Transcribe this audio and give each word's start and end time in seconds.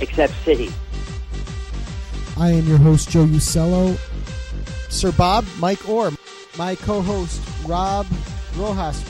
except 0.00 0.32
City. 0.44 0.70
I 2.36 2.50
am 2.50 2.66
your 2.68 2.78
host, 2.78 3.10
Joe 3.10 3.26
Usello. 3.26 3.98
Sir 4.90 5.12
Bob, 5.12 5.44
Mike 5.58 5.88
Orr, 5.88 6.12
my 6.56 6.74
co 6.74 7.02
host, 7.02 7.42
Rob 7.66 8.06
Rojas, 8.56 9.02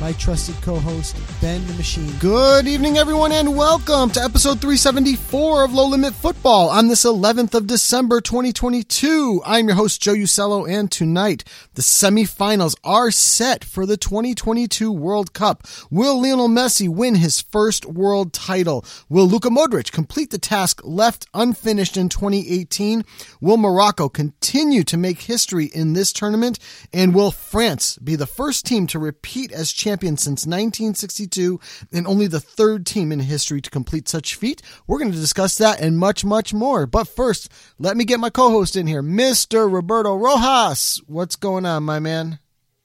my 0.00 0.12
trusted 0.14 0.54
co-host 0.62 1.14
Ben 1.42 1.64
the 1.66 1.74
Machine. 1.74 2.10
Good 2.18 2.66
evening, 2.66 2.96
everyone, 2.96 3.32
and 3.32 3.54
welcome 3.54 4.08
to 4.12 4.22
episode 4.22 4.58
374 4.58 5.64
of 5.64 5.74
Low 5.74 5.88
Limit 5.88 6.14
Football 6.14 6.70
on 6.70 6.88
this 6.88 7.04
11th 7.04 7.52
of 7.52 7.66
December, 7.66 8.22
2022. 8.22 9.42
I'm 9.44 9.66
your 9.68 9.76
host 9.76 10.00
Joe 10.00 10.14
Usello, 10.14 10.66
and 10.66 10.90
tonight 10.90 11.44
the 11.74 11.82
semifinals 11.82 12.74
are 12.82 13.10
set 13.10 13.62
for 13.62 13.84
the 13.84 13.98
2022 13.98 14.90
World 14.90 15.34
Cup. 15.34 15.66
Will 15.90 16.22
Lionel 16.22 16.48
Messi 16.48 16.88
win 16.88 17.16
his 17.16 17.42
first 17.42 17.84
world 17.84 18.32
title? 18.32 18.86
Will 19.10 19.28
Luka 19.28 19.50
Modric 19.50 19.92
complete 19.92 20.30
the 20.30 20.38
task 20.38 20.80
left 20.82 21.26
unfinished 21.34 21.98
in 21.98 22.08
2018? 22.08 23.04
Will 23.42 23.58
Morocco 23.58 24.08
continue 24.08 24.82
to 24.84 24.96
make 24.96 25.20
history 25.22 25.66
in 25.66 25.92
this 25.92 26.10
tournament? 26.10 26.58
And 26.90 27.14
will 27.14 27.30
France 27.30 27.98
be 27.98 28.16
the 28.16 28.26
first 28.26 28.64
team 28.64 28.86
to 28.86 28.98
repeat 28.98 29.52
as 29.52 29.70
champion? 29.70 29.89
Champion 29.90 30.16
since 30.16 30.46
1962 30.46 31.58
and 31.92 32.06
only 32.06 32.28
the 32.28 32.38
third 32.38 32.86
team 32.86 33.10
in 33.10 33.18
history 33.18 33.60
to 33.60 33.70
complete 33.70 34.08
such 34.08 34.36
feat. 34.36 34.62
We're 34.86 35.00
going 35.00 35.10
to 35.10 35.18
discuss 35.18 35.58
that 35.58 35.80
and 35.80 35.98
much, 35.98 36.24
much 36.24 36.54
more. 36.54 36.86
But 36.86 37.08
first, 37.08 37.50
let 37.80 37.96
me 37.96 38.04
get 38.04 38.20
my 38.20 38.30
co-host 38.30 38.76
in 38.76 38.86
here, 38.86 39.02
Mr. 39.02 39.70
Roberto 39.72 40.14
Rojas. 40.14 41.02
What's 41.08 41.34
going 41.34 41.66
on, 41.66 41.82
my 41.82 41.98
man? 41.98 42.38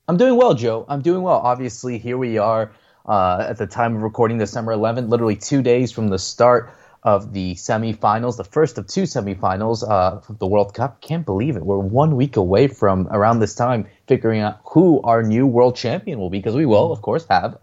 I'm 0.08 0.18
doing 0.18 0.36
well, 0.36 0.56
Joe. 0.56 0.84
I'm 0.90 1.04
doing 1.04 1.22
well. 1.22 1.38
Obviously, 1.38 2.00
here 2.00 2.18
we 2.18 2.40
are 2.40 2.72
uh, 3.06 3.46
at 3.48 3.58
the 3.60 3.68
time 3.68 3.96
of 3.96 4.02
recording, 4.02 4.40
December 4.40 4.74
11th, 4.74 5.08
literally 5.08 5.36
two 5.36 5.62
days 5.62 5.92
from 5.92 6.08
the 6.08 6.18
start 6.18 6.74
of 7.06 7.34
the 7.34 7.54
semifinals, 7.54 8.36
the 8.36 8.44
first 8.44 8.80
of 8.80 8.88
two 8.88 9.04
semifinals 9.04 9.88
uh, 9.88 10.22
of 10.28 10.40
the 10.40 10.48
World 10.48 10.74
Cup. 10.74 11.02
Can't 11.02 11.24
believe 11.24 11.56
it. 11.56 11.64
We're 11.64 11.78
one 11.78 12.16
week 12.16 12.36
away 12.36 12.68
from 12.68 13.08
around 13.12 13.40
this 13.40 13.54
time 13.54 13.86
figuring 14.08 14.42
out 14.42 14.60
who 14.66 15.02
our 15.04 15.22
new 15.22 15.46
world 15.46 15.76
champion 15.76 16.20
will 16.20 16.32
be, 16.32 16.40
because 16.40 16.56
we 16.56 16.66
will, 16.66 16.92
of 16.92 17.04
course, 17.04 17.26
have. 17.30 17.60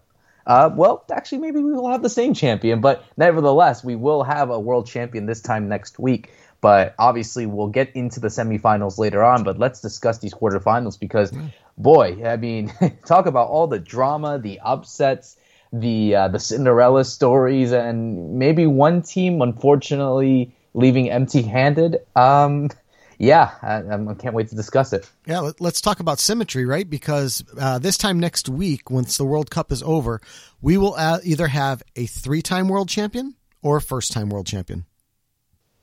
Uh, 0.47 0.69
well, 0.73 1.03
actually, 1.11 1.39
maybe 1.39 1.59
we 1.59 1.73
will 1.73 1.91
have 1.91 2.01
the 2.01 2.09
same 2.09 2.33
champion, 2.33 2.79
but 2.79 3.03
nevertheless, 3.17 3.83
we 3.83 3.95
will 3.95 4.23
have 4.23 4.49
a 4.49 4.59
world 4.59 4.87
champion 4.87 5.25
this 5.25 5.41
time 5.41 5.67
next 5.67 5.99
week. 5.99 6.31
But 6.61 6.95
obviously, 6.97 7.45
we'll 7.45 7.67
get 7.67 7.93
into 7.97 8.21
the 8.21 8.29
semifinals 8.29 8.97
later 8.97 9.21
on. 9.21 9.43
But 9.43 9.59
let's 9.59 9.81
discuss 9.81 10.19
these 10.19 10.33
quarterfinals 10.33 10.97
because, 10.97 11.33
boy, 11.77 12.25
I 12.25 12.37
mean, 12.37 12.71
talk 13.05 13.25
about 13.25 13.49
all 13.49 13.67
the 13.67 13.79
drama, 13.79 14.39
the 14.39 14.61
upsets 14.61 15.35
the 15.73 16.15
uh, 16.15 16.27
the 16.29 16.39
Cinderella 16.39 17.03
stories, 17.03 17.71
and 17.71 18.35
maybe 18.35 18.67
one 18.67 19.01
team 19.01 19.41
unfortunately 19.41 20.55
leaving 20.73 21.09
empty-handed. 21.09 21.97
Um, 22.15 22.69
yeah, 23.17 23.51
I, 23.61 23.77
I, 23.77 24.13
can't 24.15 24.33
wait 24.35 24.49
to 24.49 24.55
discuss 24.55 24.91
it. 24.91 25.09
Yeah, 25.25 25.51
let's 25.59 25.81
talk 25.81 25.99
about 25.99 26.19
symmetry, 26.19 26.65
right? 26.65 26.89
Because 26.89 27.43
uh, 27.59 27.79
this 27.79 27.97
time 27.97 28.19
next 28.19 28.49
week, 28.49 28.89
once 28.89 29.17
the 29.17 29.23
World 29.23 29.49
Cup 29.49 29.71
is 29.71 29.83
over, 29.83 30.19
we 30.61 30.77
will 30.77 30.95
uh, 30.95 31.19
either 31.23 31.47
have 31.47 31.83
a 31.95 32.05
three-time 32.05 32.67
world 32.67 32.89
champion 32.89 33.35
or 33.61 33.77
a 33.77 33.81
first-time 33.81 34.29
world 34.29 34.47
champion. 34.47 34.85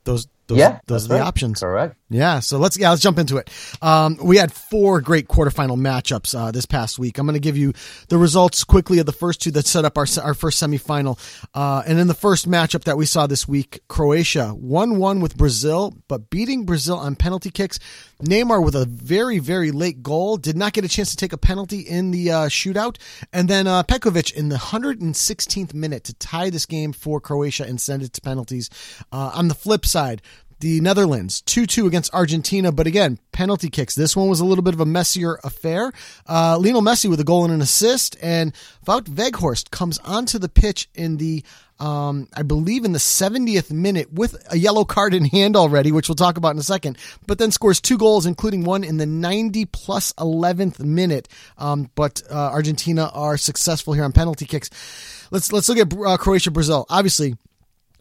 Those 0.03 0.27
those, 0.47 0.57
yeah, 0.57 0.79
those 0.87 1.05
are 1.05 1.09
the 1.09 1.13
right. 1.15 1.23
options. 1.23 1.59
Correct. 1.61 1.95
Yeah, 2.09 2.41
so 2.41 2.57
let's 2.57 2.77
yeah 2.77 2.89
let's 2.89 3.01
jump 3.01 3.19
into 3.19 3.37
it. 3.37 3.49
Um, 3.81 4.17
we 4.21 4.35
had 4.35 4.51
four 4.51 4.99
great 4.99 5.29
quarterfinal 5.29 5.79
matchups 5.79 6.37
uh, 6.37 6.51
this 6.51 6.65
past 6.65 6.99
week. 6.99 7.17
I'm 7.17 7.25
going 7.25 7.35
to 7.35 7.39
give 7.39 7.57
you 7.57 7.71
the 8.09 8.17
results 8.17 8.65
quickly 8.65 8.99
of 8.99 9.05
the 9.05 9.13
first 9.13 9.41
two 9.41 9.51
that 9.51 9.65
set 9.65 9.85
up 9.85 9.97
our 9.97 10.05
our 10.21 10.33
first 10.33 10.61
semifinal. 10.61 11.17
Uh, 11.53 11.83
and 11.87 11.99
in 11.99 12.07
the 12.07 12.13
first 12.13 12.49
matchup 12.49 12.83
that 12.83 12.97
we 12.97 13.05
saw 13.05 13.27
this 13.27 13.47
week, 13.47 13.79
Croatia 13.87 14.49
one 14.49 14.97
one 14.97 15.21
with 15.21 15.37
Brazil, 15.37 15.95
but 16.09 16.29
beating 16.29 16.65
Brazil 16.65 16.97
on 16.97 17.15
penalty 17.15 17.49
kicks. 17.49 17.79
Neymar 18.21 18.63
with 18.63 18.75
a 18.75 18.85
very 18.85 19.39
very 19.39 19.71
late 19.71 20.03
goal 20.03 20.35
did 20.35 20.57
not 20.57 20.73
get 20.73 20.83
a 20.83 20.89
chance 20.89 21.11
to 21.11 21.17
take 21.17 21.33
a 21.33 21.37
penalty 21.37 21.79
in 21.79 22.11
the 22.11 22.29
uh, 22.29 22.45
shootout, 22.49 22.97
and 23.31 23.47
then 23.47 23.67
uh, 23.67 23.83
Petkovic 23.83 24.33
in 24.33 24.49
the 24.49 24.57
116th 24.57 25.73
minute 25.73 26.03
to 26.03 26.13
tie 26.15 26.49
this 26.49 26.65
game 26.65 26.91
for 26.91 27.21
Croatia 27.21 27.63
and 27.63 27.79
send 27.79 28.03
it 28.03 28.11
to 28.13 28.21
penalties. 28.21 28.69
Uh, 29.13 29.31
on 29.33 29.47
the 29.47 29.55
flip 29.55 29.85
side 29.85 30.21
the 30.61 30.79
Netherlands 30.79 31.41
2-2 31.41 31.87
against 31.87 32.13
Argentina, 32.13 32.71
but 32.71 32.87
again, 32.87 33.19
penalty 33.31 33.69
kicks. 33.69 33.95
This 33.95 34.15
one 34.15 34.29
was 34.29 34.39
a 34.39 34.45
little 34.45 34.63
bit 34.63 34.75
of 34.75 34.79
a 34.79 34.85
messier 34.85 35.39
affair. 35.43 35.91
Uh, 36.29 36.57
Lionel 36.59 36.83
Messi 36.83 37.09
with 37.09 37.19
a 37.19 37.23
goal 37.23 37.43
and 37.43 37.53
an 37.53 37.61
assist, 37.61 38.15
and 38.21 38.53
Wout 38.85 39.71
comes 39.71 39.97
onto 39.99 40.37
the 40.37 40.47
pitch 40.47 40.87
in 40.93 41.17
the, 41.17 41.43
um, 41.79 42.27
I 42.35 42.43
believe 42.43 42.85
in 42.85 42.91
the 42.91 42.99
70th 42.99 43.71
minute 43.71 44.13
with 44.13 44.35
a 44.51 44.57
yellow 44.57 44.85
card 44.85 45.15
in 45.15 45.25
hand 45.25 45.55
already, 45.55 45.91
which 45.91 46.07
we'll 46.07 46.15
talk 46.15 46.37
about 46.37 46.51
in 46.51 46.59
a 46.59 46.63
second, 46.63 46.97
but 47.25 47.39
then 47.39 47.49
scores 47.49 47.81
two 47.81 47.97
goals, 47.97 48.27
including 48.27 48.63
one 48.63 48.83
in 48.83 48.97
the 48.97 49.07
90 49.07 49.65
plus 49.65 50.13
11th 50.13 50.79
minute. 50.79 51.27
Um, 51.57 51.89
but 51.95 52.21
uh, 52.29 52.35
Argentina 52.35 53.09
are 53.13 53.35
successful 53.35 53.93
here 53.93 54.03
on 54.03 54.11
penalty 54.11 54.45
kicks. 54.45 54.69
Let's 55.31 55.51
let's 55.51 55.69
look 55.69 55.77
at 55.79 55.91
uh, 55.91 56.17
Croatia 56.17 56.51
Brazil. 56.51 56.85
Obviously, 56.89 57.35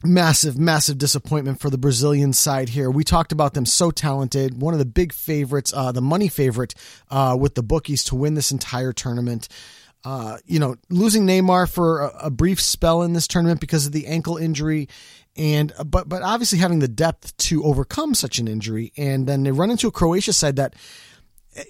massive, 0.03 0.59
massive 0.59 0.99
disappointment 0.99 1.61
for 1.61 1.71
the 1.71 1.79
Brazilian 1.79 2.33
side 2.33 2.71
here. 2.71 2.91
We 2.91 3.05
talked 3.05 3.33
about 3.33 3.55
them 3.55 3.67
so 3.67 3.91
talented. 3.91 4.61
One 4.61 4.75
of 4.75 4.79
the 4.79 4.87
big 4.87 5.13
favorites, 5.13 5.73
uh, 5.75 5.93
the 5.93 6.01
money 6.01 6.29
favorite 6.29 6.75
uh, 7.11 7.37
with 7.39 7.55
the 7.55 7.63
bookies 7.63 8.05
to 8.05 8.15
win 8.15 8.35
this 8.35 8.53
entire 8.53 8.93
tournament. 8.93 9.49
Uh, 10.03 10.39
you 10.47 10.59
know, 10.59 10.77
losing 10.89 11.27
Neymar 11.27 11.71
for 11.71 12.01
a, 12.01 12.27
a, 12.27 12.31
brief 12.31 12.59
spell 12.59 13.03
in 13.03 13.13
this 13.13 13.29
tournament 13.29 13.61
because 13.61 13.85
of 13.85 13.93
the 13.93 14.07
ankle 14.07 14.39
injury, 14.39 14.89
and 15.37 15.75
but 15.85 16.09
but 16.09 16.23
obviously 16.23 16.59
having 16.59 16.79
the 16.79 16.89
depth 16.89 17.37
to 17.37 17.63
overcome 17.65 18.15
such 18.15 18.39
an 18.39 18.49
injury, 18.49 18.95
and 18.97 19.27
then 19.27 19.43
they 19.43 19.53
run 19.53 19.71
into 19.71 19.89
a 19.89 19.93
Croatia 19.93 20.33
side 20.33 20.57
that 20.57 20.75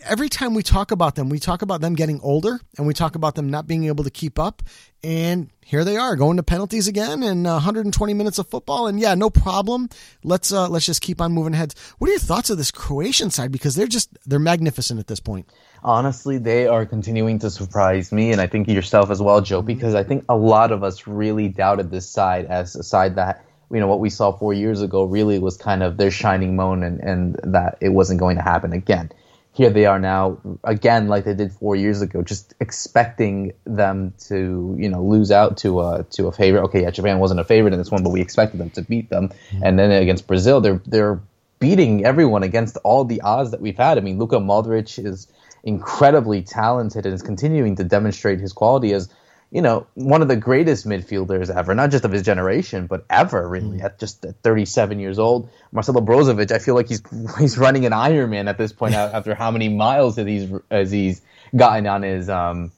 every 0.05 0.29
time 0.29 0.55
we 0.55 0.63
talk 0.63 0.91
about 0.91 1.15
them, 1.15 1.29
we 1.29 1.39
talk 1.39 1.63
about 1.63 1.81
them 1.81 1.95
getting 1.95 2.21
older 2.21 2.61
and 2.77 2.87
we 2.87 2.95
talk 2.95 3.15
about 3.15 3.35
them 3.35 3.51
not 3.51 3.67
being 3.67 3.85
able 3.85 4.05
to 4.05 4.11
keep 4.11 4.39
up. 4.39 4.63
And 5.03 5.51
here 5.65 5.85
they 5.85 5.97
are 5.97 6.17
going 6.17 6.37
to 6.37 6.43
penalties 6.43 6.89
again 6.89 7.23
and 7.23 7.47
uh, 7.47 7.53
120 7.53 8.15
minutes 8.15 8.39
of 8.39 8.49
football. 8.49 8.87
And 8.87 9.01
yeah, 9.01 9.15
no 9.15 9.31
problem. 9.31 9.89
Let's 10.23 10.53
uh, 10.53 10.69
let's 10.69 10.87
just 10.87 11.01
keep 11.01 11.21
on 11.21 11.33
moving 11.33 11.55
ahead. 11.55 11.75
What 11.99 12.09
are 12.09 12.13
your 12.13 12.21
thoughts 12.21 12.51
of 12.51 12.59
this 12.59 12.71
Croatian 12.71 13.31
side? 13.31 13.53
Because 13.53 13.75
they're 13.75 13.87
just 13.87 14.11
they're 14.27 14.39
magnificent 14.39 15.01
at 15.01 15.07
this 15.07 15.21
point. 15.21 15.49
Honestly, 15.83 16.37
they 16.37 16.67
are 16.67 16.85
continuing 16.85 17.39
to 17.39 17.49
surprise 17.51 18.13
me, 18.13 18.33
and 18.33 18.41
I 18.41 18.47
think 18.47 18.69
yourself 18.69 19.11
as 19.11 19.23
well, 19.23 19.41
Joe. 19.41 19.63
Because 19.63 19.95
I 19.95 20.05
think 20.05 20.25
a 20.29 20.37
lot 20.37 20.73
of 20.73 20.83
us 20.85 21.07
really 21.07 21.49
doubted 21.49 21.91
this 21.91 22.09
side 22.09 22.47
as 22.47 22.77
a 22.77 22.83
side 22.83 23.17
that 23.17 23.45
you 23.73 23.81
know 23.81 23.87
what 23.87 24.01
we 24.01 24.11
saw 24.11 24.33
four 24.33 24.53
years 24.53 24.83
ago 24.83 25.05
really 25.05 25.39
was 25.39 25.57
kind 25.57 25.83
of 25.83 25.97
their 25.97 26.11
shining 26.11 26.57
moment 26.57 27.01
and, 27.01 27.01
and 27.01 27.55
that 27.55 27.79
it 27.81 27.91
wasn't 27.91 28.21
going 28.21 28.37
to 28.37 28.43
happen 28.43 28.73
again 28.73 29.11
here 29.53 29.71
they 29.71 29.85
are 29.87 29.99
now 29.99 30.39
again 30.65 31.09
like 31.09 31.25
they 31.25 31.35
did 31.35 31.53
four 31.53 31.75
years 31.75 32.01
ago 32.01 32.23
just 32.23 32.55
expecting 32.61 33.53
them 33.65 34.15
to 34.19 34.77
you 34.79 34.89
know 34.89 35.03
lose 35.03 35.31
out 35.31 35.57
to 35.59 35.81
a 35.81 36.05
to 36.11 36.27
a 36.27 36.33
favorite. 36.33 36.63
Okay 36.65 36.83
yeah 36.83 36.91
japan 36.91 37.19
wasn't 37.19 37.41
a 37.41 37.45
favorite 37.45 37.73
in 37.73 37.79
this 37.79 37.91
one 37.91 38.03
but 38.03 38.11
we 38.11 38.21
expected 38.21 38.59
them 38.59 38.71
to 38.71 38.83
beat 38.83 39.11
them. 39.11 39.29
Mm-hmm. 39.29 39.65
and 39.65 39.79
then 39.79 39.91
against 39.91 40.27
brazil 40.27 40.61
they're 40.61 40.81
they're 40.87 41.21
beating 41.59 42.05
everyone 42.05 42.43
against 42.43 42.79
all 42.85 43.05
the 43.05 43.21
odds 43.21 43.51
that 43.51 43.61
we've 43.61 43.77
had. 43.77 43.99
I 43.99 44.01
mean 44.01 44.19
luka 44.19 44.37
modric 44.37 45.05
is 45.05 45.27
incredibly 45.63 46.43
talented 46.43 47.05
and 47.05 47.15
is 47.15 47.23
continuing 47.23 47.77
to 47.77 47.85
demonstrate 47.85 48.41
his 48.41 48.53
quality 48.53 48.95
as 48.95 49.13
you 49.51 49.63
know, 49.63 49.87
one 49.95 50.23
of 50.23 50.29
the 50.29 50.37
greatest 50.37 50.87
midfielders 50.87 51.55
ever, 51.55 51.75
not 51.75 51.91
just 51.91 52.05
of 52.05 52.13
his 52.13 52.23
generation, 52.23 52.87
but 52.87 53.05
ever 53.11 53.49
really. 53.49 53.79
Mm. 53.79 53.85
At 53.85 53.99
just 53.99 54.25
at 54.25 54.37
37 54.43 55.01
years 55.01 55.19
old, 55.19 55.51
Marcelo 55.73 56.01
Brozovic, 56.01 56.53
I 56.53 56.59
feel 56.59 56.75
like 56.75 56.89
he's 56.89 57.03
he's 57.39 57.59
running 57.59 57.85
an 57.87 57.93
Ironman 57.93 58.49
at 58.49 58.59
this 58.59 58.73
point 58.73 58.95
after 58.95 59.35
how 59.35 59.51
many 59.51 59.69
miles 59.69 60.17
has 60.17 60.27
he's 60.27 60.51
as 60.71 60.91
he's 60.91 61.23
gotten 61.55 61.87
on 61.87 62.03
his 62.03 62.29
um 62.29 62.71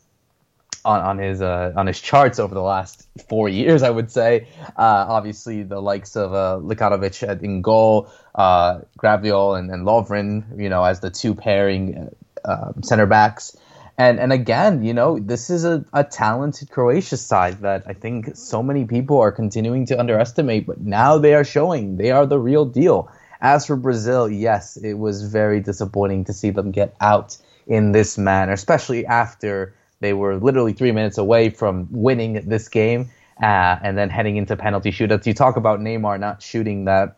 on 0.85 1.01
on 1.01 1.19
his 1.19 1.43
uh, 1.43 1.73
on 1.77 1.87
his 1.87 2.01
charts 2.01 2.39
over 2.39 2.55
the 2.55 2.63
last 2.63 3.07
four 3.29 3.49
years, 3.49 3.83
I 3.83 3.91
would 3.91 4.11
say. 4.11 4.49
Uh, 4.77 5.07
obviously, 5.09 5.63
the 5.63 5.81
likes 5.81 6.17
of 6.17 6.33
uh, 6.33 6.59
Livakovic 6.63 7.43
in 7.43 7.63
goal, 7.63 8.11
uh, 8.35 8.81
Gvardiol 8.99 9.59
and, 9.59 9.71
and 9.71 9.87
Lovren, 9.87 10.59
you 10.61 10.69
know, 10.69 10.83
as 10.85 11.01
the 11.01 11.11
two 11.11 11.35
pairing 11.35 12.15
uh, 12.45 12.73
center 12.83 13.07
backs. 13.07 13.57
And 13.99 14.19
and 14.19 14.33
again, 14.33 14.83
you 14.83 14.95
know, 14.95 15.19
this 15.19 15.51
is 15.51 15.65
a, 15.65 15.85
a 15.93 16.03
talented 16.03 16.71
Croatia 16.71 17.17
side 17.17 17.61
that 17.61 17.85
I 17.87 17.93
think 17.93 18.37
so 18.37 18.63
many 18.63 18.85
people 18.87 19.21
are 19.21 19.33
continuing 19.33 19.87
to 19.87 19.99
underestimate, 19.99 20.67
but 20.67 20.81
now 20.81 21.19
they 21.19 21.35
are 21.35 21.45
showing 21.45 21.97
they 21.97 22.11
are 22.11 22.27
the 22.27 22.39
real 22.39 22.65
deal. 22.65 23.11
As 23.41 23.67
for 23.67 23.77
Brazil, 23.77 24.31
yes, 24.31 24.77
it 24.77 24.95
was 24.95 25.25
very 25.25 25.61
disappointing 25.61 26.25
to 26.25 26.33
see 26.33 26.51
them 26.51 26.71
get 26.71 26.95
out 27.01 27.37
in 27.67 27.93
this 27.93 28.17
manner, 28.17 28.53
especially 28.53 29.05
after 29.05 29.75
they 30.01 30.13
were 30.13 30.37
literally 30.37 30.73
three 30.73 30.93
minutes 30.93 31.19
away 31.19 31.51
from 31.51 31.89
winning 31.91 32.49
this 32.49 32.69
game 32.69 33.11
uh, 33.43 33.79
and 33.83 33.99
then 33.99 34.11
heading 34.11 34.37
into 34.37 34.57
penalty 34.57 34.91
shootouts. 34.91 35.27
You 35.27 35.35
talk 35.35 35.57
about 35.57 35.81
Neymar 35.81 36.19
not 36.19 36.43
shooting 36.43 36.85
that 36.87 37.17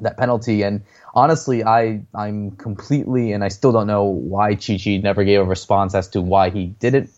that 0.00 0.16
penalty, 0.16 0.62
and 0.62 0.82
honestly, 1.14 1.64
I 1.64 2.02
I'm 2.14 2.52
completely 2.52 3.32
and 3.32 3.44
I 3.44 3.48
still 3.48 3.72
don't 3.72 3.86
know 3.86 4.04
why 4.04 4.54
Tite 4.54 5.02
never 5.02 5.24
gave 5.24 5.40
a 5.40 5.44
response 5.44 5.94
as 5.94 6.08
to 6.08 6.20
why 6.20 6.50
he 6.50 6.66
didn't 6.66 7.10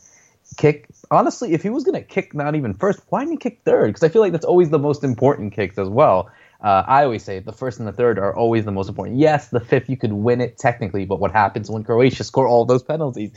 kick. 0.56 0.87
Honestly, 1.11 1.52
if 1.52 1.62
he 1.62 1.70
was 1.70 1.84
gonna 1.84 2.02
kick 2.02 2.34
not 2.34 2.55
even 2.55 2.75
first, 2.75 3.00
why 3.08 3.20
didn't 3.20 3.32
he 3.32 3.38
kick 3.38 3.61
third? 3.64 3.88
Because 3.88 4.02
I 4.02 4.08
feel 4.08 4.23
like 4.23 4.32
that's 4.32 4.44
always 4.44 4.70
the 4.70 4.78
most 4.78 5.05
important 5.05 5.52
kicks 5.52 5.78
as 5.78 5.88
well. 5.88 6.31
Uh, 6.61 6.82
I 6.87 7.05
always 7.05 7.23
say 7.23 7.38
the 7.38 7.52
first 7.52 7.78
and 7.78 7.87
the 7.87 7.93
third 7.93 8.19
are 8.19 8.34
always 8.34 8.64
the 8.64 8.73
most 8.73 8.88
important. 8.88 9.19
Yes, 9.19 9.49
the 9.49 9.61
fifth 9.61 9.90
you 9.90 9.96
could 9.96 10.12
win 10.12 10.40
it 10.40 10.56
technically, 10.58 11.05
but 11.05 11.20
what 11.20 11.31
happens 11.31 11.70
when 11.70 11.84
Croatia 11.84 12.25
score 12.31 12.49
all 12.49 12.64
those 12.64 12.82
penalties? 12.82 13.32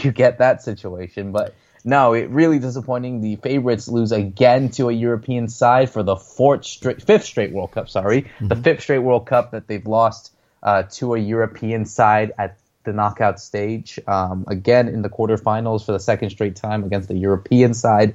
You 0.00 0.10
get 0.10 0.38
that 0.38 0.62
situation, 0.62 1.32
but 1.32 1.54
no, 1.84 2.12
it 2.12 2.30
really 2.30 2.58
disappointing. 2.58 3.20
The 3.20 3.36
favorites 3.36 3.88
lose 3.88 4.12
again 4.12 4.70
to 4.70 4.88
a 4.88 4.92
European 4.92 5.48
side 5.48 5.90
for 5.90 6.02
the 6.02 6.16
fourth 6.16 6.64
straight, 6.64 7.02
fifth 7.02 7.24
straight 7.24 7.52
World 7.52 7.72
Cup. 7.72 7.88
Sorry, 7.88 8.22
mm-hmm. 8.22 8.48
the 8.48 8.56
fifth 8.56 8.82
straight 8.82 9.00
World 9.00 9.26
Cup 9.26 9.50
that 9.50 9.66
they've 9.66 9.86
lost 9.86 10.32
uh, 10.62 10.84
to 10.84 11.14
a 11.14 11.18
European 11.18 11.84
side 11.84 12.32
at 12.38 12.58
the 12.84 12.92
knockout 12.92 13.40
stage. 13.40 13.98
Um, 14.06 14.44
again 14.48 14.88
in 14.88 15.02
the 15.02 15.08
quarterfinals 15.08 15.84
for 15.84 15.92
the 15.92 16.00
second 16.00 16.30
straight 16.30 16.56
time 16.56 16.84
against 16.84 17.08
the 17.08 17.16
European 17.16 17.74
side. 17.74 18.14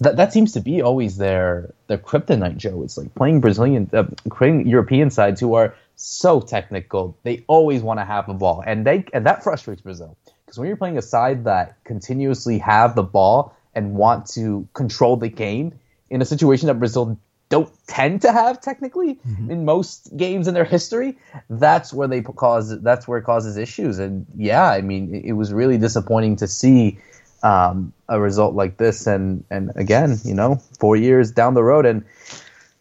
That 0.00 0.16
that 0.16 0.32
seems 0.32 0.52
to 0.52 0.60
be 0.60 0.82
always 0.82 1.16
their 1.16 1.74
their 1.86 1.98
kryptonite, 1.98 2.56
Joe. 2.56 2.82
It's 2.82 2.96
like 2.96 3.14
playing 3.14 3.40
Brazilian, 3.40 3.90
uh, 3.92 4.04
playing 4.30 4.66
European 4.66 5.10
sides 5.10 5.40
who 5.40 5.54
are 5.54 5.74
so 5.96 6.40
technical. 6.40 7.16
They 7.22 7.44
always 7.46 7.82
want 7.82 8.00
to 8.00 8.04
have 8.04 8.26
the 8.26 8.34
ball, 8.34 8.64
and 8.66 8.86
they 8.86 9.04
and 9.12 9.26
that 9.26 9.44
frustrates 9.44 9.82
Brazil 9.82 10.16
because 10.52 10.58
when 10.58 10.68
you're 10.68 10.76
playing 10.76 10.98
a 10.98 11.02
side 11.02 11.44
that 11.44 11.82
continuously 11.82 12.58
have 12.58 12.94
the 12.94 13.02
ball 13.02 13.56
and 13.74 13.94
want 13.94 14.26
to 14.26 14.68
control 14.74 15.16
the 15.16 15.30
game 15.30 15.72
in 16.10 16.20
a 16.20 16.26
situation 16.26 16.66
that 16.66 16.74
Brazil 16.74 17.18
don't 17.48 17.70
tend 17.86 18.20
to 18.20 18.30
have 18.30 18.60
technically 18.60 19.14
mm-hmm. 19.14 19.50
in 19.50 19.64
most 19.64 20.14
games 20.14 20.48
in 20.48 20.52
their 20.52 20.66
history, 20.66 21.16
that's 21.48 21.90
where 21.90 22.06
they 22.06 22.20
cause 22.20 22.78
that's 22.82 23.08
where 23.08 23.16
it 23.16 23.22
causes 23.22 23.56
issues. 23.56 23.98
And 23.98 24.26
yeah, 24.36 24.68
I 24.68 24.82
mean, 24.82 25.14
it, 25.14 25.24
it 25.24 25.32
was 25.32 25.54
really 25.54 25.78
disappointing 25.78 26.36
to 26.36 26.46
see 26.46 26.98
um, 27.42 27.94
a 28.06 28.20
result 28.20 28.54
like 28.54 28.76
this. 28.76 29.06
And 29.06 29.44
and 29.48 29.72
again, 29.74 30.18
you 30.22 30.34
know, 30.34 30.56
four 30.78 30.96
years 30.96 31.30
down 31.30 31.54
the 31.54 31.64
road, 31.64 31.86
and 31.86 32.04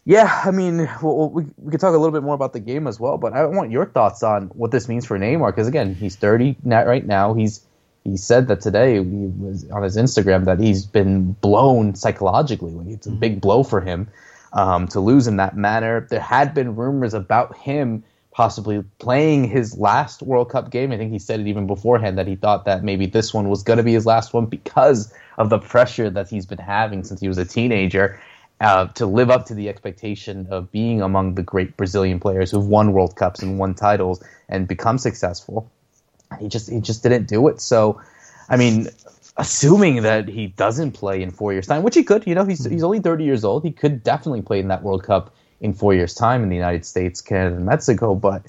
yeah, 0.06 0.42
I 0.46 0.52
mean, 0.52 0.90
well, 1.02 1.30
we 1.30 1.46
we 1.58 1.72
could 1.72 1.80
talk 1.80 1.94
a 1.94 1.98
little 1.98 2.12
bit 2.12 2.24
more 2.24 2.34
about 2.34 2.54
the 2.54 2.60
game 2.60 2.88
as 2.88 3.00
well, 3.00 3.18
but 3.18 3.34
I 3.34 3.46
want 3.46 3.72
your 3.72 3.86
thoughts 3.86 4.24
on 4.24 4.48
what 4.48 4.72
this 4.72 4.88
means 4.88 5.06
for 5.06 5.18
Neymar 5.18 5.48
because 5.48 5.68
again, 5.68 5.94
he's 5.94 6.16
30 6.16 6.58
right 6.66 7.06
now. 7.06 7.34
He's 7.34 7.62
he 8.04 8.18
said 8.18 8.48
that 8.48 8.62
today 8.62 8.96
he 8.96 9.00
was 9.00 9.70
on 9.70 9.84
his 9.84 9.98
Instagram 9.98 10.46
that 10.46 10.60
he's 10.60 10.86
been 10.86 11.34
blown 11.34 11.94
psychologically. 11.94 12.72
Like 12.72 12.88
it's 12.88 13.06
a 13.06 13.12
big 13.12 13.42
blow 13.42 13.64
for 13.64 13.80
him 13.80 14.10
um, 14.54 14.88
to 14.90 15.00
lose 15.00 15.28
in 15.28 15.38
that 15.38 15.56
manner. 15.56 16.08
There 16.10 16.20
had 16.20 16.56
been 16.56 16.76
rumors 16.76 17.14
about 17.14 17.56
him 17.58 18.04
possibly 18.32 18.84
playing 18.98 19.44
his 19.44 19.78
last 19.78 20.24
World 20.24 20.50
Cup 20.50 20.72
game. 20.72 20.92
I 20.92 20.98
think 20.98 21.12
he 21.12 21.20
said 21.20 21.42
it 21.42 21.48
even 21.48 21.68
beforehand 21.68 22.18
that 22.18 22.28
he 22.28 22.36
thought 22.36 22.66
that 22.66 22.84
maybe 22.84 23.06
this 23.06 23.34
one 23.34 23.50
was 23.50 23.62
going 23.62 23.78
to 23.78 23.84
be 23.84 23.94
his 23.94 24.06
last 24.06 24.34
one 24.34 24.46
because 24.48 25.14
of 25.38 25.50
the 25.50 25.60
pressure 25.60 26.10
that 26.10 26.30
he's 26.30 26.46
been 26.46 26.58
having 26.58 27.04
since 27.04 27.20
he 27.20 27.28
was 27.28 27.38
a 27.38 27.46
teenager 27.46 28.20
uh, 28.62 28.86
to 28.86 29.08
live 29.08 29.32
up 29.32 29.48
to 29.48 29.56
the 29.56 29.68
expectation 29.68 30.48
of 30.52 30.72
being 30.72 31.02
among 31.02 31.34
the 31.34 31.42
great 31.42 31.76
Brazilian 31.76 32.20
players 32.20 32.52
who've 32.52 32.66
won 32.66 32.94
World 32.94 33.16
Cups 33.16 33.42
and 33.42 33.58
won 33.58 33.74
titles 33.74 34.24
and 34.48 34.68
become 34.68 35.00
successful. 35.00 35.70
He 36.40 36.48
just 36.48 36.70
he 36.70 36.80
just 36.80 37.02
didn't 37.02 37.28
do 37.28 37.48
it. 37.48 37.60
So, 37.60 38.02
I 38.48 38.58
mean, 38.58 38.88
assuming 39.36 40.04
that 40.04 40.28
he 40.28 40.48
doesn't 40.48 40.92
play 40.92 41.24
in 41.24 41.32
four 41.32 41.52
years' 41.52 41.66
time, 41.66 41.82
which 41.82 41.96
he 41.96 42.04
could, 42.04 42.28
you 42.28 42.36
know, 42.36 42.46
he's 42.46 42.64
he's 42.64 42.84
only 42.84 43.00
thirty 43.00 43.24
years 43.24 43.44
old. 43.44 43.64
He 43.64 43.72
could 43.72 44.04
definitely 44.04 44.44
play 44.44 44.60
in 44.60 44.68
that 44.68 44.84
World 44.84 45.04
Cup 45.04 45.34
in 45.60 45.74
four 45.74 45.96
years' 45.96 46.14
time 46.14 46.44
in 46.44 46.50
the 46.50 46.56
United 46.56 46.86
States, 46.86 47.20
Canada, 47.20 47.56
and 47.56 47.66
Mexico. 47.66 48.14
But 48.14 48.44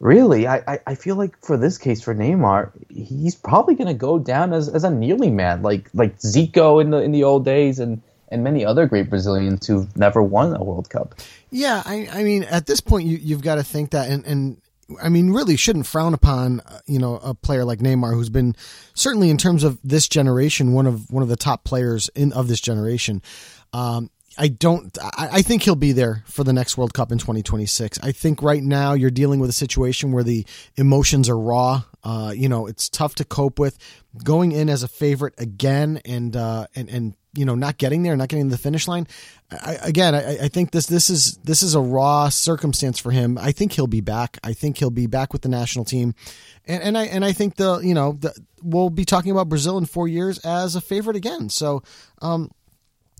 really, 0.00 0.48
I, 0.48 0.80
I 0.84 0.96
feel 0.96 1.14
like 1.14 1.38
for 1.40 1.56
this 1.56 1.78
case 1.78 2.02
for 2.02 2.14
Neymar, 2.14 2.72
he's 2.90 3.36
probably 3.36 3.76
going 3.76 3.88
to 3.88 3.94
go 3.94 4.18
down 4.18 4.52
as, 4.52 4.68
as 4.68 4.82
a 4.82 4.90
nearly 4.90 5.30
man, 5.30 5.62
like 5.62 5.88
like 5.94 6.18
Zico 6.18 6.82
in 6.82 6.90
the 6.90 6.98
in 6.98 7.12
the 7.12 7.22
old 7.22 7.44
days 7.44 7.78
and 7.78 8.02
and 8.28 8.42
many 8.42 8.64
other 8.64 8.86
great 8.86 9.10
Brazilians 9.10 9.66
who've 9.66 9.96
never 9.96 10.22
won 10.22 10.54
a 10.54 10.62
World 10.62 10.90
Cup. 10.90 11.14
Yeah, 11.50 11.82
I, 11.84 12.08
I 12.12 12.24
mean, 12.24 12.44
at 12.44 12.66
this 12.66 12.80
point, 12.80 13.06
you, 13.06 13.18
you've 13.18 13.42
got 13.42 13.56
to 13.56 13.64
think 13.64 13.90
that, 13.90 14.10
and, 14.10 14.24
and 14.26 14.60
I 15.02 15.08
mean, 15.08 15.30
really 15.30 15.56
shouldn't 15.56 15.86
frown 15.86 16.14
upon, 16.14 16.60
uh, 16.60 16.80
you 16.86 16.98
know, 16.98 17.16
a 17.16 17.34
player 17.34 17.64
like 17.64 17.78
Neymar, 17.78 18.14
who's 18.14 18.30
been 18.30 18.54
certainly 18.94 19.30
in 19.30 19.38
terms 19.38 19.64
of 19.64 19.78
this 19.82 20.08
generation, 20.08 20.72
one 20.72 20.86
of 20.86 21.10
one 21.10 21.22
of 21.22 21.28
the 21.28 21.36
top 21.36 21.64
players 21.64 22.10
in 22.14 22.32
of 22.32 22.48
this 22.48 22.60
generation. 22.60 23.22
Um, 23.72 24.10
I 24.36 24.48
don't. 24.48 24.96
I, 25.00 25.28
I, 25.32 25.42
think 25.42 25.62
he'll 25.62 25.76
be 25.76 25.92
there 25.92 26.24
for 26.26 26.44
the 26.44 26.52
next 26.52 26.76
World 26.76 26.92
Cup 26.92 27.12
in 27.12 27.18
2026. 27.18 28.00
I 28.02 28.12
think 28.12 28.42
right 28.42 28.62
now 28.62 28.92
you're 28.92 29.10
dealing 29.10 29.38
with 29.38 29.48
a 29.48 29.54
situation 29.54 30.12
where 30.12 30.24
the 30.24 30.44
emotions 30.76 31.28
are 31.28 31.38
raw. 31.38 31.82
Uh, 32.02 32.32
you 32.34 32.48
know, 32.48 32.66
it's 32.66 32.88
tough 32.88 33.14
to 33.16 33.24
cope 33.24 33.58
with. 33.58 33.78
Going 34.22 34.52
in 34.52 34.68
as 34.68 34.82
a 34.82 34.88
favorite 34.88 35.34
again, 35.38 36.00
and 36.04 36.34
uh, 36.34 36.66
and 36.74 36.88
and 36.88 37.14
you 37.36 37.44
know 37.44 37.54
not 37.54 37.78
getting 37.78 38.02
there, 38.02 38.16
not 38.16 38.28
getting 38.28 38.46
to 38.46 38.50
the 38.50 38.58
finish 38.58 38.88
line. 38.88 39.06
I, 39.50 39.78
again, 39.82 40.14
I, 40.14 40.44
I, 40.44 40.48
think 40.48 40.70
this 40.70 40.86
this 40.86 41.10
is 41.10 41.36
this 41.38 41.62
is 41.62 41.74
a 41.74 41.80
raw 41.80 42.28
circumstance 42.28 42.98
for 42.98 43.10
him. 43.10 43.38
I 43.38 43.52
think 43.52 43.72
he'll 43.72 43.86
be 43.86 44.00
back. 44.00 44.38
I 44.42 44.52
think 44.52 44.78
he'll 44.78 44.90
be 44.90 45.06
back 45.06 45.32
with 45.32 45.42
the 45.42 45.48
national 45.48 45.84
team, 45.84 46.14
and 46.66 46.82
and 46.82 46.98
I 46.98 47.04
and 47.04 47.24
I 47.24 47.32
think 47.32 47.56
the 47.56 47.78
you 47.78 47.94
know 47.94 48.12
the, 48.12 48.34
we'll 48.62 48.90
be 48.90 49.04
talking 49.04 49.30
about 49.30 49.48
Brazil 49.48 49.78
in 49.78 49.86
four 49.86 50.08
years 50.08 50.38
as 50.40 50.76
a 50.76 50.80
favorite 50.80 51.16
again. 51.16 51.48
So. 51.48 51.82
Um, 52.22 52.50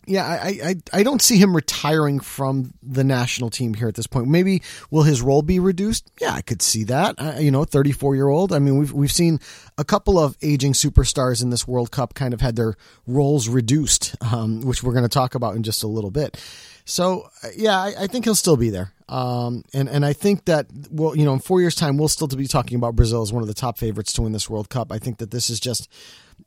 yeah, 0.07 0.27
I, 0.27 0.49
I, 0.65 0.75
I 0.93 1.03
don't 1.03 1.23
see 1.23 1.39
him 1.39 1.55
retiring 1.55 2.21
from 2.21 2.75
the 2.83 3.05
national 3.05 3.51
team 3.51 3.75
here 3.75 3.89
at 3.89 3.95
this 3.95 4.07
point. 4.07 4.29
Maybe 4.29 4.63
will 4.91 5.03
his 5.03 5.23
role 5.23 5.43
be 5.43 5.59
reduced? 5.59 6.11
Yeah, 6.21 6.33
I 6.33 6.43
could 6.43 6.63
see 6.63 6.85
that. 6.85 7.15
Uh, 7.19 7.37
you 7.39 7.51
know, 7.51 7.65
34 7.65 8.15
year 8.15 8.29
old. 8.29 8.53
I 8.53 8.59
mean, 8.59 8.79
we've 8.79 8.93
we've 8.93 9.13
seen 9.13 9.41
a 9.79 9.85
couple 9.85 10.19
of 10.19 10.37
aging 10.43 10.73
superstars 10.73 11.43
in 11.43 11.51
this 11.51 11.67
World 11.67 11.91
Cup 11.91 12.15
kind 12.15 12.35
of 12.35 12.41
had 12.41 12.57
their 12.57 12.75
roles 13.07 13.49
reduced, 13.49 14.17
um, 14.21 14.61
which 14.63 14.83
we're 14.83 14.93
going 14.93 15.05
to 15.05 15.09
talk 15.09 15.35
about 15.35 15.57
in 15.57 15.63
just 15.63 15.83
a 15.83 15.89
little 15.89 16.11
bit. 16.11 16.43
So 16.85 17.31
yeah, 17.57 17.79
I, 17.79 17.95
I 18.01 18.07
think 18.07 18.25
he'll 18.25 18.35
still 18.35 18.57
be 18.57 18.71
there. 18.71 18.93
Um, 19.09 19.65
and 19.75 19.89
and 19.89 20.05
I 20.05 20.13
think 20.13 20.47
that 20.47 20.67
well, 20.91 21.17
you 21.17 21.25
know, 21.25 21.35
in 21.35 21.41
four 21.41 21.61
years' 21.61 21.75
time, 21.75 21.99
we'll 21.99 22.09
still 22.09 22.29
be 22.29 22.47
talking 22.47 22.77
about 22.77 22.97
Brazil 22.97 23.23
as 23.23 23.33
one 23.33 23.43
of 23.43 23.49
the 23.49 23.55
top 23.55 23.79
favorites 23.79 24.13
to 24.15 24.23
win 24.23 24.33
this 24.33 24.49
World 24.49 24.71
Cup. 24.71 24.91
I 24.93 24.99
think 24.99 25.19
that 25.19 25.31
this 25.31 25.51
is 25.51 25.61
just 25.61 25.89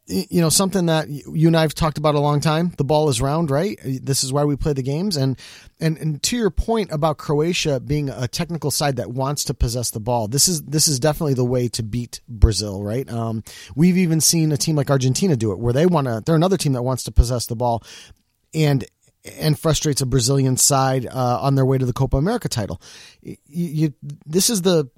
you 0.07 0.39
know 0.39 0.49
something 0.49 0.85
that 0.85 1.09
you 1.09 1.47
and 1.47 1.57
I've 1.57 1.73
talked 1.73 1.97
about 1.97 2.15
a 2.15 2.19
long 2.19 2.39
time. 2.39 2.71
The 2.77 2.85
ball 2.85 3.09
is 3.09 3.21
round, 3.21 3.51
right? 3.51 3.77
This 3.83 4.23
is 4.23 4.31
why 4.31 4.45
we 4.45 4.55
play 4.55 4.73
the 4.73 4.81
games. 4.81 5.17
And 5.17 5.37
and 5.79 5.97
and 5.97 6.23
to 6.23 6.37
your 6.37 6.49
point 6.49 6.91
about 6.91 7.17
Croatia 7.17 7.79
being 7.79 8.09
a 8.09 8.27
technical 8.27 8.71
side 8.71 8.95
that 8.95 9.11
wants 9.11 9.43
to 9.45 9.53
possess 9.53 9.91
the 9.91 9.99
ball, 9.99 10.27
this 10.27 10.47
is 10.47 10.61
this 10.63 10.87
is 10.87 10.99
definitely 10.99 11.33
the 11.33 11.45
way 11.45 11.67
to 11.69 11.83
beat 11.83 12.21
Brazil, 12.27 12.83
right? 12.83 13.09
Um, 13.11 13.43
we've 13.75 13.97
even 13.97 14.21
seen 14.21 14.51
a 14.51 14.57
team 14.57 14.75
like 14.75 14.89
Argentina 14.89 15.35
do 15.35 15.51
it, 15.51 15.59
where 15.59 15.73
they 15.73 15.85
want 15.85 16.07
to. 16.07 16.23
They're 16.25 16.35
another 16.35 16.57
team 16.57 16.73
that 16.73 16.83
wants 16.83 17.03
to 17.03 17.11
possess 17.11 17.47
the 17.47 17.55
ball, 17.55 17.83
and 18.53 18.85
and 19.39 19.59
frustrates 19.59 20.01
a 20.01 20.05
Brazilian 20.05 20.55
side 20.55 21.05
uh, 21.05 21.39
on 21.41 21.55
their 21.55 21.65
way 21.65 21.77
to 21.77 21.85
the 21.85 21.93
Copa 21.93 22.15
America 22.15 22.47
title. 22.47 22.81
You, 23.21 23.37
you, 23.45 23.93
this 24.25 24.49
is 24.49 24.61
the 24.61 24.89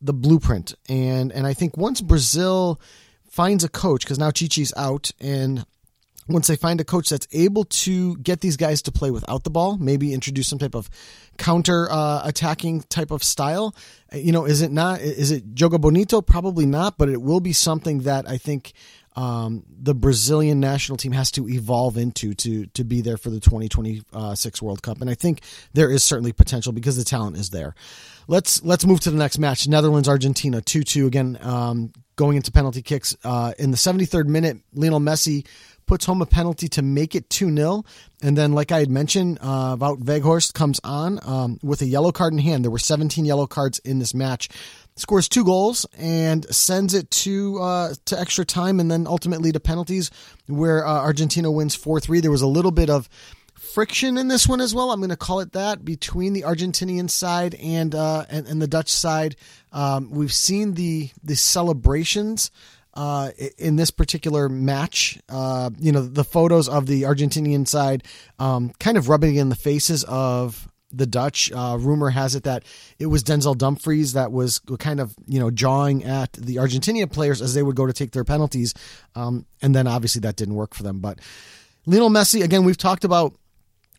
the 0.00 0.12
blueprint, 0.12 0.74
and 0.88 1.30
and 1.32 1.46
I 1.46 1.54
think 1.54 1.76
once 1.76 2.00
Brazil 2.00 2.80
finds 3.36 3.62
a 3.64 3.68
coach, 3.68 4.02
because 4.04 4.18
now 4.18 4.30
Tite's 4.30 4.72
out, 4.76 5.10
and 5.20 5.66
once 6.26 6.48
they 6.48 6.56
find 6.56 6.80
a 6.80 6.84
coach 6.84 7.08
that's 7.10 7.28
able 7.32 7.64
to 7.66 8.16
get 8.16 8.40
these 8.40 8.56
guys 8.56 8.82
to 8.82 8.90
play 8.90 9.10
without 9.12 9.44
the 9.44 9.50
ball, 9.50 9.76
maybe 9.76 10.12
introduce 10.12 10.48
some 10.48 10.58
type 10.58 10.74
of 10.74 10.88
counter 11.36 11.86
uh, 11.90 12.22
attacking 12.24 12.82
type 12.88 13.12
of 13.12 13.22
style. 13.22 13.74
You 14.12 14.32
know, 14.32 14.46
is 14.46 14.62
it 14.62 14.72
not? 14.72 15.00
Is 15.02 15.30
it 15.30 15.54
Joga 15.54 15.78
Bonito? 15.80 16.22
Probably 16.22 16.66
not, 16.66 16.98
but 16.98 17.08
it 17.08 17.20
will 17.20 17.40
be 17.40 17.52
something 17.52 18.00
that 18.00 18.28
I 18.28 18.38
think 18.38 18.72
um, 19.16 19.64
the 19.68 19.94
Brazilian 19.94 20.60
national 20.60 20.98
team 20.98 21.12
has 21.12 21.30
to 21.32 21.48
evolve 21.48 21.96
into 21.96 22.34
to 22.34 22.66
to 22.66 22.84
be 22.84 23.00
there 23.00 23.16
for 23.16 23.30
the 23.30 23.40
2026 23.40 24.62
World 24.62 24.82
Cup. 24.82 25.00
And 25.00 25.08
I 25.08 25.14
think 25.14 25.40
there 25.72 25.90
is 25.90 26.04
certainly 26.04 26.32
potential 26.32 26.72
because 26.72 26.96
the 26.96 27.04
talent 27.04 27.36
is 27.36 27.50
there. 27.50 27.74
Let's 28.28 28.62
let's 28.62 28.84
move 28.84 29.00
to 29.00 29.10
the 29.10 29.16
next 29.16 29.38
match. 29.38 29.66
Netherlands 29.66 30.08
Argentina 30.08 30.60
2-2 30.60 31.06
again 31.06 31.38
um, 31.40 31.92
going 32.16 32.36
into 32.36 32.52
penalty 32.52 32.82
kicks 32.82 33.16
uh, 33.24 33.54
in 33.58 33.70
the 33.70 33.76
73rd 33.76 34.26
minute. 34.26 34.58
Lionel 34.74 35.00
Messi 35.00 35.46
puts 35.86 36.04
home 36.04 36.20
a 36.20 36.26
penalty 36.26 36.68
to 36.68 36.82
make 36.82 37.14
it 37.14 37.30
2 37.30 37.54
0. 37.54 37.84
And 38.22 38.36
then, 38.36 38.52
like 38.52 38.72
I 38.72 38.80
had 38.80 38.90
mentioned, 38.90 39.38
uh, 39.40 39.76
Wout 39.76 40.52
comes 40.52 40.80
on 40.84 41.20
um, 41.22 41.58
with 41.62 41.80
a 41.82 41.86
yellow 41.86 42.12
card 42.12 42.32
in 42.32 42.38
hand. 42.38 42.64
There 42.64 42.70
were 42.70 42.78
17 42.78 43.24
yellow 43.24 43.46
cards 43.46 43.78
in 43.80 43.98
this 43.98 44.14
match. 44.14 44.48
Scores 44.96 45.28
two 45.28 45.44
goals 45.44 45.84
and 45.98 46.46
sends 46.54 46.94
it 46.94 47.10
to 47.10 47.58
uh, 47.60 47.94
to 48.06 48.18
extra 48.18 48.44
time 48.44 48.80
and 48.80 48.90
then 48.90 49.06
ultimately 49.06 49.52
to 49.52 49.60
penalties, 49.60 50.10
where 50.46 50.86
uh, 50.86 50.90
Argentina 50.90 51.50
wins 51.50 51.74
4 51.74 52.00
3. 52.00 52.20
There 52.20 52.30
was 52.30 52.42
a 52.42 52.46
little 52.46 52.70
bit 52.70 52.88
of 52.88 53.08
friction 53.54 54.16
in 54.16 54.28
this 54.28 54.48
one 54.48 54.60
as 54.60 54.74
well. 54.74 54.90
I'm 54.90 55.00
going 55.00 55.10
to 55.10 55.16
call 55.16 55.40
it 55.40 55.52
that 55.52 55.84
between 55.84 56.32
the 56.32 56.42
Argentinian 56.42 57.10
side 57.10 57.54
and 57.56 57.94
uh, 57.94 58.24
and, 58.30 58.46
and 58.46 58.62
the 58.62 58.66
Dutch 58.66 58.90
side. 58.90 59.36
Um, 59.72 60.10
we've 60.10 60.32
seen 60.32 60.74
the 60.74 61.10
the 61.22 61.36
celebrations 61.36 62.50
uh, 62.94 63.30
in 63.58 63.76
this 63.76 63.90
particular 63.90 64.48
match. 64.48 65.18
Uh, 65.28 65.70
you 65.78 65.92
know, 65.92 66.00
the 66.00 66.24
photos 66.24 66.68
of 66.68 66.86
the 66.86 67.02
Argentinian 67.02 67.68
side 67.68 68.02
um, 68.38 68.72
kind 68.80 68.96
of 68.96 69.08
rubbing 69.08 69.36
in 69.36 69.50
the 69.50 69.54
faces 69.54 70.04
of 70.04 70.66
the 70.96 71.06
Dutch. 71.06 71.50
Uh, 71.52 71.76
rumor 71.78 72.10
has 72.10 72.34
it 72.34 72.44
that 72.44 72.64
it 72.98 73.06
was 73.06 73.22
Denzel 73.22 73.56
Dumfries 73.56 74.14
that 74.14 74.32
was 74.32 74.60
kind 74.78 75.00
of 75.00 75.14
you 75.26 75.38
know 75.38 75.50
jawing 75.50 76.04
at 76.04 76.32
the 76.32 76.58
Argentina 76.58 77.06
players 77.06 77.42
as 77.42 77.54
they 77.54 77.62
would 77.62 77.76
go 77.76 77.86
to 77.86 77.92
take 77.92 78.12
their 78.12 78.24
penalties, 78.24 78.74
um, 79.14 79.46
and 79.62 79.74
then 79.74 79.86
obviously 79.86 80.20
that 80.20 80.36
didn't 80.36 80.54
work 80.54 80.74
for 80.74 80.82
them. 80.82 81.00
But 81.00 81.18
Lionel 81.86 82.10
Messi, 82.10 82.42
again, 82.42 82.64
we've 82.64 82.76
talked 82.76 83.04
about 83.04 83.34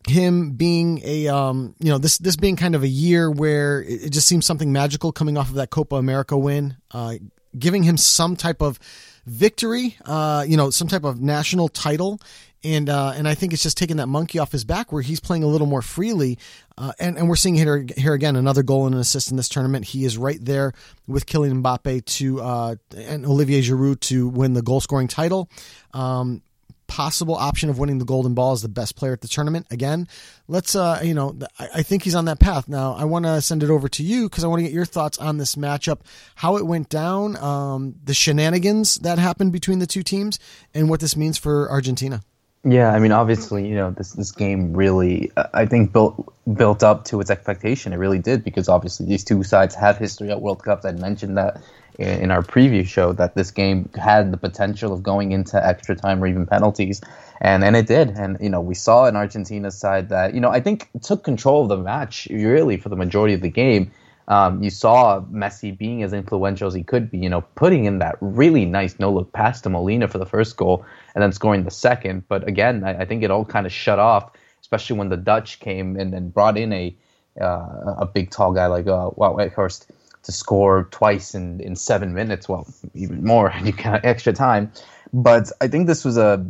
him 0.06 0.52
being 0.52 1.00
a 1.04 1.28
um, 1.28 1.74
you 1.78 1.90
know 1.90 1.98
this 1.98 2.18
this 2.18 2.36
being 2.36 2.56
kind 2.56 2.74
of 2.74 2.82
a 2.82 2.88
year 2.88 3.30
where 3.30 3.82
it, 3.82 4.04
it, 4.04 4.10
just 4.10 4.26
seems 4.26 4.46
something 4.46 4.72
magical 4.72 5.12
coming 5.12 5.36
off 5.36 5.48
of 5.48 5.56
that 5.56 5.70
Copa 5.70 5.96
America 5.96 6.36
win, 6.36 6.76
uh, 6.92 7.14
giving 7.58 7.82
him 7.82 7.96
some 7.96 8.36
type 8.36 8.62
of 8.62 8.78
victory, 9.26 9.96
uh, 10.04 10.44
you 10.46 10.56
know, 10.56 10.70
some 10.70 10.88
type 10.88 11.04
of 11.04 11.20
national 11.20 11.68
title. 11.68 12.20
And 12.64 12.88
uh, 12.88 13.12
and 13.14 13.28
I 13.28 13.34
think 13.34 13.52
it's 13.52 13.62
just 13.62 13.78
taking 13.78 13.98
that 13.98 14.08
monkey 14.08 14.40
off 14.40 14.50
his 14.50 14.64
back 14.64 14.92
where 14.92 15.02
he's 15.02 15.20
playing 15.20 15.44
a 15.44 15.46
little 15.46 15.66
more 15.66 15.82
freely, 15.82 16.38
uh, 16.76 16.92
and 16.98 17.16
and 17.16 17.28
we're 17.28 17.36
seeing 17.36 17.54
here 17.54 17.86
here 17.96 18.14
again 18.14 18.34
another 18.34 18.64
goal 18.64 18.86
and 18.86 18.96
an 18.96 19.00
assist 19.00 19.30
in 19.30 19.36
this 19.36 19.48
tournament. 19.48 19.84
He 19.84 20.04
is 20.04 20.18
right 20.18 20.44
there 20.44 20.72
with 21.06 21.26
Kylian 21.26 21.62
Mbappe 21.62 22.04
to 22.04 22.40
uh, 22.40 22.74
and 22.96 23.24
Olivier 23.24 23.62
Giroud 23.62 24.00
to 24.00 24.26
win 24.26 24.54
the 24.54 24.62
goal 24.62 24.80
scoring 24.80 25.06
title. 25.06 25.48
Um, 25.94 26.42
possible 26.88 27.34
option 27.34 27.68
of 27.68 27.78
winning 27.78 27.98
the 27.98 28.04
golden 28.04 28.34
ball 28.34 28.52
as 28.52 28.62
the 28.62 28.68
best 28.68 28.96
player 28.96 29.12
at 29.12 29.20
the 29.20 29.28
tournament 29.28 29.66
again 29.70 30.08
let's 30.48 30.74
uh 30.74 30.98
you 31.04 31.12
know 31.12 31.38
i, 31.58 31.82
think 31.82 32.02
he's 32.02 32.14
on 32.14 32.24
that 32.24 32.40
path 32.40 32.66
now 32.66 32.94
i 32.94 33.04
want 33.04 33.26
to 33.26 33.40
send 33.42 33.62
it 33.62 33.68
over 33.68 33.90
to 33.90 34.02
you 34.02 34.26
because 34.26 34.42
i 34.42 34.46
want 34.46 34.58
to 34.58 34.62
get 34.62 34.72
your 34.72 34.86
thoughts 34.86 35.18
on 35.18 35.36
this 35.36 35.54
matchup 35.54 36.00
how 36.36 36.56
it 36.56 36.66
went 36.66 36.88
down 36.88 37.36
um 37.36 37.94
the 38.02 38.14
shenanigans 38.14 38.96
that 38.96 39.18
happened 39.18 39.52
between 39.52 39.80
the 39.80 39.86
two 39.86 40.02
teams 40.02 40.38
and 40.72 40.88
what 40.88 40.98
this 40.98 41.14
means 41.14 41.36
for 41.36 41.70
argentina 41.70 42.22
yeah, 42.64 42.92
I 42.92 42.98
mean, 42.98 43.12
obviously, 43.12 43.68
you 43.68 43.76
know, 43.76 43.90
this 43.90 44.12
this 44.12 44.32
game 44.32 44.72
really, 44.72 45.30
I 45.54 45.66
think, 45.66 45.92
built 45.92 46.32
built 46.54 46.82
up 46.82 47.04
to 47.06 47.20
its 47.20 47.30
expectation. 47.30 47.92
It 47.92 47.96
really 47.96 48.18
did 48.18 48.42
because 48.42 48.68
obviously 48.68 49.06
these 49.06 49.24
two 49.24 49.42
sides 49.44 49.74
have 49.76 49.96
history 49.96 50.30
at 50.30 50.40
World 50.40 50.62
Cups. 50.62 50.84
I 50.84 50.92
mentioned 50.92 51.36
that 51.38 51.62
in 51.98 52.30
our 52.30 52.42
preview 52.42 52.86
show 52.86 53.12
that 53.12 53.34
this 53.34 53.50
game 53.50 53.88
had 54.00 54.32
the 54.32 54.36
potential 54.36 54.92
of 54.92 55.02
going 55.02 55.32
into 55.32 55.64
extra 55.64 55.96
time 55.96 56.22
or 56.22 56.26
even 56.26 56.46
penalties, 56.46 57.00
and 57.40 57.64
and 57.64 57.76
it 57.76 57.86
did. 57.86 58.10
And 58.10 58.38
you 58.40 58.48
know, 58.48 58.60
we 58.60 58.74
saw 58.74 59.06
an 59.06 59.14
Argentina 59.14 59.70
side 59.70 60.08
that 60.08 60.34
you 60.34 60.40
know 60.40 60.50
I 60.50 60.60
think 60.60 60.88
took 61.02 61.22
control 61.24 61.62
of 61.62 61.68
the 61.68 61.76
match 61.76 62.26
really 62.30 62.76
for 62.76 62.88
the 62.88 62.96
majority 62.96 63.34
of 63.34 63.40
the 63.40 63.50
game. 63.50 63.90
Um, 64.28 64.62
you 64.62 64.70
saw 64.70 65.20
Messi 65.22 65.76
being 65.76 66.02
as 66.02 66.12
influential 66.12 66.68
as 66.68 66.74
he 66.74 66.82
could 66.82 67.10
be, 67.10 67.18
you 67.18 67.30
know, 67.30 67.40
putting 67.54 67.86
in 67.86 67.98
that 67.98 68.16
really 68.20 68.66
nice 68.66 68.98
no 68.98 69.10
look 69.10 69.32
pass 69.32 69.60
to 69.62 69.70
Molina 69.70 70.06
for 70.06 70.18
the 70.18 70.26
first 70.26 70.56
goal 70.56 70.84
and 71.14 71.22
then 71.22 71.32
scoring 71.32 71.64
the 71.64 71.70
second. 71.70 72.28
But 72.28 72.46
again, 72.46 72.84
I, 72.84 73.00
I 73.00 73.04
think 73.06 73.22
it 73.22 73.30
all 73.30 73.46
kind 73.46 73.64
of 73.66 73.72
shut 73.72 73.98
off, 73.98 74.30
especially 74.60 74.98
when 74.98 75.08
the 75.08 75.16
Dutch 75.16 75.60
came 75.60 75.96
and 75.96 76.12
then 76.12 76.28
brought 76.28 76.58
in 76.58 76.72
a 76.72 76.94
uh, 77.40 77.94
a 77.98 78.06
big 78.06 78.30
tall 78.30 78.52
guy 78.52 78.66
like 78.66 78.86
uh, 78.86 79.10
Wout 79.10 79.86
to 80.24 80.32
score 80.32 80.88
twice 80.90 81.34
in, 81.34 81.60
in 81.60 81.76
seven 81.76 82.12
minutes. 82.12 82.48
Well, 82.48 82.66
even 82.94 83.24
more, 83.24 83.52
you 83.64 83.72
got 83.72 84.04
extra 84.04 84.32
time. 84.32 84.72
But 85.12 85.50
I 85.60 85.68
think 85.68 85.86
this 85.86 86.04
was 86.04 86.18
a, 86.18 86.44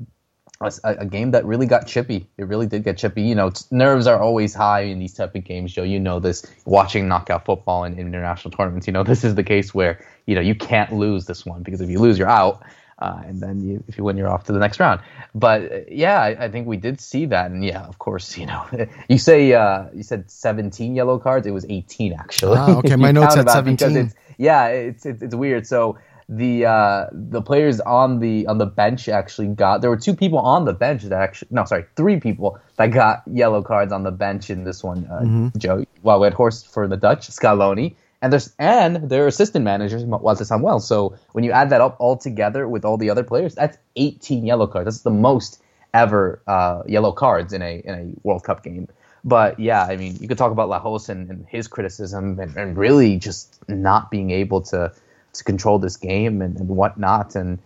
a, 0.60 0.72
a 0.82 1.06
game 1.06 1.30
that 1.32 1.44
really 1.44 1.66
got 1.66 1.86
chippy. 1.86 2.26
It 2.36 2.44
really 2.44 2.66
did 2.66 2.84
get 2.84 2.98
chippy. 2.98 3.22
You 3.22 3.34
know, 3.34 3.52
nerves 3.70 4.06
are 4.06 4.20
always 4.20 4.54
high 4.54 4.82
in 4.82 4.98
these 4.98 5.14
type 5.14 5.34
of 5.34 5.44
games, 5.44 5.72
Joe. 5.72 5.84
You 5.84 6.00
know 6.00 6.18
this. 6.18 6.44
Watching 6.64 7.08
knockout 7.08 7.44
football 7.44 7.84
in, 7.84 7.94
in 7.94 8.08
international 8.08 8.50
tournaments, 8.50 8.86
you 8.86 8.92
know 8.92 9.02
this 9.04 9.24
is 9.24 9.34
the 9.34 9.44
case 9.44 9.72
where 9.72 10.04
you 10.26 10.34
know 10.34 10.40
you 10.40 10.54
can't 10.54 10.92
lose 10.92 11.26
this 11.26 11.46
one 11.46 11.62
because 11.62 11.80
if 11.80 11.88
you 11.88 11.98
lose, 11.98 12.18
you're 12.18 12.28
out. 12.28 12.62
Uh, 13.00 13.22
and 13.26 13.40
then 13.40 13.62
you, 13.64 13.84
if 13.86 13.96
you 13.96 14.02
win, 14.02 14.16
you're 14.16 14.28
off 14.28 14.42
to 14.42 14.52
the 14.52 14.58
next 14.58 14.80
round. 14.80 15.00
But 15.32 15.72
uh, 15.72 15.78
yeah, 15.88 16.20
I, 16.20 16.46
I, 16.46 16.48
think 16.48 16.66
we 16.66 16.76
did 16.76 17.00
see 17.00 17.26
that, 17.26 17.48
and 17.52 17.64
yeah, 17.64 17.82
of 17.82 18.00
course, 18.00 18.36
you 18.38 18.46
know, 18.46 18.66
you 19.08 19.18
say 19.18 19.52
uh, 19.52 19.84
you 19.94 20.02
said 20.02 20.28
17 20.28 20.96
yellow 20.96 21.18
cards. 21.20 21.46
It 21.46 21.52
was 21.52 21.64
18 21.68 22.14
actually. 22.14 22.58
Ah, 22.58 22.78
okay, 22.78 22.96
my 22.96 23.12
notes 23.12 23.36
at 23.36 23.48
17. 23.48 23.96
It's, 23.96 24.14
yeah, 24.36 24.66
it's, 24.66 25.06
it's, 25.06 25.22
it's 25.22 25.34
weird. 25.34 25.66
So 25.66 25.98
the 26.28 26.66
uh, 26.66 27.06
the 27.12 27.40
players 27.40 27.80
on 27.80 28.20
the 28.20 28.46
on 28.46 28.58
the 28.58 28.66
bench 28.66 29.08
actually 29.08 29.48
got 29.48 29.80
there 29.80 29.90
were 29.90 29.96
two 29.96 30.14
people 30.14 30.38
on 30.38 30.64
the 30.64 30.74
bench 30.74 31.02
that 31.02 31.20
actually 31.20 31.48
no 31.50 31.64
sorry 31.64 31.86
three 31.96 32.20
people 32.20 32.60
that 32.76 32.88
got 32.88 33.22
yellow 33.26 33.62
cards 33.62 33.92
on 33.92 34.02
the 34.02 34.10
bench 34.10 34.50
in 34.50 34.64
this 34.64 34.84
one. 34.84 35.06
Uh, 35.10 35.20
mm-hmm. 35.20 35.58
Joe, 35.58 35.84
well, 36.02 36.20
Weghorst 36.20 36.68
for 36.68 36.86
the 36.86 36.96
Dutch 36.96 37.28
Scaloni 37.28 37.94
and 38.20 38.32
there's 38.32 38.52
and 38.58 39.08
their 39.08 39.26
assistant 39.26 39.64
managers 39.64 40.04
Walter 40.04 40.44
Samuel. 40.44 40.80
So 40.80 41.16
when 41.32 41.44
you 41.44 41.52
add 41.52 41.70
that 41.70 41.80
up 41.80 41.96
all 41.98 42.16
together 42.16 42.68
with 42.68 42.84
all 42.84 42.96
the 42.96 43.10
other 43.10 43.22
players, 43.22 43.54
that's 43.54 43.78
18 43.96 44.44
yellow 44.44 44.66
cards. 44.66 44.86
That's 44.86 45.02
the 45.02 45.10
most 45.10 45.62
ever 45.94 46.42
uh, 46.46 46.82
yellow 46.86 47.12
cards 47.12 47.52
in 47.52 47.62
a 47.62 47.78
in 47.84 47.94
a 47.94 48.26
World 48.26 48.44
Cup 48.44 48.62
game. 48.62 48.88
But 49.24 49.58
yeah, 49.58 49.84
I 49.84 49.96
mean, 49.96 50.16
you 50.20 50.28
could 50.28 50.38
talk 50.38 50.52
about 50.52 50.68
Lahoz 50.68 51.08
and, 51.08 51.28
and 51.30 51.46
his 51.48 51.68
criticism 51.68 52.38
and, 52.38 52.56
and, 52.56 52.76
really 52.76 53.18
just 53.18 53.58
not 53.68 54.12
being 54.12 54.30
able 54.30 54.62
to 54.62 54.92
to 55.38 55.44
control 55.44 55.78
this 55.78 55.96
game 55.96 56.42
and, 56.42 56.56
and 56.56 56.68
whatnot, 56.68 57.34
and 57.34 57.58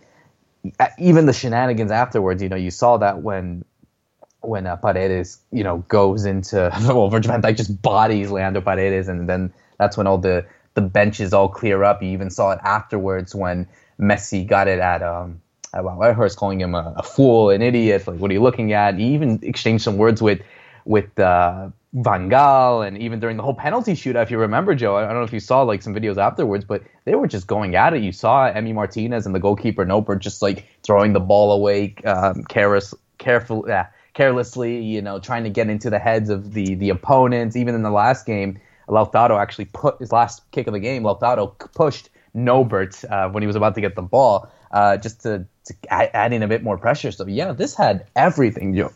even 0.97 1.25
the 1.25 1.33
shenanigans 1.33 1.91
afterwards. 1.91 2.41
You 2.41 2.49
know, 2.49 2.55
you 2.55 2.71
saw 2.71 2.97
that 2.97 3.21
when 3.21 3.65
when 4.41 4.67
uh, 4.67 4.75
Paredes, 4.75 5.39
you 5.51 5.63
know, 5.63 5.79
goes 5.87 6.25
into 6.25 6.69
well, 6.87 7.09
Virgil 7.09 7.31
van 7.31 7.41
Dijk 7.41 7.57
just 7.57 7.81
bodies 7.81 8.31
Leandro 8.31 8.61
Paredes, 8.61 9.07
and 9.07 9.27
then 9.27 9.53
that's 9.77 9.97
when 9.97 10.07
all 10.07 10.17
the 10.17 10.45
the 10.73 10.81
benches 10.81 11.33
all 11.33 11.49
clear 11.49 11.83
up. 11.83 12.01
You 12.01 12.09
even 12.09 12.29
saw 12.29 12.51
it 12.51 12.59
afterwards 12.63 13.35
when 13.35 13.67
Messi 13.99 14.47
got 14.47 14.67
it 14.67 14.79
at 14.79 15.03
um 15.03 15.41
at 15.73 15.83
well, 15.83 15.97
Weghorst 15.97 16.35
calling 16.35 16.61
him 16.61 16.75
a, 16.75 16.93
a, 16.97 17.03
fool, 17.03 17.49
an 17.49 17.61
idiot. 17.61 18.07
Like, 18.07 18.19
what 18.19 18.29
are 18.29 18.33
you 18.33 18.43
looking 18.43 18.73
at? 18.73 18.95
He 18.97 19.13
even 19.13 19.39
exchanged 19.41 19.83
some 19.83 19.97
words 19.97 20.21
with 20.21 20.41
with 20.85 21.17
uh, 21.19 21.69
Van 21.93 22.27
Gaal, 22.27 22.87
and 22.87 22.97
even 22.97 23.19
during 23.19 23.37
the 23.37 23.43
whole 23.43 23.53
penalty 23.53 23.93
shootout, 23.93 24.23
if 24.23 24.31
you 24.31 24.39
remember, 24.39 24.73
Joe, 24.73 24.95
I 24.95 25.01
don't 25.05 25.13
know 25.13 25.23
if 25.23 25.33
you 25.33 25.39
saw 25.39 25.61
like 25.61 25.83
some 25.83 25.93
videos 25.93 26.17
afterwards, 26.17 26.65
but 26.65 26.81
they 27.05 27.13
were 27.13 27.27
just 27.27 27.45
going 27.45 27.75
at 27.75 27.93
it. 27.93 28.01
You 28.01 28.11
saw 28.11 28.51
Emi 28.51 28.73
Martinez 28.73 29.27
and 29.27 29.35
the 29.35 29.39
goalkeeper 29.39 29.85
Noppert 29.85 30.19
just 30.19 30.41
like 30.41 30.65
throwing 30.81 31.13
the 31.13 31.19
ball 31.19 31.51
away, 31.51 31.93
um, 32.03 32.43
careless, 32.45 32.95
careful, 33.19 33.71
uh, 33.71 33.85
carelessly, 34.15 34.81
you 34.81 35.03
know, 35.03 35.19
trying 35.19 35.43
to 35.43 35.51
get 35.51 35.69
into 35.69 35.91
the 35.91 35.99
heads 35.99 36.31
of 36.31 36.53
the 36.53 36.73
the 36.75 36.89
opponents. 36.89 37.55
Even 37.55 37.75
in 37.75 37.83
the 37.83 37.91
last 37.91 38.25
game, 38.25 38.59
Lautaro 38.87 39.39
actually 39.39 39.65
put 39.65 39.99
his 39.99 40.11
last 40.11 40.49
kick 40.51 40.65
of 40.65 40.73
the 40.73 40.79
game. 40.79 41.03
Lautaro 41.03 41.55
pushed 41.75 42.09
Noppert 42.35 43.05
uh, 43.11 43.29
when 43.29 43.43
he 43.43 43.47
was 43.47 43.55
about 43.55 43.75
to 43.75 43.81
get 43.81 43.95
the 43.95 44.01
ball, 44.01 44.51
uh, 44.71 44.97
just 44.97 45.21
to, 45.21 45.45
to 45.65 45.73
add, 45.89 46.09
add, 46.15 46.33
in 46.33 46.41
a 46.41 46.47
bit 46.47 46.63
more 46.63 46.79
pressure. 46.79 47.11
So 47.11 47.27
yeah, 47.27 47.51
this 47.51 47.75
had 47.75 48.07
everything. 48.15 48.75
Joe. 48.75 48.91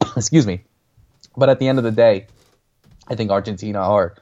Excuse 0.16 0.46
me, 0.46 0.62
but 1.36 1.50
at 1.50 1.58
the 1.58 1.68
end 1.68 1.76
of 1.76 1.84
the 1.84 1.92
day, 1.92 2.26
I 3.08 3.14
think 3.14 3.30
Argentina 3.30 3.78
are 3.78 4.14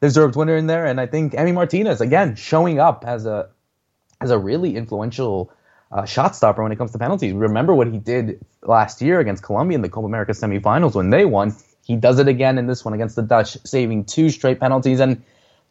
deserved 0.00 0.36
winner 0.36 0.56
in 0.56 0.66
there, 0.66 0.84
and 0.84 1.00
I 1.00 1.06
think 1.06 1.32
Emi 1.34 1.54
Martinez 1.54 2.00
again 2.00 2.36
showing 2.36 2.78
up 2.80 3.04
as 3.06 3.26
a 3.26 3.48
as 4.20 4.30
a 4.30 4.38
really 4.38 4.76
influential 4.76 5.52
uh, 5.90 6.04
shot 6.04 6.34
stopper 6.34 6.62
when 6.62 6.72
it 6.72 6.76
comes 6.76 6.92
to 6.92 6.98
penalties. 6.98 7.32
Remember 7.32 7.74
what 7.74 7.86
he 7.86 7.98
did 7.98 8.44
last 8.62 9.02
year 9.02 9.20
against 9.20 9.42
Colombia 9.42 9.76
in 9.76 9.82
the 9.82 9.88
Copa 9.88 10.06
America 10.06 10.32
semifinals 10.32 10.94
when 10.94 11.10
they 11.10 11.24
won. 11.24 11.54
He 11.84 11.96
does 11.96 12.18
it 12.18 12.28
again 12.28 12.58
in 12.58 12.66
this 12.66 12.84
one 12.84 12.94
against 12.94 13.16
the 13.16 13.22
Dutch, 13.22 13.56
saving 13.64 14.04
two 14.04 14.30
straight 14.30 14.60
penalties. 14.60 15.00
And 15.00 15.22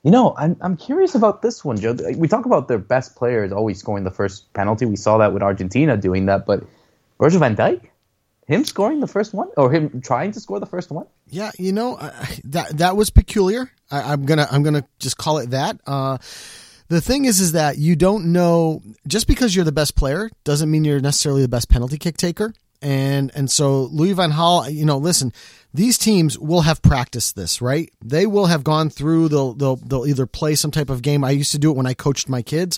you 0.04 0.12
know, 0.12 0.36
I'm 0.38 0.58
I'm 0.62 0.78
curious 0.78 1.16
about 1.16 1.42
this 1.42 1.63
one, 1.63 1.78
Joe. 1.78 1.96
We 2.16 2.28
talk 2.28 2.46
about 2.46 2.68
their 2.68 2.80
best 2.80 3.16
players 3.16 3.51
always 3.51 3.80
scoring 3.80 4.04
the 4.04 4.12
first 4.12 4.51
penalty. 4.54 4.86
We 4.86 4.96
saw 4.96 5.18
that 5.20 5.34
with 5.34 5.44
Argentina 5.44 5.98
doing 5.98 6.25
that, 6.25 6.46
but 6.46 6.63
Virgil 7.20 7.40
van 7.40 7.56
Dijk, 7.56 7.90
him 8.48 8.66
scoring 8.66 9.00
the 9.00 9.08
first 9.08 9.34
one 9.34 9.50
or 9.58 9.72
him 9.72 10.01
trying 10.01 10.32
to 10.32 10.40
score 10.40 10.60
the 10.60 10.66
first 10.66 10.92
one. 10.92 11.06
Yeah, 11.31 11.51
you 11.57 11.71
know 11.71 11.95
that 12.43 12.77
that 12.77 12.97
was 12.97 13.09
peculiar. 13.09 13.71
I, 13.89 14.13
am 14.13 14.25
gonna 14.25 14.47
I'm 14.51 14.63
gonna 14.63 14.85
just 15.00 15.17
call 15.17 15.38
it 15.39 15.51
that. 15.51 15.79
Uh, 15.88 16.17
the 16.89 17.00
thing 17.00 17.23
is, 17.23 17.39
is 17.39 17.53
that 17.53 17.77
you 17.77 17.95
don't 17.95 18.33
know 18.33 18.81
just 19.07 19.27
because 19.27 19.55
you're 19.55 19.63
the 19.63 19.71
best 19.71 19.95
player 19.95 20.29
doesn't 20.43 20.69
mean 20.69 20.83
you're 20.83 21.00
necessarily 21.00 21.41
the 21.41 21.47
best 21.47 21.69
penalty 21.69 21.97
kick 21.97 22.17
taker. 22.17 22.53
And 22.81 23.31
and 23.33 23.50
so 23.50 23.83
Louis 23.83 24.11
van 24.11 24.31
Gaal, 24.31 24.73
you 24.73 24.83
know, 24.83 24.97
listen, 24.97 25.31
these 25.73 25.97
teams 25.97 26.38
will 26.38 26.61
have 26.61 26.81
practiced 26.81 27.38
this, 27.38 27.61
right? 27.61 27.89
They 28.03 28.25
will 28.25 28.47
have 28.47 28.65
gone 28.65 28.89
through. 28.89 29.29
They'll 29.29 29.53
they'll 29.53 29.77
they'll 29.77 30.07
either 30.07 30.25
play 30.25 30.55
some 30.55 30.71
type 30.71 30.89
of 30.89 31.01
game. 31.01 31.23
I 31.23 31.31
used 31.31 31.53
to 31.53 31.59
do 31.59 31.71
it 31.71 31.77
when 31.77 31.85
I 31.85 31.93
coached 31.93 32.27
my 32.27 32.41
kids 32.41 32.77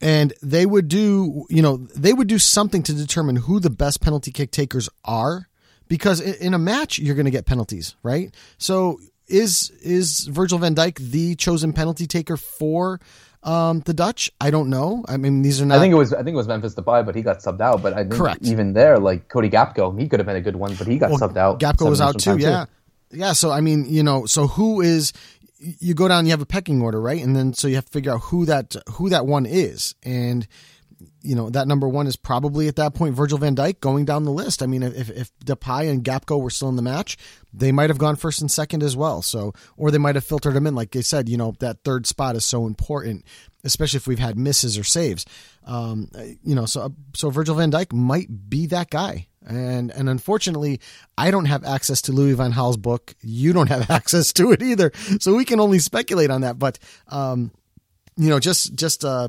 and 0.00 0.32
they 0.42 0.66
would 0.66 0.88
do 0.88 1.46
you 1.48 1.62
know 1.62 1.78
they 1.96 2.12
would 2.12 2.26
do 2.26 2.38
something 2.38 2.82
to 2.82 2.92
determine 2.92 3.36
who 3.36 3.60
the 3.60 3.70
best 3.70 4.00
penalty 4.00 4.32
kick 4.32 4.50
takers 4.50 4.88
are 5.04 5.48
because 5.92 6.20
in 6.20 6.54
a 6.54 6.58
match 6.58 6.98
you're 6.98 7.14
going 7.14 7.26
to 7.26 7.30
get 7.30 7.44
penalties 7.44 7.96
right 8.02 8.34
so 8.56 8.98
is 9.28 9.70
is 9.82 10.20
Virgil 10.24 10.58
van 10.58 10.74
Dijk 10.74 10.96
the 10.96 11.34
chosen 11.34 11.74
penalty 11.74 12.06
taker 12.06 12.38
for 12.38 12.98
um, 13.42 13.80
the 13.80 13.92
Dutch, 13.92 14.30
I 14.40 14.50
don't 14.50 14.70
know. 14.70 15.04
I 15.08 15.16
mean, 15.16 15.42
these 15.42 15.60
are 15.60 15.66
not. 15.66 15.78
I 15.78 15.80
think 15.80 15.92
it 15.92 15.96
was. 15.96 16.12
I 16.12 16.22
think 16.22 16.34
it 16.34 16.36
was 16.36 16.46
Memphis 16.46 16.76
Depay, 16.76 17.04
but 17.04 17.16
he 17.16 17.22
got 17.22 17.38
subbed 17.40 17.60
out. 17.60 17.82
But 17.82 17.92
I 17.92 18.04
think 18.04 18.12
correct. 18.12 18.46
Even 18.46 18.72
there, 18.72 19.00
like 19.00 19.28
Cody 19.28 19.50
Gakpo, 19.50 19.98
he 19.98 20.08
could 20.08 20.20
have 20.20 20.26
been 20.26 20.36
a 20.36 20.40
good 20.40 20.54
one, 20.54 20.76
but 20.76 20.86
he 20.86 20.96
got 20.96 21.10
well, 21.10 21.18
subbed 21.18 21.36
out. 21.36 21.58
Gakpo 21.58 21.90
was 21.90 22.00
out 22.00 22.20
too. 22.20 22.38
Yeah, 22.38 22.66
too. 23.10 23.18
yeah. 23.18 23.32
So 23.32 23.50
I 23.50 23.60
mean, 23.60 23.84
you 23.88 24.04
know, 24.04 24.26
so 24.26 24.46
who 24.46 24.80
is? 24.80 25.12
You 25.58 25.94
go 25.94 26.06
down, 26.06 26.24
you 26.24 26.30
have 26.30 26.40
a 26.40 26.46
pecking 26.46 26.82
order, 26.82 27.00
right? 27.00 27.20
And 27.20 27.34
then 27.34 27.52
so 27.52 27.66
you 27.66 27.74
have 27.74 27.86
to 27.86 27.90
figure 27.90 28.12
out 28.12 28.20
who 28.20 28.44
that 28.46 28.76
who 28.90 29.08
that 29.08 29.26
one 29.26 29.44
is, 29.44 29.96
and 30.04 30.46
you 31.22 31.34
know 31.34 31.50
that 31.50 31.68
number 31.68 31.88
one 31.88 32.06
is 32.06 32.16
probably 32.16 32.68
at 32.68 32.76
that 32.76 32.94
point 32.94 33.14
Virgil 33.14 33.38
Van 33.38 33.54
Dijk 33.54 33.80
going 33.80 34.04
down 34.04 34.24
the 34.24 34.30
list. 34.30 34.62
I 34.62 34.66
mean, 34.66 34.82
if 34.82 35.10
if 35.10 35.30
Depay 35.44 35.90
and 35.90 36.04
Gakpo 36.04 36.40
were 36.40 36.50
still 36.50 36.68
in 36.68 36.76
the 36.76 36.82
match, 36.82 37.16
they 37.52 37.72
might 37.72 37.90
have 37.90 37.98
gone 37.98 38.16
first 38.16 38.40
and 38.40 38.50
second 38.50 38.82
as 38.82 38.96
well. 38.96 39.22
So, 39.22 39.52
or 39.76 39.90
they 39.90 39.98
might 39.98 40.14
have 40.14 40.24
filtered 40.24 40.54
them 40.54 40.66
in. 40.66 40.74
Like 40.74 40.90
they 40.90 41.02
said, 41.02 41.28
you 41.28 41.36
know, 41.36 41.54
that 41.60 41.84
third 41.84 42.06
spot 42.06 42.36
is 42.36 42.44
so 42.44 42.66
important, 42.66 43.24
especially 43.64 43.98
if 43.98 44.06
we've 44.06 44.18
had 44.18 44.38
misses 44.38 44.78
or 44.78 44.84
saves. 44.84 45.24
Um, 45.64 46.08
you 46.42 46.54
know, 46.54 46.66
so 46.66 46.94
so 47.14 47.30
Virgil 47.30 47.56
Van 47.56 47.70
Dijk 47.70 47.92
might 47.92 48.48
be 48.48 48.66
that 48.66 48.90
guy. 48.90 49.28
And 49.46 49.90
and 49.90 50.08
unfortunately, 50.08 50.80
I 51.18 51.30
don't 51.30 51.46
have 51.46 51.64
access 51.64 52.02
to 52.02 52.12
Louis 52.12 52.34
Van 52.34 52.52
Gaal's 52.52 52.76
book. 52.76 53.14
You 53.20 53.52
don't 53.52 53.68
have 53.68 53.90
access 53.90 54.32
to 54.34 54.52
it 54.52 54.62
either, 54.62 54.92
so 55.18 55.34
we 55.34 55.44
can 55.44 55.60
only 55.60 55.78
speculate 55.78 56.30
on 56.30 56.42
that. 56.42 56.58
But 56.58 56.78
um, 57.08 57.50
you 58.16 58.28
know, 58.28 58.38
just 58.38 58.74
just 58.74 59.04
uh 59.04 59.28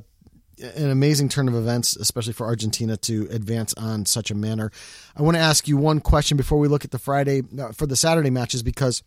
an 0.64 0.90
amazing 0.90 1.30
turn 1.30 1.48
of 1.48 1.56
events, 1.56 1.96
especially 1.96 2.34
for 2.34 2.46
Argentina 2.46 2.98
to 2.98 3.28
advance 3.30 3.74
on 3.76 4.06
such 4.06 4.32
a 4.32 4.36
manner. 4.36 4.72
I 5.16 5.22
want 5.22 5.36
to 5.36 5.42
ask 5.42 5.68
you 5.68 5.78
one 5.78 6.00
question 6.00 6.38
before 6.38 6.58
we 6.58 6.68
look 6.68 6.86
at 6.86 6.92
the 6.92 7.00
Friday 7.00 7.44
uh, 7.60 7.74
for 7.74 7.86
the 7.86 7.96
Saturday 7.96 8.30
matches 8.30 8.64
because 8.64 9.04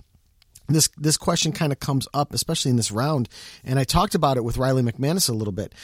this 0.68 0.88
this 0.96 1.16
question 1.16 1.52
kind 1.52 1.72
of 1.72 1.80
comes 1.80 2.08
up, 2.12 2.34
especially 2.34 2.70
in 2.70 2.76
this 2.76 2.90
round, 2.90 3.28
and 3.64 3.78
I 3.78 3.84
talked 3.84 4.14
about 4.14 4.36
it 4.36 4.44
with 4.44 4.58
Riley 4.58 4.82
McManus 4.82 5.28
a 5.28 5.32
little 5.32 5.52
bit. 5.52 5.74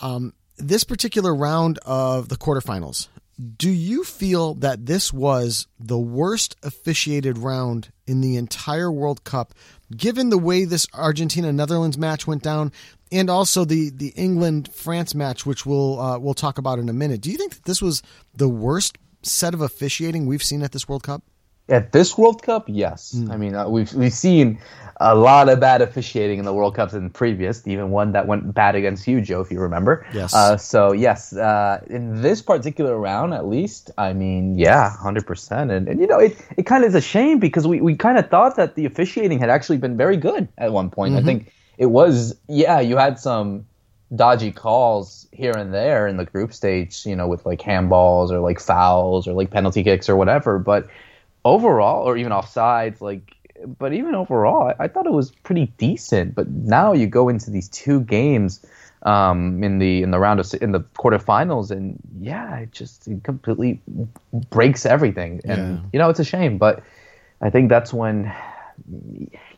Um, 0.00 0.32
this 0.58 0.84
particular 0.84 1.34
round 1.34 1.78
of 1.84 2.28
the 2.28 2.36
quarterfinals, 2.36 3.08
do 3.56 3.70
you 3.70 4.04
feel 4.04 4.54
that 4.54 4.86
this 4.86 5.12
was 5.12 5.66
the 5.78 5.98
worst 5.98 6.56
officiated 6.62 7.38
round 7.38 7.90
in 8.06 8.20
the 8.20 8.36
entire 8.36 8.92
World 8.92 9.24
Cup, 9.24 9.54
given 9.96 10.30
the 10.30 10.38
way 10.38 10.64
this 10.64 10.86
Argentina 10.94 11.52
Netherlands 11.52 11.98
match 11.98 12.26
went 12.26 12.42
down, 12.42 12.72
and 13.12 13.30
also 13.30 13.64
the 13.64 13.90
the 13.90 14.08
England 14.16 14.70
France 14.72 15.14
match, 15.14 15.46
which 15.46 15.66
we'll 15.66 16.00
uh, 16.00 16.18
we'll 16.18 16.34
talk 16.34 16.58
about 16.58 16.78
in 16.78 16.88
a 16.88 16.92
minute. 16.92 17.20
Do 17.20 17.30
you 17.30 17.36
think 17.36 17.54
that 17.54 17.64
this 17.64 17.82
was 17.82 18.02
the 18.34 18.48
worst 18.48 18.98
set 19.22 19.54
of 19.54 19.60
officiating 19.60 20.26
we've 20.26 20.42
seen 20.42 20.62
at 20.62 20.72
this 20.72 20.88
World 20.88 21.04
Cup? 21.04 21.22
At 21.68 21.92
this 21.92 22.18
World 22.18 22.42
Cup, 22.42 22.64
yes. 22.66 23.14
Mm. 23.16 23.30
I 23.30 23.36
mean, 23.36 23.54
uh, 23.54 23.68
we've 23.68 23.92
we've 23.94 24.12
seen 24.12 24.58
a 24.96 25.14
lot 25.14 25.48
of 25.48 25.60
bad 25.60 25.80
officiating 25.80 26.38
in 26.38 26.44
the 26.44 26.52
World 26.52 26.74
Cups 26.74 26.92
in 26.92 27.08
previous, 27.10 27.66
even 27.66 27.90
one 27.90 28.12
that 28.12 28.26
went 28.26 28.52
bad 28.52 28.74
against 28.74 29.06
you, 29.06 29.20
Joe, 29.20 29.40
if 29.40 29.50
you 29.50 29.60
remember. 29.60 30.04
Yes. 30.12 30.34
Uh, 30.34 30.56
so 30.56 30.92
yes, 30.92 31.32
uh, 31.34 31.80
in 31.88 32.20
this 32.20 32.42
particular 32.42 32.98
round, 32.98 33.32
at 33.32 33.46
least, 33.46 33.90
I 33.96 34.12
mean, 34.12 34.58
yeah, 34.58 34.90
hundred 34.96 35.26
percent. 35.26 35.70
And 35.70 35.88
and 35.88 36.00
you 36.00 36.06
know, 36.08 36.18
it 36.18 36.36
it 36.56 36.66
kind 36.66 36.82
of 36.82 36.88
is 36.88 36.94
a 36.96 37.00
shame 37.00 37.38
because 37.38 37.66
we 37.66 37.80
we 37.80 37.94
kind 37.94 38.18
of 38.18 38.28
thought 38.28 38.56
that 38.56 38.74
the 38.74 38.84
officiating 38.84 39.38
had 39.38 39.48
actually 39.48 39.78
been 39.78 39.96
very 39.96 40.16
good 40.16 40.48
at 40.58 40.72
one 40.72 40.90
point. 40.90 41.14
Mm-hmm. 41.14 41.22
I 41.22 41.24
think 41.24 41.52
it 41.78 41.86
was 41.86 42.36
yeah, 42.48 42.80
you 42.80 42.96
had 42.96 43.18
some 43.18 43.66
dodgy 44.14 44.52
calls 44.52 45.26
here 45.32 45.52
and 45.52 45.72
there 45.72 46.06
in 46.06 46.16
the 46.16 46.24
group 46.24 46.52
stage, 46.52 47.06
you 47.06 47.16
know, 47.16 47.26
with 47.26 47.46
like 47.46 47.60
handballs 47.60 48.30
or 48.30 48.40
like 48.40 48.60
fouls 48.60 49.26
or 49.26 49.32
like 49.32 49.50
penalty 49.50 49.82
kicks 49.82 50.08
or 50.08 50.16
whatever. 50.16 50.58
But 50.58 50.88
overall, 51.44 52.06
or 52.06 52.16
even 52.16 52.32
offsides, 52.32 53.00
like, 53.00 53.36
but 53.78 53.92
even 53.92 54.14
overall, 54.14 54.72
I, 54.78 54.84
I 54.84 54.88
thought 54.88 55.06
it 55.06 55.12
was 55.12 55.30
pretty 55.30 55.66
decent. 55.78 56.34
But 56.34 56.48
now 56.48 56.92
you 56.92 57.06
go 57.06 57.28
into 57.28 57.50
these 57.50 57.68
two 57.68 58.00
games 58.02 58.64
um, 59.04 59.62
in 59.64 59.78
the 59.78 60.02
in 60.02 60.10
the 60.10 60.18
round 60.18 60.40
of 60.40 60.52
in 60.60 60.72
the 60.72 60.80
quarterfinals, 60.80 61.70
and 61.70 61.98
yeah, 62.20 62.58
it 62.58 62.72
just 62.72 63.08
it 63.08 63.24
completely 63.24 63.80
breaks 64.50 64.84
everything. 64.84 65.40
And 65.44 65.78
yeah. 65.78 65.84
you 65.92 65.98
know, 65.98 66.10
it's 66.10 66.20
a 66.20 66.24
shame, 66.24 66.58
but 66.58 66.82
I 67.40 67.50
think 67.50 67.68
that's 67.68 67.92
when 67.92 68.32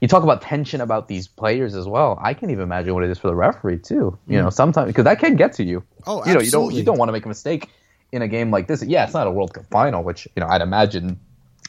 you 0.01 0.09
talk 0.09 0.23
about 0.23 0.43
tension 0.43 0.81
about 0.81 1.09
these 1.09 1.29
players 1.29 1.75
as 1.75 1.87
well. 1.87 2.19
I 2.23 2.35
can't 2.35 2.53
even 2.53 2.65
imagine 2.65 2.95
what 2.95 3.05
it 3.05 3.11
is 3.11 3.19
for 3.19 3.29
the 3.29 3.35
referee 3.35 3.79
too. 3.79 4.19
You 4.27 4.43
know, 4.43 4.49
mm. 4.49 4.53
sometimes 4.53 4.89
because 4.89 5.05
that 5.05 5.19
can 5.19 5.37
get 5.37 5.55
to 5.55 5.65
you. 5.65 5.83
Oh, 6.07 6.25
you 6.27 6.35
know, 6.35 6.41
you 6.41 6.51
don't 6.51 6.75
you 6.75 6.83
don't 6.83 6.99
want 6.99 7.09
to 7.09 7.13
make 7.13 7.25
a 7.25 7.29
mistake 7.29 7.71
in 8.13 8.23
a 8.23 8.29
game 8.29 8.51
like 8.51 8.67
this. 8.67 8.83
Yeah, 8.83 9.05
it's 9.05 9.15
not 9.15 9.27
a 9.27 9.31
World 9.31 9.55
Cup 9.55 9.67
final, 9.71 10.03
which 10.03 10.29
you 10.37 10.41
know 10.41 10.47
I'd 10.49 10.63
imagine. 10.63 11.19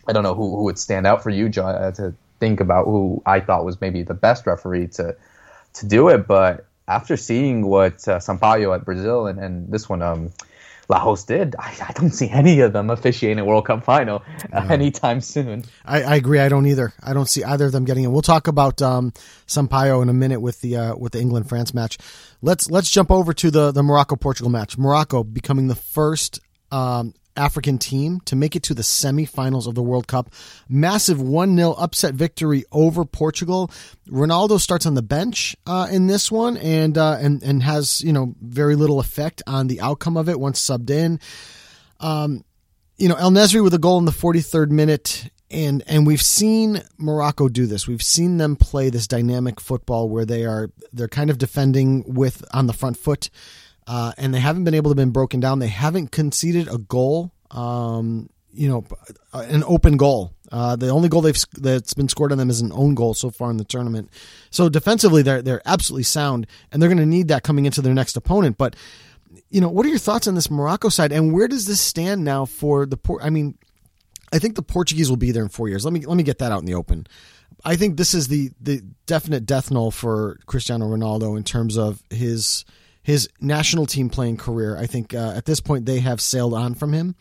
I 0.07 0.13
don't 0.13 0.23
know 0.23 0.35
who 0.35 0.55
who 0.55 0.63
would 0.63 0.77
stand 0.77 1.07
out 1.07 1.23
for 1.23 1.29
you, 1.29 1.49
John, 1.49 1.75
uh, 1.75 1.91
to 1.91 2.13
think 2.39 2.59
about 2.59 2.85
who 2.85 3.21
I 3.25 3.39
thought 3.39 3.65
was 3.65 3.79
maybe 3.81 4.03
the 4.03 4.13
best 4.13 4.45
referee 4.45 4.87
to 4.89 5.15
to 5.73 5.85
do 5.87 6.09
it. 6.09 6.27
But 6.27 6.65
after 6.87 7.17
seeing 7.17 7.65
what 7.65 8.07
uh, 8.07 8.19
Sampaio 8.19 8.75
at 8.75 8.85
Brazil 8.85 9.27
and, 9.27 9.39
and 9.39 9.71
this 9.71 9.89
one, 9.89 10.01
um, 10.01 10.31
Lahoz 10.89 11.23
did. 11.25 11.55
I, 11.57 11.73
I, 11.87 11.91
don't 11.93 12.11
see 12.11 12.29
any 12.29 12.59
of 12.59 12.73
them 12.73 12.89
officiating 12.89 13.39
a 13.39 13.45
World 13.45 13.65
Cup 13.65 13.83
final 13.83 14.23
uh, 14.53 14.67
anytime 14.69 15.21
soon. 15.21 15.63
I, 15.83 16.03
I, 16.03 16.15
agree. 16.15 16.39
I 16.39 16.49
don't 16.49 16.65
either. 16.65 16.93
I 17.01 17.13
don't 17.13 17.27
see 17.27 17.43
either 17.43 17.65
of 17.65 17.71
them 17.71 17.85
getting 17.85 18.03
it. 18.03 18.07
We'll 18.07 18.21
talk 18.21 18.47
about 18.47 18.81
um, 18.81 19.11
Sampaio 19.47 20.01
in 20.01 20.09
a 20.09 20.13
minute 20.13 20.41
with 20.41 20.61
the 20.61 20.77
uh, 20.77 20.95
with 20.95 21.13
the 21.13 21.19
England 21.19 21.49
France 21.49 21.73
match. 21.73 21.97
Let's 22.41 22.69
let's 22.69 22.89
jump 22.89 23.11
over 23.11 23.33
to 23.33 23.51
the 23.51 23.71
the 23.71 23.83
Morocco 23.83 24.15
Portugal 24.15 24.51
match. 24.51 24.77
Morocco 24.77 25.23
becoming 25.23 25.67
the 25.67 25.75
first 25.75 26.39
um, 26.71 27.13
African 27.37 27.77
team 27.77 28.21
to 28.21 28.35
make 28.35 28.55
it 28.55 28.63
to 28.63 28.73
the 28.73 28.81
semifinals 28.81 29.67
of 29.67 29.75
the 29.75 29.83
World 29.83 30.07
Cup. 30.07 30.31
Massive 30.69 31.21
1 31.21 31.55
0 31.55 31.71
upset 31.73 32.13
victory 32.13 32.63
over 32.71 33.05
Portugal. 33.05 33.69
Ronaldo 34.07 34.59
starts 34.59 34.85
on 34.85 34.93
the 34.93 35.01
bench 35.01 35.55
uh, 35.65 35.87
in 35.91 36.07
this 36.07 36.31
one 36.31 36.57
and, 36.57 36.97
uh, 36.97 37.17
and, 37.19 37.43
and 37.43 37.63
has, 37.63 38.01
you 38.01 38.13
know, 38.13 38.35
very 38.41 38.75
little 38.75 38.99
effect 38.99 39.41
on 39.47 39.67
the 39.67 39.81
outcome 39.81 40.17
of 40.17 40.29
it 40.29 40.39
once 40.39 40.59
subbed 40.59 40.89
in. 40.89 41.19
Um, 41.99 42.43
you 42.97 43.09
know, 43.09 43.15
El-Nesyri 43.15 43.63
with 43.63 43.73
a 43.73 43.79
goal 43.79 43.97
in 43.99 44.05
the 44.05 44.11
43rd 44.11 44.69
minute. 44.69 45.29
And, 45.51 45.83
and 45.87 46.07
we've 46.07 46.21
seen 46.21 46.81
Morocco 46.97 47.49
do 47.49 47.65
this. 47.67 47.87
We've 47.87 48.01
seen 48.01 48.37
them 48.37 48.55
play 48.55 48.89
this 48.89 49.07
dynamic 49.07 49.59
football 49.61 50.09
where 50.09 50.25
they 50.25 50.43
are, 50.43 50.71
they're 50.91 51.07
kind 51.07 51.29
of 51.29 51.37
defending 51.37 52.03
with 52.07 52.43
on 52.51 52.67
the 52.67 52.73
front 52.73 52.97
foot 52.97 53.29
uh, 53.87 54.13
and 54.17 54.33
they 54.33 54.39
haven't 54.39 54.63
been 54.63 54.73
able 54.73 54.91
to 54.91 54.95
been 54.95 55.11
broken 55.11 55.39
down. 55.39 55.59
They 55.59 55.67
haven't 55.67 56.11
conceded 56.11 56.67
a 56.67 56.77
goal, 56.77 57.31
um, 57.51 58.29
you 58.53 58.67
know, 58.67 58.85
an 59.33 59.63
open 59.65 59.97
goal. 59.97 60.33
Uh, 60.51 60.75
the 60.75 60.89
only 60.89 61.09
goal 61.09 61.21
they've 61.21 61.37
that's 61.57 61.93
been 61.93 62.07
scored 62.07 62.31
on 62.31 62.37
them 62.37 62.49
is 62.49 62.61
an 62.61 62.71
own 62.71 62.95
goal 62.95 63.13
so 63.13 63.29
far 63.29 63.49
in 63.51 63.57
the 63.57 63.63
tournament. 63.63 64.09
So 64.51 64.69
defensively, 64.69 65.21
they're 65.21 65.41
they're 65.41 65.61
absolutely 65.65 66.03
sound, 66.03 66.47
and 66.71 66.81
they're 66.81 66.89
going 66.89 66.97
to 66.97 67.05
need 67.05 67.27
that 67.29 67.43
coming 67.43 67.65
into 67.65 67.81
their 67.81 67.93
next 67.93 68.15
opponent. 68.15 68.57
But 68.57 68.75
you 69.49 69.61
know, 69.61 69.69
what 69.69 69.85
are 69.85 69.89
your 69.89 69.97
thoughts 69.97 70.27
on 70.27 70.35
this 70.35 70.49
Morocco 70.49 70.89
side, 70.89 71.11
and 71.11 71.33
where 71.33 71.47
does 71.47 71.65
this 71.65 71.81
stand 71.81 72.23
now 72.23 72.45
for 72.45 72.85
the 72.85 72.97
port? 72.97 73.23
I 73.23 73.29
mean, 73.29 73.57
I 74.31 74.39
think 74.39 74.55
the 74.55 74.61
Portuguese 74.61 75.09
will 75.09 75.17
be 75.17 75.31
there 75.31 75.43
in 75.43 75.49
four 75.49 75.67
years. 75.67 75.83
Let 75.85 75.93
me 75.93 76.01
let 76.05 76.15
me 76.15 76.23
get 76.23 76.39
that 76.39 76.51
out 76.51 76.59
in 76.59 76.65
the 76.65 76.75
open. 76.75 77.07
I 77.63 77.75
think 77.75 77.97
this 77.97 78.13
is 78.13 78.27
the 78.27 78.51
the 78.59 78.81
definite 79.05 79.45
death 79.45 79.71
knell 79.71 79.91
for 79.91 80.39
Cristiano 80.45 80.87
Ronaldo 80.87 81.37
in 81.37 81.43
terms 81.43 81.77
of 81.77 82.03
his 82.09 82.65
his 83.05 83.29
national 83.39 83.85
team 83.85 84.09
playing 84.09 84.35
career. 84.35 84.75
I 84.75 84.87
think 84.87 85.13
uh, 85.13 85.33
at 85.35 85.45
this 85.45 85.59
point 85.59 85.85
they 85.85 85.99
have 85.99 86.19
sailed 86.19 86.55
on 86.55 86.73
from 86.73 86.91
him, 86.91 87.15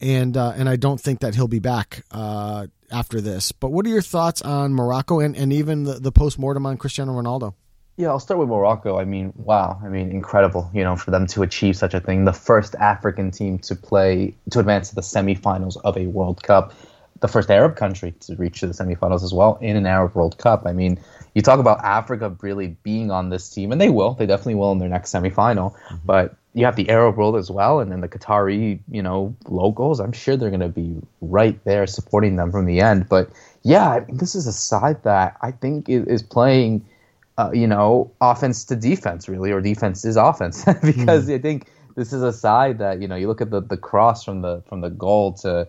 and 0.00 0.36
uh, 0.36 0.52
and 0.56 0.68
I 0.68 0.76
don't 0.76 1.00
think 1.00 1.20
that 1.20 1.34
he'll 1.34 1.48
be 1.48 1.58
back 1.58 2.04
uh, 2.12 2.68
after 2.92 3.20
this. 3.20 3.50
But 3.50 3.72
what 3.72 3.84
are 3.86 3.88
your 3.88 4.02
thoughts 4.02 4.40
on 4.40 4.72
Morocco 4.72 5.18
and, 5.18 5.36
and 5.36 5.52
even 5.52 5.82
the, 5.82 5.94
the 5.94 6.12
post 6.12 6.38
mortem 6.38 6.64
on 6.64 6.76
Cristiano 6.76 7.12
Ronaldo? 7.20 7.54
Yeah, 7.96 8.08
I'll 8.08 8.20
start 8.20 8.38
with 8.38 8.48
Morocco. 8.48 8.98
I 8.98 9.04
mean, 9.04 9.32
wow. 9.34 9.80
I 9.82 9.88
mean, 9.88 10.10
incredible, 10.10 10.70
you 10.72 10.84
know, 10.84 10.94
for 10.94 11.10
them 11.10 11.26
to 11.28 11.42
achieve 11.42 11.76
such 11.76 11.94
a 11.94 11.98
thing. 11.98 12.24
The 12.24 12.32
first 12.32 12.76
African 12.76 13.32
team 13.32 13.58
to 13.60 13.74
play, 13.74 14.34
to 14.50 14.60
advance 14.60 14.90
to 14.90 14.94
the 14.94 15.00
semifinals 15.00 15.76
of 15.82 15.96
a 15.96 16.06
World 16.06 16.42
Cup. 16.42 16.72
The 17.20 17.28
first 17.28 17.50
Arab 17.50 17.74
country 17.74 18.12
to 18.20 18.36
reach 18.36 18.60
the 18.60 18.68
semifinals 18.68 19.24
as 19.24 19.32
well 19.32 19.58
in 19.60 19.76
an 19.76 19.86
Arab 19.86 20.14
World 20.14 20.38
Cup. 20.38 20.66
I 20.66 20.72
mean, 20.72 21.00
you 21.36 21.42
talk 21.42 21.60
about 21.60 21.84
Africa 21.84 22.34
really 22.40 22.76
being 22.82 23.12
on 23.12 23.28
this 23.28 23.48
team, 23.50 23.70
and 23.70 23.80
they 23.80 23.90
will. 23.90 24.14
They 24.14 24.26
definitely 24.26 24.56
will 24.56 24.72
in 24.72 24.78
their 24.78 24.88
next 24.88 25.12
semifinal. 25.12 25.74
Mm-hmm. 25.74 25.96
But 26.04 26.34
you 26.54 26.64
have 26.64 26.74
the 26.74 26.88
Arab 26.88 27.16
world 27.16 27.36
as 27.36 27.50
well, 27.50 27.78
and 27.80 27.92
then 27.92 28.00
the 28.00 28.08
Qatari, 28.08 28.80
you 28.90 29.02
know, 29.02 29.36
locals. 29.46 30.00
I'm 30.00 30.12
sure 30.12 30.36
they're 30.36 30.50
going 30.50 30.60
to 30.60 30.68
be 30.68 30.96
right 31.20 31.62
there 31.64 31.86
supporting 31.86 32.36
them 32.36 32.50
from 32.50 32.66
the 32.66 32.80
end. 32.80 33.08
But 33.08 33.30
yeah, 33.62 34.00
this 34.08 34.34
is 34.34 34.46
a 34.46 34.52
side 34.52 35.02
that 35.04 35.36
I 35.42 35.52
think 35.52 35.88
is 35.88 36.22
playing– 36.22 36.84
uh, 37.38 37.50
you 37.52 37.66
know, 37.66 38.10
offense 38.20 38.64
to 38.64 38.76
defense, 38.76 39.28
really, 39.28 39.52
or 39.52 39.60
defense 39.60 40.04
is 40.04 40.16
offense, 40.16 40.64
because 40.82 41.28
mm. 41.28 41.34
I 41.34 41.38
think 41.38 41.70
this 41.94 42.12
is 42.12 42.22
a 42.22 42.32
side 42.32 42.78
that 42.78 43.00
you 43.00 43.08
know 43.08 43.16
you 43.16 43.28
look 43.28 43.40
at 43.40 43.50
the, 43.50 43.60
the 43.60 43.76
cross 43.76 44.24
from 44.24 44.42
the 44.42 44.62
from 44.68 44.80
the 44.80 44.90
goal 44.90 45.34
to 45.34 45.68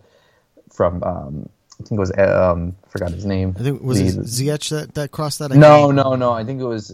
from 0.72 1.04
um, 1.04 1.50
I 1.80 1.84
think 1.84 1.98
it 1.98 2.00
was 2.00 2.12
um, 2.18 2.76
I 2.86 2.90
forgot 2.90 3.12
his 3.12 3.26
name. 3.26 3.56
I 3.60 3.64
think 3.64 3.82
was 3.82 4.00
the, 4.00 4.22
it 4.22 4.26
Ziyech 4.26 4.70
that 4.70 4.96
that 4.96 5.12
crossed 5.12 5.40
that. 5.40 5.52
I 5.52 5.56
no, 5.56 5.92
no, 5.92 6.16
no. 6.16 6.32
I 6.32 6.44
think 6.44 6.60
it 6.60 6.66
was 6.66 6.92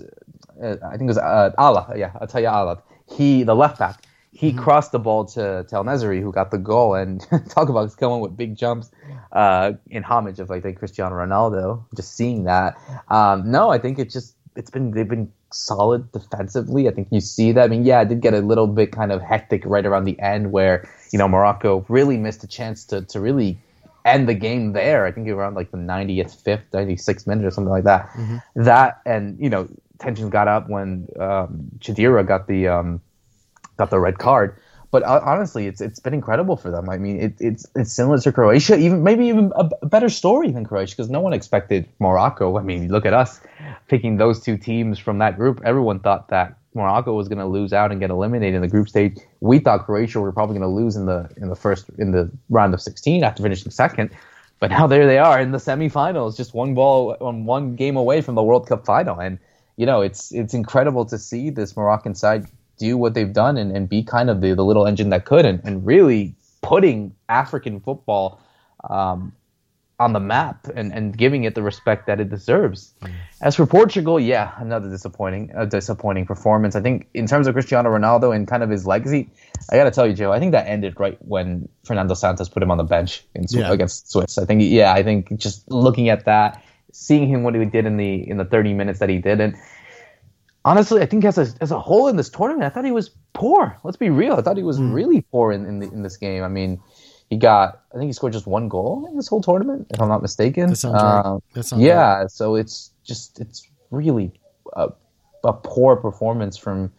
uh, 0.61 0.75
I 0.85 0.91
think 0.91 1.03
it 1.03 1.05
was 1.05 1.17
uh, 1.17 1.51
Allah. 1.57 1.93
Yeah, 1.95 2.11
I'll 2.19 2.27
tell 2.27 2.41
you 2.41 2.47
Allah. 2.47 2.81
He 3.09 3.43
the 3.43 3.55
left 3.55 3.79
back. 3.79 4.03
He 4.31 4.49
mm-hmm. 4.49 4.59
crossed 4.59 4.91
the 4.91 4.99
ball 4.99 5.25
to, 5.25 5.63
to 5.69 5.75
El 5.75 5.85
Nesyri, 5.85 6.19
who 6.19 6.31
got 6.31 6.49
the 6.49 6.57
goal, 6.57 6.95
and 6.95 7.21
talk 7.49 7.69
about 7.69 7.95
going 7.97 8.19
with 8.19 8.35
big 8.35 8.55
jumps 8.55 8.89
uh, 9.31 9.73
in 9.91 10.03
homage 10.03 10.39
of 10.39 10.49
I 10.49 10.59
think 10.59 10.79
Cristiano 10.79 11.15
Ronaldo. 11.15 11.83
Just 11.95 12.15
seeing 12.15 12.45
that, 12.45 12.75
um, 13.09 13.49
no, 13.49 13.69
I 13.69 13.77
think 13.77 13.99
it 13.99 14.09
just 14.09 14.35
it's 14.55 14.69
been 14.69 14.91
they've 14.91 15.07
been 15.07 15.31
solid 15.51 16.11
defensively. 16.11 16.87
I 16.87 16.91
think 16.91 17.07
you 17.11 17.21
see 17.21 17.51
that. 17.51 17.63
I 17.63 17.67
mean, 17.67 17.85
yeah, 17.85 18.01
it 18.01 18.09
did 18.09 18.21
get 18.21 18.33
a 18.33 18.39
little 18.39 18.67
bit 18.67 18.91
kind 18.91 19.11
of 19.11 19.21
hectic 19.21 19.63
right 19.65 19.85
around 19.85 20.05
the 20.05 20.19
end 20.19 20.51
where 20.51 20.89
you 21.11 21.19
know 21.19 21.27
Morocco 21.27 21.85
really 21.87 22.17
missed 22.17 22.43
a 22.43 22.47
chance 22.47 22.85
to 22.85 23.01
to 23.03 23.19
really 23.19 23.59
end 24.05 24.27
the 24.27 24.33
game 24.33 24.73
there. 24.73 25.05
I 25.05 25.11
think 25.11 25.27
around 25.27 25.55
like 25.55 25.71
the 25.71 25.77
90th, 25.77 26.43
fifth, 26.43 26.71
96th 26.71 27.27
minute 27.27 27.45
or 27.45 27.51
something 27.51 27.71
like 27.71 27.85
that. 27.85 28.09
Mm-hmm. 28.09 28.63
That 28.63 29.01
and 29.05 29.39
you 29.39 29.49
know 29.49 29.67
tensions 29.99 30.29
got 30.29 30.47
up 30.47 30.69
when 30.69 31.07
um, 31.19 31.69
got 31.79 32.47
the 32.47 32.67
um, 32.67 33.01
got 33.77 33.89
the 33.89 33.99
red 33.99 34.17
card. 34.17 34.57
But 34.91 35.01
uh, 35.01 35.21
honestly, 35.23 35.65
it's 35.65 35.81
it's 35.81 35.99
been 35.99 36.13
incredible 36.13 36.55
for 36.55 36.69
them. 36.69 36.87
I 36.87 36.97
mean, 36.97 37.19
it, 37.19 37.33
it's 37.39 37.65
it's 37.75 37.91
similar 37.91 38.19
to 38.19 38.31
Croatia, 38.31 38.77
even 38.77 39.03
maybe 39.03 39.25
even 39.25 39.51
a, 39.55 39.67
a 39.81 39.87
better 39.87 40.09
story 40.09 40.51
than 40.51 40.65
Croatia 40.65 40.95
because 40.95 41.09
no 41.09 41.19
one 41.19 41.33
expected 41.33 41.89
Morocco. 41.97 42.59
I 42.59 42.61
mean, 42.61 42.89
look 42.89 43.03
at 43.05 43.13
us 43.13 43.41
picking 43.87 44.17
those 44.17 44.39
two 44.39 44.55
teams 44.55 44.99
from 44.99 45.17
that 45.17 45.35
group. 45.35 45.61
Everyone 45.65 45.99
thought 45.99 46.27
that 46.29 46.57
Morocco 46.75 47.13
was 47.13 47.27
going 47.27 47.39
to 47.39 47.45
lose 47.47 47.73
out 47.73 47.91
and 47.91 47.99
get 47.99 48.11
eliminated 48.11 48.55
in 48.55 48.61
the 48.61 48.67
group 48.67 48.87
stage. 48.87 49.17
We 49.43 49.59
thought 49.59 49.85
Croatia 49.85 50.21
were 50.21 50.31
probably 50.31 50.57
going 50.57 50.69
to 50.69 50.75
lose 50.75 50.95
in 50.95 51.05
the 51.05 51.29
in 51.37 51.49
the 51.49 51.55
first 51.55 51.89
in 51.97 52.11
the 52.11 52.31
round 52.49 52.73
of 52.73 52.81
16 52.81 53.23
after 53.23 53.43
finishing 53.43 53.71
second. 53.71 54.09
But 54.59 54.71
now 54.71 54.87
there 54.87 55.05
they 55.05 55.17
are 55.17 55.41
in 55.41 55.51
the 55.51 55.57
semifinals, 55.57 56.37
just 56.37 56.53
one 56.53 56.73
ball 56.73 57.17
on 57.19 57.43
one 57.45 57.75
game 57.75 57.97
away 57.97 58.21
from 58.21 58.35
the 58.35 58.43
World 58.43 58.67
Cup 58.67 58.85
final. 58.85 59.19
And 59.19 59.37
you 59.75 59.85
know, 59.85 60.01
it's 60.01 60.31
it's 60.31 60.53
incredible 60.53 61.03
to 61.05 61.17
see 61.17 61.49
this 61.49 61.75
Moroccan 61.75 62.15
side 62.15 62.47
do 62.77 62.97
what 62.97 63.13
they've 63.13 63.33
done 63.33 63.57
and, 63.57 63.75
and 63.75 63.89
be 63.89 64.01
kind 64.01 64.29
of 64.29 64.39
the, 64.39 64.53
the 64.55 64.63
little 64.63 64.87
engine 64.87 65.09
that 65.09 65.25
could 65.25 65.45
and, 65.45 65.61
and 65.63 65.85
really 65.85 66.33
putting 66.61 67.13
African 67.29 67.79
football 67.81 68.41
um, 68.89 69.33
on 70.03 70.13
the 70.13 70.19
map 70.19 70.67
and, 70.75 70.93
and 70.93 71.17
giving 71.17 71.45
it 71.45 71.55
the 71.55 71.63
respect 71.63 72.07
that 72.07 72.19
it 72.19 72.29
deserves. 72.29 72.93
Mm. 73.01 73.11
As 73.41 73.55
for 73.55 73.65
Portugal, 73.65 74.19
yeah, 74.19 74.53
another 74.57 74.89
disappointing 74.89 75.51
a 75.55 75.65
disappointing 75.65 76.25
performance. 76.25 76.75
I 76.75 76.81
think 76.81 77.07
in 77.13 77.25
terms 77.25 77.47
of 77.47 77.53
Cristiano 77.53 77.89
Ronaldo 77.89 78.35
and 78.35 78.47
kind 78.47 78.63
of 78.63 78.69
his 78.69 78.85
legacy, 78.85 79.29
I 79.71 79.77
got 79.77 79.85
to 79.85 79.91
tell 79.91 80.05
you, 80.05 80.13
Joe, 80.13 80.31
I 80.31 80.39
think 80.39 80.51
that 80.51 80.67
ended 80.67 80.99
right 80.99 81.17
when 81.21 81.67
Fernando 81.83 82.13
Santos 82.13 82.49
put 82.49 82.61
him 82.61 82.71
on 82.71 82.77
the 82.77 82.83
bench 82.83 83.23
in, 83.33 83.45
yeah. 83.49 83.71
against 83.71 84.11
Swiss. 84.11 84.37
I 84.37 84.45
think, 84.45 84.61
yeah, 84.63 84.93
I 84.93 85.03
think 85.03 85.37
just 85.37 85.69
looking 85.71 86.09
at 86.09 86.25
that, 86.25 86.63
seeing 86.91 87.27
him 87.27 87.43
what 87.43 87.55
he 87.55 87.65
did 87.65 87.85
in 87.85 87.97
the 87.97 88.29
in 88.29 88.37
the 88.37 88.45
30 88.45 88.73
minutes 88.73 88.99
that 88.99 89.09
he 89.09 89.17
did, 89.17 89.41
and 89.41 89.55
honestly, 90.65 91.01
I 91.01 91.05
think 91.05 91.25
as 91.25 91.37
a 91.37 91.47
as 91.61 91.71
a 91.71 91.79
whole 91.79 92.07
in 92.07 92.15
this 92.15 92.29
tournament, 92.29 92.63
I 92.63 92.69
thought 92.69 92.85
he 92.85 92.91
was 92.91 93.09
poor. 93.33 93.77
Let's 93.83 93.97
be 93.97 94.09
real. 94.09 94.33
I 94.33 94.41
thought 94.41 94.57
he 94.57 94.63
was 94.63 94.79
mm. 94.79 94.93
really 94.93 95.21
poor 95.21 95.51
in 95.51 95.65
in, 95.65 95.79
the, 95.79 95.87
in, 95.87 96.03
this 96.03 96.17
game. 96.17 96.43
I 96.43 96.47
mean, 96.47 96.81
he 97.33 97.39
got 97.39 97.81
I 97.93 97.97
think 97.97 98.07
he 98.07 98.13
scored 98.13 98.33
just 98.33 98.47
one 98.47 98.69
goal 98.69 99.07
in 99.09 99.15
this 99.15 99.27
whole 99.27 99.41
tournament, 99.41 99.87
if 99.89 99.99
I'm 99.99 100.07
not 100.07 100.21
mistaken. 100.21 100.69
That 100.69 100.75
sounds 100.75 101.01
right. 101.01 101.25
Um, 101.25 101.41
that 101.53 101.63
sounds 101.63 101.81
yeah, 101.83 102.19
right. 102.19 102.31
so 102.31 102.55
it's 102.55 102.91
just 103.03 103.39
it's 103.39 103.67
really 103.91 104.31
a, 104.73 104.91
a 105.43 105.53
poor 105.53 105.95
performance 105.95 106.57
from 106.57 106.91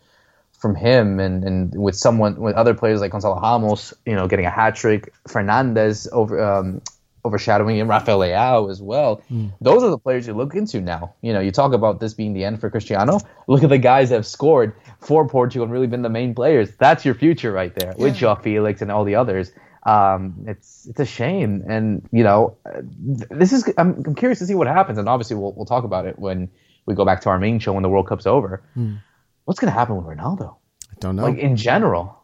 from 0.58 0.74
him 0.74 1.20
and, 1.20 1.44
and 1.44 1.74
with 1.80 1.94
someone 1.94 2.40
with 2.40 2.54
other 2.56 2.74
players 2.74 3.00
like 3.00 3.12
Gonzalo 3.12 3.40
Ramos, 3.40 3.92
you 4.06 4.14
know, 4.14 4.26
getting 4.26 4.46
a 4.46 4.50
hat 4.50 4.74
trick, 4.74 5.12
Fernandes 5.28 6.08
over 6.10 6.42
um, 6.42 6.80
overshadowing 7.24 7.76
him, 7.78 7.88
Rafael 7.88 8.18
Leao 8.18 8.70
as 8.70 8.82
well. 8.82 9.22
Mm. 9.30 9.52
Those 9.60 9.82
are 9.82 9.90
the 9.90 9.98
players 9.98 10.26
you 10.26 10.34
look 10.34 10.54
into 10.54 10.80
now. 10.80 11.14
You 11.22 11.32
know, 11.32 11.40
you 11.40 11.50
talk 11.52 11.72
about 11.72 12.00
this 12.00 12.14
being 12.14 12.34
the 12.34 12.44
end 12.44 12.60
for 12.60 12.70
Cristiano. 12.70 13.20
Look 13.46 13.62
at 13.62 13.70
the 13.70 13.78
guys 13.78 14.10
that 14.10 14.16
have 14.16 14.26
scored 14.26 14.74
for 15.00 15.26
Portugal 15.28 15.64
and 15.64 15.72
really 15.72 15.86
been 15.86 16.02
the 16.02 16.08
main 16.10 16.34
players. 16.34 16.70
That's 16.76 17.04
your 17.04 17.14
future 17.14 17.52
right 17.52 17.74
there 17.74 17.94
yeah. 17.96 18.04
with 18.04 18.16
Joao 18.16 18.36
Felix 18.36 18.82
and 18.82 18.90
all 18.90 19.04
the 19.04 19.14
others. 19.14 19.52
Um, 19.84 20.44
it's 20.46 20.86
it's 20.86 21.00
a 21.00 21.04
shame, 21.04 21.62
and 21.68 22.08
you 22.10 22.24
know, 22.24 22.56
this 23.02 23.52
is. 23.52 23.70
I'm, 23.76 24.02
I'm, 24.06 24.14
curious 24.14 24.38
to 24.38 24.46
see 24.46 24.54
what 24.54 24.66
happens, 24.66 24.98
and 24.98 25.08
obviously 25.08 25.36
we'll 25.36 25.52
we'll 25.52 25.66
talk 25.66 25.84
about 25.84 26.06
it 26.06 26.18
when 26.18 26.50
we 26.86 26.94
go 26.94 27.04
back 27.04 27.20
to 27.22 27.28
our 27.28 27.38
main 27.38 27.58
show 27.58 27.72
when 27.74 27.82
the 27.82 27.88
World 27.88 28.08
Cup's 28.08 28.26
over. 28.26 28.62
Mm. 28.76 29.00
What's 29.44 29.60
going 29.60 29.70
to 29.70 29.78
happen 29.78 29.96
with 29.96 30.06
Ronaldo? 30.06 30.56
I 30.90 30.94
don't 31.00 31.16
know. 31.16 31.24
Like 31.24 31.38
in 31.38 31.56
general, 31.56 32.18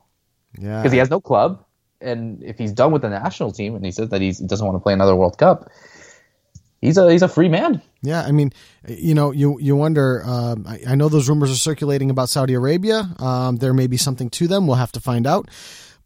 yeah, 0.59 0.81
because 0.81 0.93
he 0.93 0.99
has 0.99 1.11
no 1.11 1.21
club 1.21 1.65
and 2.01 2.43
if 2.43 2.59
he's 2.59 2.73
done 2.73 2.93
with 2.93 3.03
the 3.03 3.11
national 3.11 3.53
team 3.53 3.75
and 3.75 3.85
he 3.85 3.91
says 3.91 4.09
that 4.11 4.21
he 4.21 4.33
doesn't 4.33 4.67
want 4.67 4.77
to 4.77 4.81
play 4.81 4.93
another 4.93 5.15
World 5.15 5.39
Cup, 5.39 5.71
he's 6.81 6.97
a 6.97 7.11
he's 7.11 7.23
a 7.23 7.29
free 7.29 7.49
man. 7.49 7.83
Yeah, 8.03 8.23
I 8.23 8.33
mean, 8.33 8.53
you 8.89 9.15
know, 9.15 9.31
you 9.31 9.59
you 9.61 9.77
wonder. 9.77 10.23
Um, 10.25 10.65
I, 10.67 10.81
I, 10.89 10.95
know 10.95 11.09
those 11.09 11.29
rumors 11.29 11.53
are 11.53 11.57
circulating 11.57 12.11
about 12.11 12.29
Saudi 12.29 12.55
Arabia. 12.55 13.09
Um, 13.19 13.57
there 13.57 13.75
may 13.75 13.87
be 13.87 13.97
something 13.97 14.31
to 14.31 14.49
them. 14.49 14.67
We'll 14.67 14.77
have 14.77 14.93
to 14.93 15.01
find 15.01 15.27
out. 15.27 15.51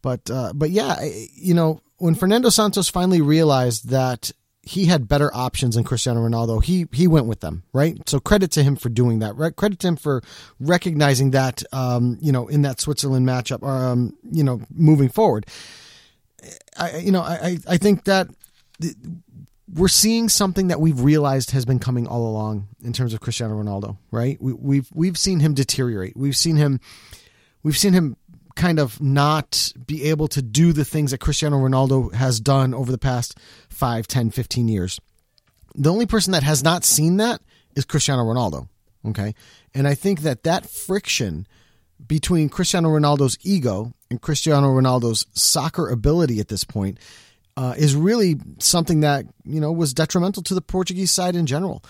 But 0.05 0.29
uh, 0.29 0.53
but 0.53 0.69
yeah, 0.69 1.03
you 1.33 1.55
know, 1.55 1.81
when 1.97 2.13
Fernando 2.13 2.49
Santos 2.49 2.89
finally 2.89 3.21
realized 3.21 3.89
that 3.89 4.31
he 4.61 4.85
had 4.85 5.07
better 5.07 5.33
options 5.33 5.75
than 5.75 5.83
Cristiano 5.83 6.27
Ronaldo. 6.27 6.63
He 6.63 6.87
he 6.91 7.07
went 7.07 7.25
with 7.25 7.39
them, 7.39 7.63
right? 7.73 7.97
So 8.07 8.19
credit 8.19 8.51
to 8.51 8.63
him 8.63 8.75
for 8.75 8.89
doing 8.89 9.19
that. 9.19 9.35
Right? 9.35 9.55
Credit 9.55 9.79
to 9.79 9.87
him 9.87 9.95
for 9.95 10.21
recognizing 10.59 11.31
that, 11.31 11.63
um, 11.71 12.17
you 12.19 12.31
know, 12.31 12.47
in 12.47 12.63
that 12.63 12.79
Switzerland 12.79 13.27
matchup, 13.27 13.63
um, 13.67 14.17
you 14.31 14.43
know, 14.43 14.61
moving 14.71 15.09
forward. 15.09 15.45
I, 16.77 16.97
you 16.97 17.11
know, 17.11 17.21
I, 17.21 17.57
I 17.67 17.77
think 17.77 18.03
that 18.03 18.27
we're 19.73 19.87
seeing 19.87 20.29
something 20.29 20.67
that 20.67 20.79
we've 20.79 20.99
realized 20.99 21.51
has 21.51 21.65
been 21.65 21.79
coming 21.79 22.07
all 22.07 22.27
along 22.27 22.67
in 22.83 22.93
terms 22.93 23.13
of 23.13 23.21
Cristiano 23.21 23.55
Ronaldo, 23.61 23.97
right? 24.11 24.39
We, 24.41 24.53
we've 24.53 24.89
we've 24.93 25.17
seen 25.17 25.39
him 25.39 25.53
deteriorate. 25.53 26.17
We've 26.17 26.37
seen 26.37 26.55
him, 26.55 26.79
we've 27.63 27.77
seen 27.77 27.93
him 27.93 28.17
kind 28.55 28.79
of 28.79 29.01
not 29.01 29.73
be 29.85 30.03
able 30.05 30.27
to 30.29 30.41
do 30.41 30.73
the 30.73 30.85
things 30.85 31.11
that 31.11 31.19
Cristiano 31.19 31.57
Ronaldo 31.57 32.13
has 32.13 32.39
done 32.39 32.73
over 32.73 32.91
the 32.91 32.97
past 32.97 33.37
5, 33.69 34.07
10, 34.07 34.31
15 34.31 34.67
years. 34.67 34.99
The 35.75 35.91
only 35.91 36.05
person 36.05 36.31
that 36.31 36.43
has 36.43 36.63
not 36.63 36.85
seen 36.85 37.17
that 37.17 37.41
is 37.75 37.85
Cristiano 37.85 38.23
Ronaldo. 38.23 38.69
Okay. 39.05 39.35
And 39.73 39.87
I 39.87 39.93
think 39.93 40.21
that 40.21 40.43
that 40.43 40.69
friction 40.69 41.47
between 42.05 42.49
Cristiano 42.49 42.89
Ronaldo's 42.89 43.37
ego 43.43 43.93
and 44.09 44.21
Cristiano 44.21 44.67
Ronaldo's 44.69 45.25
soccer 45.33 45.89
ability 45.89 46.39
at 46.39 46.47
this 46.47 46.63
point 46.63 46.99
uh, 47.57 47.73
is 47.77 47.95
really 47.95 48.35
something 48.59 49.01
that 49.01 49.25
you 49.45 49.61
know 49.61 49.71
was 49.71 49.93
detrimental 49.93 50.43
to 50.43 50.53
the 50.53 50.61
Portuguese 50.61 51.11
side 51.11 51.35
in 51.35 51.45
general. 51.45 51.83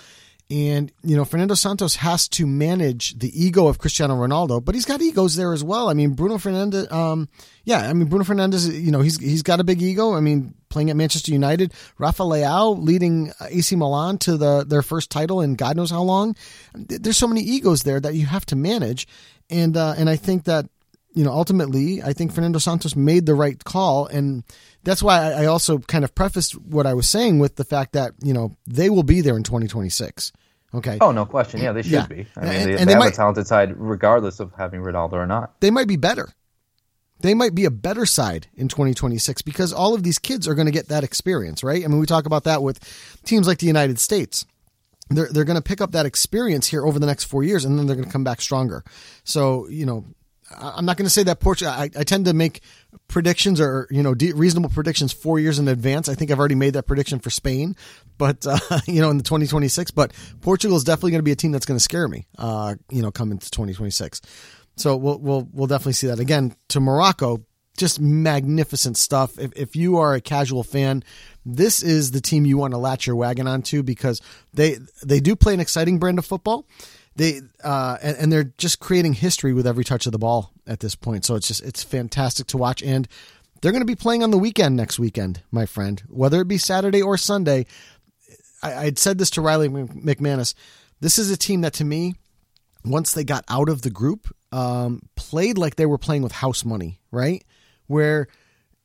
And 0.49 0.91
you 1.03 1.15
know, 1.15 1.25
Fernando 1.25 1.55
Santos 1.55 1.95
has 1.95 2.27
to 2.29 2.45
manage 2.45 3.17
the 3.17 3.31
ego 3.33 3.67
of 3.67 3.79
Cristiano 3.79 4.15
Ronaldo, 4.15 4.63
but 4.63 4.75
he's 4.75 4.85
got 4.85 5.01
egos 5.01 5.35
there 5.35 5.53
as 5.53 5.63
well. 5.63 5.89
I 5.89 5.95
mean, 5.95 6.11
Bruno 6.11 6.35
Fernandes, 6.35 6.91
um, 6.91 7.29
yeah, 7.63 7.79
I 7.79 7.93
mean 7.93 8.07
Bruno 8.07 8.25
Fernandes, 8.25 8.71
you 8.71 8.91
know, 8.91 9.01
he's 9.01 9.19
he's 9.19 9.41
got 9.41 9.59
a 9.59 9.63
big 9.63 9.81
ego. 9.81 10.13
I 10.13 10.19
mean, 10.19 10.53
playing 10.69 10.91
at 10.91 10.95
Manchester 10.95 11.31
United, 11.31 11.73
Rafael 11.97 12.29
Leao 12.29 12.77
leading 12.79 13.31
AC 13.41 13.75
Milan 13.75 14.19
to 14.19 14.37
the 14.37 14.63
their 14.63 14.83
first 14.83 15.09
title 15.09 15.41
in 15.41 15.55
God 15.55 15.77
knows 15.77 15.89
how 15.89 16.03
long. 16.03 16.35
There's 16.75 17.17
so 17.17 17.27
many 17.27 17.41
egos 17.41 17.81
there 17.81 17.99
that 17.99 18.13
you 18.13 18.27
have 18.27 18.45
to 18.47 18.55
manage, 18.55 19.07
and 19.49 19.75
uh, 19.75 19.95
and 19.97 20.07
I 20.07 20.15
think 20.15 20.43
that 20.43 20.67
you 21.15 21.23
know 21.23 21.31
ultimately 21.31 22.03
I 22.03 22.13
think 22.13 22.33
Fernando 22.33 22.59
Santos 22.59 22.95
made 22.95 23.25
the 23.25 23.33
right 23.33 23.63
call, 23.63 24.05
and 24.05 24.43
that's 24.85 25.03
why 25.03 25.33
I 25.33 25.45
also 25.45 25.79
kind 25.79 26.03
of 26.03 26.15
prefaced 26.15 26.53
what 26.53 26.85
I 26.85 26.93
was 26.93 27.09
saying 27.09 27.39
with 27.39 27.55
the 27.57 27.65
fact 27.65 27.93
that 27.93 28.13
you 28.23 28.33
know 28.33 28.55
they 28.67 28.89
will 28.89 29.03
be 29.03 29.21
there 29.21 29.35
in 29.35 29.43
2026. 29.43 30.31
Okay. 30.73 30.97
Oh 31.01 31.11
no 31.11 31.25
question. 31.25 31.61
Yeah, 31.61 31.73
they 31.73 31.81
should 31.81 31.91
yeah. 31.91 32.05
be. 32.07 32.15
I 32.15 32.15
mean, 32.15 32.25
and, 32.25 32.45
they, 32.45 32.51
and 32.51 32.79
they, 32.79 32.85
they 32.85 32.91
have 32.91 32.99
might, 32.99 33.13
a 33.13 33.15
talented 33.15 33.47
side, 33.47 33.73
regardless 33.75 34.39
of 34.39 34.53
having 34.57 34.81
Ronaldo 34.81 35.13
or 35.13 35.27
not. 35.27 35.59
They 35.59 35.71
might 35.71 35.87
be 35.87 35.97
better. 35.97 36.29
They 37.21 37.33
might 37.33 37.55
be 37.55 37.65
a 37.65 37.71
better 37.71 38.05
side 38.05 38.47
in 38.55 38.67
2026 38.67 39.41
because 39.41 39.71
all 39.71 39.93
of 39.93 40.03
these 40.03 40.19
kids 40.19 40.47
are 40.47 40.53
going 40.53 40.65
to 40.65 40.71
get 40.71 40.89
that 40.89 41.03
experience, 41.03 41.63
right? 41.63 41.83
I 41.83 41.87
mean, 41.87 41.99
we 41.99 42.05
talk 42.05 42.25
about 42.25 42.43
that 42.43 42.61
with 42.61 42.79
teams 43.23 43.47
like 43.47 43.59
the 43.59 43.67
United 43.67 43.99
States 43.99 44.45
they're 45.09 45.27
they're 45.31 45.43
going 45.43 45.57
to 45.57 45.63
pick 45.63 45.81
up 45.81 45.91
that 45.91 46.05
experience 46.05 46.67
here 46.67 46.85
over 46.85 46.99
the 46.99 47.05
next 47.05 47.25
four 47.25 47.43
years, 47.43 47.65
and 47.65 47.77
then 47.77 47.85
they're 47.85 47.95
going 47.95 48.07
to 48.07 48.11
come 48.11 48.23
back 48.23 48.41
stronger. 48.41 48.83
So 49.23 49.67
you 49.69 49.85
know, 49.85 50.05
I'm 50.51 50.85
not 50.85 50.97
going 50.97 51.05
to 51.05 51.11
say 51.11 51.23
that 51.23 51.39
Portugal. 51.39 51.73
I, 51.73 51.89
I, 51.97 52.03
tend 52.03 52.25
to 52.25 52.33
make 52.33 52.61
predictions 53.07 53.59
or 53.59 53.87
you 53.89 54.03
know 54.03 54.13
de- 54.13 54.33
reasonable 54.33 54.69
predictions 54.69 55.11
four 55.11 55.39
years 55.39 55.57
in 55.57 55.67
advance. 55.67 56.07
I 56.07 56.13
think 56.13 56.29
I've 56.29 56.39
already 56.39 56.55
made 56.55 56.73
that 56.73 56.83
prediction 56.83 57.19
for 57.19 57.29
Spain, 57.29 57.75
but 58.17 58.45
uh, 58.45 58.59
you 58.85 59.01
know 59.01 59.09
in 59.09 59.17
the 59.17 59.23
2026. 59.23 59.91
But 59.91 60.13
Portugal 60.41 60.77
is 60.77 60.83
definitely 60.83 61.11
going 61.11 61.19
to 61.19 61.23
be 61.23 61.31
a 61.31 61.35
team 61.35 61.51
that's 61.51 61.65
going 61.65 61.77
to 61.77 61.83
scare 61.83 62.07
me. 62.07 62.27
Uh, 62.37 62.75
you 62.89 63.01
know, 63.01 63.11
coming 63.11 63.39
to 63.39 63.51
2026. 63.51 64.21
So 64.75 64.95
we'll 64.95 65.19
we'll 65.19 65.47
we'll 65.51 65.67
definitely 65.67 65.93
see 65.93 66.07
that 66.07 66.19
again 66.19 66.55
to 66.69 66.79
Morocco. 66.79 67.43
Just 67.77 67.99
magnificent 67.99 68.97
stuff. 68.97 69.39
If 69.39 69.51
if 69.55 69.75
you 69.75 69.97
are 69.97 70.13
a 70.13 70.21
casual 70.21 70.63
fan, 70.63 71.03
this 71.45 71.81
is 71.81 72.11
the 72.11 72.21
team 72.21 72.45
you 72.45 72.57
want 72.57 72.73
to 72.73 72.77
latch 72.77 73.07
your 73.07 73.15
wagon 73.15 73.47
onto 73.47 73.83
because 73.83 74.21
they 74.53 74.77
they 75.03 75.19
do 75.19 75.35
play 75.35 75.53
an 75.53 75.59
exciting 75.59 75.97
brand 75.97 76.19
of 76.19 76.25
football 76.25 76.67
they 77.15 77.41
uh, 77.63 77.97
and, 78.01 78.17
and, 78.17 78.31
they're 78.31 78.51
just 78.57 78.79
creating 78.79 79.13
history 79.13 79.53
with 79.53 79.65
every 79.65 79.83
touch 79.83 80.05
of 80.05 80.11
the 80.11 80.19
ball 80.19 80.51
at 80.67 80.81
this 80.81 80.95
point. 80.95 81.25
So 81.25 81.35
it's 81.35 81.47
just 81.47 81.63
it's 81.63 81.83
fantastic 81.83 82.47
to 82.47 82.57
watch, 82.57 82.83
and 82.83 83.07
they're 83.61 83.71
going 83.71 83.81
to 83.81 83.85
be 83.85 83.95
playing 83.95 84.23
on 84.23 84.31
the 84.31 84.37
weekend 84.37 84.75
next 84.75 84.99
weekend, 84.99 85.41
my 85.51 85.65
friend, 85.65 86.03
whether 86.07 86.41
it 86.41 86.47
be 86.47 86.57
Saturday 86.57 87.01
or 87.01 87.17
Sunday. 87.17 87.65
I, 88.61 88.85
would 88.85 88.99
said 88.99 89.17
this 89.17 89.29
to 89.31 89.41
Riley 89.41 89.69
McManus. 89.69 90.55
This 90.99 91.19
is 91.19 91.29
a 91.29 91.37
team 91.37 91.61
that, 91.61 91.73
to 91.73 91.85
me, 91.85 92.15
once 92.83 93.11
they 93.11 93.23
got 93.23 93.45
out 93.47 93.69
of 93.69 93.81
the 93.83 93.89
group, 93.89 94.33
um, 94.51 95.01
played 95.15 95.57
like 95.57 95.75
they 95.75 95.85
were 95.85 95.97
playing 95.97 96.23
with 96.23 96.31
house 96.31 96.65
money, 96.65 96.99
right? 97.11 97.43
Where 97.87 98.27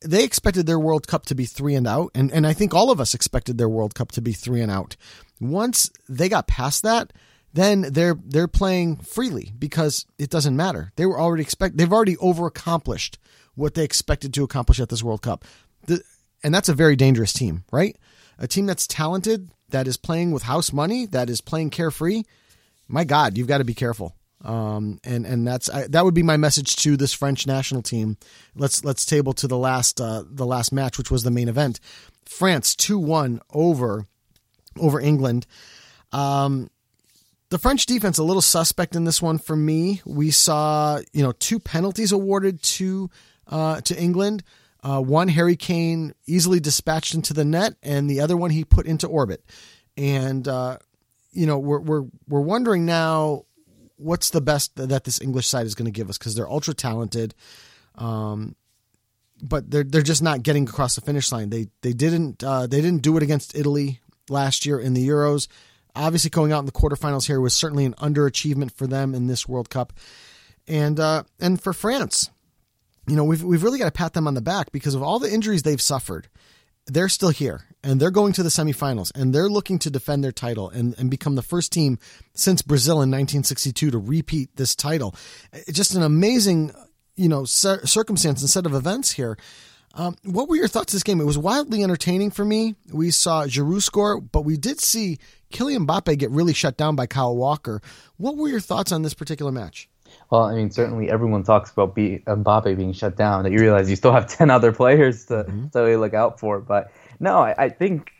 they 0.05 0.23
expected 0.23 0.65
their 0.65 0.79
World 0.79 1.07
Cup 1.07 1.25
to 1.27 1.35
be 1.35 1.45
three 1.45 1.75
and 1.75 1.87
out, 1.87 2.11
and 2.15 2.31
and 2.31 2.47
I 2.47 2.53
think 2.53 2.73
all 2.73 2.91
of 2.91 3.01
us 3.01 3.13
expected 3.13 3.57
their 3.57 3.69
World 3.69 3.95
Cup 3.95 4.11
to 4.13 4.21
be 4.21 4.33
three 4.33 4.61
and 4.61 4.71
out. 4.71 4.95
Once 5.39 5.89
they 6.07 6.29
got 6.29 6.47
past 6.47 6.83
that 6.83 7.11
then 7.53 7.81
they're 7.93 8.17
they're 8.23 8.47
playing 8.47 8.97
freely 8.97 9.53
because 9.57 10.05
it 10.17 10.29
doesn't 10.29 10.55
matter. 10.55 10.91
They 10.95 11.05
were 11.05 11.19
already 11.19 11.43
expect 11.43 11.77
they've 11.77 11.91
already 11.91 12.17
over 12.17 12.45
accomplished 12.45 13.17
what 13.55 13.73
they 13.73 13.83
expected 13.83 14.33
to 14.33 14.43
accomplish 14.43 14.79
at 14.79 14.89
this 14.89 15.03
World 15.03 15.21
Cup. 15.21 15.45
The, 15.87 16.01
and 16.43 16.53
that's 16.53 16.69
a 16.69 16.73
very 16.73 16.95
dangerous 16.95 17.33
team, 17.33 17.65
right? 17.71 17.97
A 18.39 18.47
team 18.47 18.65
that's 18.65 18.87
talented, 18.87 19.51
that 19.69 19.87
is 19.87 19.97
playing 19.97 20.31
with 20.31 20.43
house 20.43 20.71
money, 20.73 21.05
that 21.07 21.29
is 21.29 21.41
playing 21.41 21.69
carefree. 21.69 22.23
My 22.87 23.03
God, 23.03 23.37
you've 23.37 23.47
got 23.47 23.59
to 23.59 23.63
be 23.63 23.73
careful. 23.73 24.15
Um, 24.43 24.99
and 25.03 25.25
and 25.25 25.47
that's 25.47 25.69
I, 25.69 25.87
that 25.87 26.03
would 26.03 26.15
be 26.15 26.23
my 26.23 26.37
message 26.37 26.75
to 26.77 26.97
this 26.97 27.13
French 27.13 27.45
national 27.45 27.83
team. 27.83 28.17
Let's 28.55 28.83
let's 28.83 29.05
table 29.05 29.33
to 29.33 29.47
the 29.47 29.57
last 29.57 30.01
uh, 30.01 30.23
the 30.25 30.47
last 30.47 30.71
match, 30.71 30.97
which 30.97 31.11
was 31.11 31.23
the 31.23 31.31
main 31.31 31.47
event. 31.47 31.79
France 32.25 32.75
two 32.75 32.97
one 32.97 33.39
over 33.53 34.07
over 34.79 34.99
England. 34.99 35.45
Um, 36.11 36.69
the 37.51 37.59
French 37.59 37.85
defense 37.85 38.17
a 38.17 38.23
little 38.23 38.41
suspect 38.41 38.95
in 38.95 39.03
this 39.03 39.21
one 39.21 39.37
for 39.37 39.57
me. 39.57 40.01
We 40.05 40.31
saw 40.31 40.99
you 41.11 41.21
know 41.21 41.33
two 41.33 41.59
penalties 41.59 42.11
awarded 42.11 42.63
to 42.63 43.11
uh, 43.45 43.81
to 43.81 44.01
England. 44.01 44.43
Uh, 44.81 44.99
one 45.01 45.27
Harry 45.27 45.57
Kane 45.57 46.13
easily 46.25 46.59
dispatched 46.59 47.13
into 47.13 47.33
the 47.33 47.45
net, 47.45 47.75
and 47.83 48.09
the 48.09 48.21
other 48.21 48.35
one 48.35 48.49
he 48.49 48.63
put 48.63 48.87
into 48.87 49.05
orbit. 49.05 49.43
And 49.97 50.47
uh, 50.47 50.77
you 51.33 51.45
know 51.45 51.59
we're 51.59 51.81
we're 51.81 52.05
we're 52.27 52.41
wondering 52.41 52.85
now 52.85 53.43
what's 53.97 54.29
the 54.29 54.41
best 54.41 54.77
that 54.77 55.03
this 55.03 55.21
English 55.21 55.47
side 55.47 55.65
is 55.65 55.75
going 55.75 55.85
to 55.85 55.91
give 55.91 56.09
us 56.09 56.17
because 56.17 56.33
they're 56.35 56.49
ultra 56.49 56.73
talented. 56.73 57.35
Um, 57.95 58.55
but 59.43 59.69
they're 59.69 59.83
they're 59.83 60.01
just 60.01 60.23
not 60.23 60.41
getting 60.41 60.69
across 60.69 60.95
the 60.95 61.01
finish 61.01 61.33
line. 61.33 61.49
They 61.49 61.67
they 61.81 61.91
didn't 61.91 62.45
uh, 62.45 62.65
they 62.65 62.79
didn't 62.79 63.01
do 63.01 63.17
it 63.17 63.23
against 63.23 63.57
Italy 63.57 63.99
last 64.29 64.65
year 64.65 64.79
in 64.79 64.93
the 64.93 65.05
Euros. 65.05 65.49
Obviously, 65.95 66.29
going 66.29 66.51
out 66.51 66.59
in 66.59 66.65
the 66.65 66.71
quarterfinals 66.71 67.27
here 67.27 67.41
was 67.41 67.53
certainly 67.53 67.85
an 67.85 67.93
underachievement 67.95 68.71
for 68.71 68.87
them 68.87 69.13
in 69.13 69.27
this 69.27 69.47
World 69.47 69.69
Cup, 69.69 69.93
and 70.67 70.99
uh, 70.99 71.23
and 71.39 71.61
for 71.61 71.73
France, 71.73 72.29
you 73.07 73.15
know 73.15 73.23
we've 73.23 73.43
we've 73.43 73.63
really 73.63 73.79
got 73.79 73.85
to 73.85 73.91
pat 73.91 74.13
them 74.13 74.27
on 74.27 74.33
the 74.33 74.41
back 74.41 74.71
because 74.71 74.95
of 74.95 75.03
all 75.03 75.19
the 75.19 75.31
injuries 75.31 75.63
they've 75.63 75.81
suffered. 75.81 76.27
They're 76.87 77.09
still 77.09 77.29
here 77.29 77.65
and 77.83 77.99
they're 77.99 78.11
going 78.11 78.33
to 78.33 78.43
the 78.43 78.49
semifinals 78.49 79.11
and 79.15 79.33
they're 79.33 79.49
looking 79.49 79.79
to 79.79 79.89
defend 79.89 80.23
their 80.23 80.31
title 80.31 80.69
and, 80.69 80.95
and 80.97 81.09
become 81.09 81.35
the 81.35 81.41
first 81.41 81.71
team 81.71 81.99
since 82.33 82.61
Brazil 82.61 82.95
in 82.95 83.09
1962 83.09 83.91
to 83.91 83.97
repeat 83.97 84.55
this 84.55 84.75
title. 84.75 85.15
It's 85.53 85.77
just 85.77 85.95
an 85.95 86.03
amazing, 86.03 86.71
you 87.15 87.29
know, 87.29 87.45
circumstance 87.45 88.41
and 88.41 88.49
set 88.49 88.65
of 88.65 88.73
events 88.73 89.11
here. 89.11 89.37
Um, 89.93 90.15
what 90.23 90.47
were 90.47 90.55
your 90.55 90.67
thoughts 90.67 90.93
this 90.93 91.03
game? 91.03 91.19
It 91.19 91.25
was 91.25 91.37
wildly 91.37 91.83
entertaining 91.83 92.31
for 92.31 92.45
me. 92.45 92.75
We 92.91 93.11
saw 93.11 93.45
Giroud 93.45 93.81
score, 93.81 94.21
but 94.21 94.45
we 94.45 94.57
did 94.57 94.79
see 94.79 95.17
Kylian 95.51 95.85
Mbappe 95.85 96.17
get 96.17 96.31
really 96.31 96.53
shut 96.53 96.77
down 96.77 96.95
by 96.95 97.07
Kyle 97.07 97.35
Walker. 97.35 97.81
What 98.17 98.37
were 98.37 98.47
your 98.47 98.61
thoughts 98.61 98.91
on 98.91 99.01
this 99.01 99.13
particular 99.13 99.51
match? 99.51 99.89
Well, 100.29 100.43
I 100.43 100.55
mean, 100.55 100.71
certainly 100.71 101.09
everyone 101.09 101.43
talks 101.43 101.71
about 101.71 101.93
be, 101.95 102.23
Mbappe 102.25 102.75
being 102.77 102.93
shut 102.93 103.17
down. 103.17 103.43
That 103.43 103.51
you 103.51 103.59
realize 103.59 103.89
you 103.89 103.95
still 103.95 104.13
have 104.13 104.27
ten 104.37 104.49
other 104.49 104.71
players 104.71 105.25
to 105.25 105.43
mm-hmm. 105.43 105.67
to 105.69 105.79
really 105.79 105.97
look 105.97 106.13
out 106.13 106.39
for. 106.39 106.59
But 106.59 106.91
no, 107.19 107.39
I, 107.39 107.55
I, 107.57 107.69
think 107.69 108.11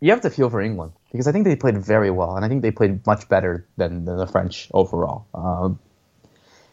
you 0.00 0.10
have 0.10 0.22
to 0.22 0.30
feel 0.30 0.50
for 0.50 0.60
England 0.60 0.92
because 1.12 1.26
I 1.26 1.32
think 1.32 1.44
they 1.44 1.56
played 1.56 1.78
very 1.78 2.10
well, 2.10 2.36
and 2.36 2.44
I 2.44 2.48
think 2.48 2.62
they 2.62 2.70
played 2.70 3.06
much 3.06 3.28
better 3.28 3.66
than, 3.76 4.04
than 4.04 4.16
the 4.16 4.26
French 4.26 4.68
overall. 4.72 5.26
Um, 5.34 5.78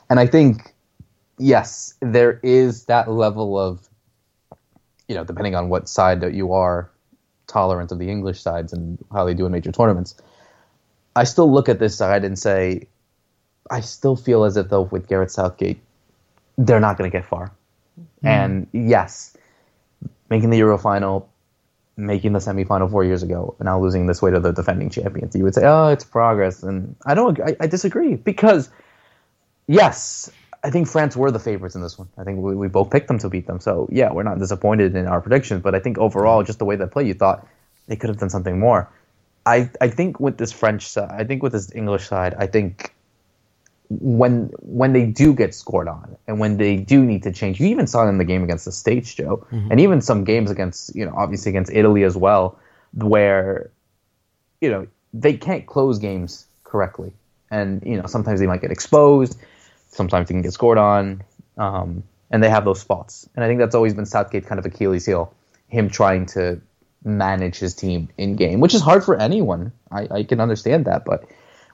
and 0.10 0.20
I 0.20 0.28
think 0.28 0.74
yes, 1.38 1.94
there 2.02 2.40
is 2.44 2.86
that 2.86 3.10
level 3.12 3.60
of 3.60 3.87
you 5.08 5.15
know, 5.15 5.24
depending 5.24 5.56
on 5.56 5.70
what 5.70 5.88
side 5.88 6.22
that 6.22 6.34
you 6.34 6.54
are, 6.54 6.89
tolerant 7.48 7.91
of 7.91 8.00
the 8.00 8.10
English 8.10 8.41
sides 8.41 8.74
and 8.74 8.98
how 9.12 9.26
they 9.26 9.34
do 9.34 9.46
in 9.46 9.52
major 9.52 9.72
tournaments. 9.72 10.15
I 11.15 11.24
still 11.24 11.52
look 11.52 11.70
at 11.70 11.80
this 11.80 11.96
side 11.96 12.24
and 12.24 12.38
say, 12.38 12.88
I 13.72 13.82
still 13.82 14.15
feel 14.15 14.43
as 14.43 14.58
if 14.58 14.70
though 14.70 14.84
with 14.84 15.08
Gareth 15.08 15.32
Southgate, 15.32 15.80
they're 16.58 16.80
not 16.80 16.98
going 16.98 17.10
to 17.10 17.17
get 17.17 17.26
far. 17.26 17.52
Mm. 18.24 18.28
And 18.28 18.67
yes, 18.74 19.36
making 20.30 20.50
the 20.50 20.58
Euro 20.58 20.78
final, 20.78 21.30
making 21.96 22.34
the 22.34 22.39
semifinal 22.39 22.91
four 22.91 23.04
years 23.04 23.24
ago, 23.24 23.56
and 23.60 23.65
now 23.65 23.80
losing 23.80 24.08
this 24.08 24.22
way 24.22 24.32
to 24.32 24.39
the 24.39 24.52
defending 24.52 24.89
champions, 24.89 25.36
you 25.36 25.43
would 25.43 25.56
say, 25.56 25.65
oh, 25.65 25.88
it's 25.88 26.04
progress. 26.04 26.63
And 26.63 26.96
I 27.06 27.15
don't, 27.15 27.39
I, 27.39 27.56
I 27.60 27.67
disagree 27.67 28.15
because 28.15 28.70
yes, 29.67 30.30
I 30.63 30.70
think 30.70 30.88
France 30.88 31.15
were 31.15 31.32
the 31.32 31.39
favorites 31.39 31.76
in 31.76 31.82
this 31.82 31.98
one. 31.98 32.10
I 32.17 32.24
think 32.24 32.39
we, 32.39 32.56
we 32.56 32.67
both 32.67 32.89
picked 32.89 33.08
them 33.08 33.20
to 33.20 33.30
beat 33.30 33.48
them. 33.48 33.60
So 33.60 33.88
yeah, 33.91 34.12
we're 34.12 34.24
not 34.24 34.39
disappointed 34.39 34.96
in 34.96 35.08
our 35.08 35.22
predictions, 35.22 35.62
but 35.62 35.76
I 35.76 35.80
think 35.80 35.98
overall, 35.98 36.43
just 36.43 36.60
the 36.60 36.65
way 36.65 36.76
they 36.76 36.86
play, 36.88 37.06
you 37.06 37.13
thought 37.13 37.48
they 37.88 37.96
could 37.96 38.10
have 38.10 38.17
done 38.17 38.30
something 38.30 38.60
more. 38.60 38.89
I 39.46 39.70
I 39.80 39.89
think 39.89 40.20
with 40.20 40.38
this 40.38 40.52
French 40.52 40.88
side, 40.88 41.12
I 41.12 41.24
think 41.24 41.43
with 41.43 41.54
this 41.54 41.74
English 41.74 42.08
side, 42.08 42.34
I 42.38 42.48
think 42.48 42.93
when 43.89 44.52
when 44.60 44.91
they 44.93 45.06
do 45.06 45.34
get 45.34 45.56
scored 45.56 45.88
on 45.88 46.17
and 46.28 46.39
when 46.39 46.58
they 46.58 46.76
do 46.76 47.06
need 47.06 47.24
to 47.24 47.32
change, 47.32 47.60
you 47.60 47.67
even 47.67 47.88
saw 47.88 48.06
it 48.06 48.10
in 48.10 48.17
the 48.17 48.26
game 48.26 48.43
against 48.43 48.65
the 48.65 48.72
States, 48.72 49.13
Joe, 49.13 49.46
mm-hmm. 49.52 49.72
and 49.72 49.80
even 49.80 50.02
some 50.02 50.24
games 50.24 50.52
against 50.52 50.96
you 50.96 51.06
know 51.06 51.13
obviously 51.15 51.50
against 51.50 51.72
Italy 51.72 52.04
as 52.04 52.17
well, 52.17 52.60
where 52.93 53.70
you 54.60 54.70
know 54.70 54.88
they 55.13 55.38
can't 55.38 55.65
close 55.65 56.00
games 56.00 56.46
correctly, 56.63 57.13
and 57.50 57.82
you 57.86 57.96
know 57.96 58.08
sometimes 58.08 58.39
they 58.39 58.48
might 58.48 58.62
get 58.62 58.72
exposed 58.72 59.38
sometimes 59.98 60.30
he 60.30 60.34
can 60.34 60.44
get 60.44 60.54
scored 60.54 60.78
on, 60.78 61.24
um, 61.58 62.04
and 62.32 62.42
they 62.42 62.50
have 62.50 62.64
those 62.64 62.80
spots. 62.80 63.28
And 63.36 63.44
I 63.44 63.48
think 63.48 63.60
that's 63.60 63.76
always 63.76 63.94
been 63.94 64.06
Southgate 64.06 64.46
kind 64.46 64.60
of 64.60 64.66
Achilles 64.66 65.06
heel, 65.06 65.34
him 65.68 65.90
trying 65.90 66.28
to 66.28 66.62
manage 67.04 67.58
his 67.58 67.76
team 67.76 68.10
in 68.18 68.36
game, 68.36 68.60
which 68.60 68.74
is 68.74 68.82
hard 68.82 69.04
for 69.04 69.16
anyone. 69.20 69.74
I, 69.92 70.08
I 70.10 70.24
can 70.24 70.40
understand 70.40 70.86
that, 70.86 71.04
but 71.04 71.26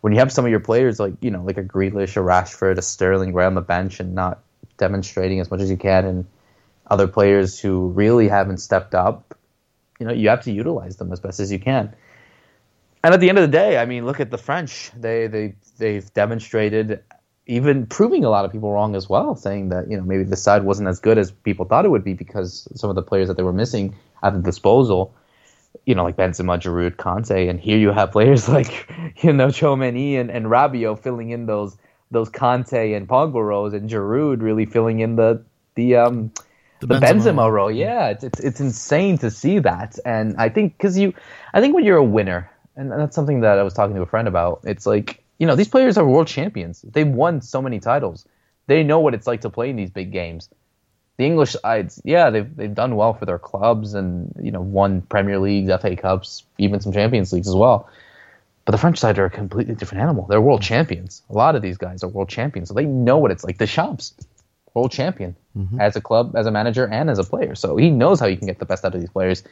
when 0.02 0.14
you 0.14 0.20
have 0.20 0.32
some 0.32 0.44
of 0.44 0.52
your 0.52 0.60
players 0.60 1.00
like 1.00 1.14
you 1.22 1.32
know 1.32 1.44
like 1.44 1.58
a 1.58 1.64
Grealish, 1.64 2.18
a 2.18 2.20
Rashford, 2.20 2.78
a 2.78 2.82
Sterling 2.82 3.34
right 3.34 3.46
on 3.46 3.56
the 3.56 3.62
bench 3.62 4.00
and 4.00 4.16
not 4.16 4.40
demonstrating 4.78 5.40
as 5.40 5.52
much 5.52 5.62
as 5.62 5.70
you 5.70 5.78
can, 5.78 6.06
and 6.06 6.26
other 6.88 7.08
players 7.08 7.60
who 7.60 7.88
really 7.90 8.28
haven't 8.28 8.58
stepped 8.58 8.96
up, 8.96 9.38
you 10.00 10.06
know 10.06 10.14
you 10.14 10.30
have 10.30 10.44
to 10.44 10.52
utilize 10.52 10.98
them 10.98 11.12
as 11.12 11.20
best 11.20 11.40
as 11.40 11.52
you 11.52 11.60
can. 11.60 11.94
And 13.04 13.14
at 13.14 13.20
the 13.20 13.30
end 13.30 13.38
of 13.38 13.44
the 13.44 13.58
day, 13.58 13.78
I 13.78 13.86
mean, 13.86 14.06
look 14.06 14.20
at 14.20 14.32
the 14.32 14.38
French. 14.38 14.92
They 14.96 15.28
they 15.28 15.56
they've 15.78 16.14
demonstrated 16.14 17.04
even 17.46 17.86
proving 17.86 18.24
a 18.24 18.30
lot 18.30 18.46
of 18.46 18.52
people 18.52 18.72
wrong 18.72 18.96
as 18.96 19.10
well, 19.10 19.36
saying 19.36 19.70
that 19.70 19.90
you 19.90 19.98
know 19.98 20.04
maybe 20.04 20.24
the 20.24 20.36
side 20.36 20.64
wasn't 20.64 20.88
as 20.88 21.00
good 21.00 21.18
as 21.18 21.32
people 21.32 21.66
thought 21.66 21.86
it 21.86 21.90
would 21.90 22.04
be 22.04 22.14
because 22.14 22.68
some 22.76 22.90
of 22.90 22.96
the 22.96 23.02
players 23.02 23.28
that 23.28 23.38
they 23.38 23.44
were 23.44 23.54
missing 23.54 23.96
at 24.24 24.34
the 24.34 24.40
disposal, 24.40 25.14
you 25.86 25.94
know, 25.96 26.04
like 26.04 26.16
Benzema, 26.16 26.60
Giroud, 26.60 26.96
Kanté, 26.96 27.50
and 27.50 27.60
here 27.60 27.78
you 27.78 27.92
have 27.92 28.12
players 28.12 28.48
like 28.58 28.90
you 29.22 29.34
know 29.34 29.48
Tchouameni 29.48 30.20
and, 30.20 30.32
and 30.32 30.46
Rabiot 30.46 31.00
filling 31.00 31.32
in 31.32 31.46
those 31.46 31.78
those 32.12 32.30
Kanté 32.30 32.96
and 32.96 33.08
Pogba 33.08 33.46
roles, 33.46 33.74
and 33.74 33.90
Giroud 33.90 34.42
really 34.42 34.66
filling 34.66 35.00
in 35.00 35.16
the 35.18 35.44
the 35.76 35.98
um 35.98 36.32
the, 36.80 36.88
the 36.88 36.96
Benzema, 36.96 37.22
Benzema 37.22 37.52
role. 37.52 37.72
Yeah, 37.72 38.10
it's, 38.10 38.24
it's 38.24 38.40
it's 38.40 38.60
insane 38.62 39.18
to 39.20 39.30
see 39.30 39.60
that, 39.60 39.98
and 40.06 40.36
I 40.38 40.50
think 40.50 40.78
because 40.78 40.98
you, 40.98 41.14
I 41.54 41.60
think 41.60 41.76
when 41.76 41.84
you're 41.84 41.98
a 41.98 42.04
winner, 42.04 42.50
and 42.76 42.92
that's 42.92 43.16
something 43.16 43.42
that 43.42 43.60
I 43.60 43.64
was 43.64 43.74
talking 43.74 43.96
to 43.96 44.02
a 44.02 44.06
friend 44.06 44.28
about. 44.28 44.62
It's 44.64 44.86
like 44.86 45.23
you 45.40 45.48
know, 45.48 45.56
these 45.56 45.68
players 45.68 45.98
are 45.98 46.06
world 46.06 46.28
champions. 46.28 46.82
They've 46.82 47.08
won 47.08 47.42
so 47.42 47.62
many 47.62 47.80
titles. 47.80 48.26
They 48.68 48.84
know 48.84 49.00
what 49.00 49.14
it's 49.14 49.28
like 49.28 49.42
to 49.42 49.50
play 49.50 49.70
in 49.70 49.76
these 49.76 49.90
big 49.90 50.12
games. 50.12 50.50
The 51.18 51.26
English 51.26 51.52
sides, 51.54 52.02
yeah, 52.04 52.30
they've 52.30 52.56
they've 52.56 52.74
done 52.74 52.96
well 52.96 53.14
for 53.14 53.26
their 53.26 53.40
clubs 53.40 53.94
and 53.94 54.34
you 54.42 54.52
know 54.52 54.62
won 54.62 55.02
Premier 55.02 55.40
Leagues, 55.40 55.70
FA 55.82 55.96
Cups, 55.96 56.44
even 56.58 56.80
some 56.80 56.92
Champions 56.92 57.32
Leagues 57.34 57.48
as 57.48 57.56
well. 57.56 57.90
But 58.66 58.72
the 58.72 58.78
French 58.78 58.98
side 58.98 59.20
are 59.20 59.26
a 59.26 59.30
completely 59.30 59.76
different 59.76 60.02
animal. 60.02 60.26
They're 60.26 60.42
world 60.42 60.62
champions. 60.62 61.22
A 61.30 61.34
lot 61.34 61.56
of 61.56 61.62
these 61.62 61.78
guys 61.78 62.04
are 62.04 62.08
world 62.08 62.30
champions, 62.30 62.70
so 62.70 62.74
they 62.74 62.86
know 62.86 63.18
what 63.18 63.30
it's 63.30 63.44
like. 63.44 63.58
The 63.58 63.66
Deschamps, 63.66 64.14
world 64.74 64.92
champion 64.92 65.36
Mm-hmm. 65.56 65.80
as 65.80 65.96
a 65.96 66.02
club, 66.02 66.36
as 66.36 66.48
a 66.48 66.52
manager, 66.52 66.88
and 66.88 67.12
as 67.12 67.20
a 67.20 67.24
player. 67.24 67.54
So 67.54 67.78
he 67.78 67.92
knows 67.92 68.20
how 68.20 68.26
you 68.26 68.38
can 68.38 68.48
get 68.48 68.58
the 68.58 68.66
best 68.66 68.84
out 68.84 68.96
of 68.96 69.02
these 69.02 69.12
players. 69.12 69.44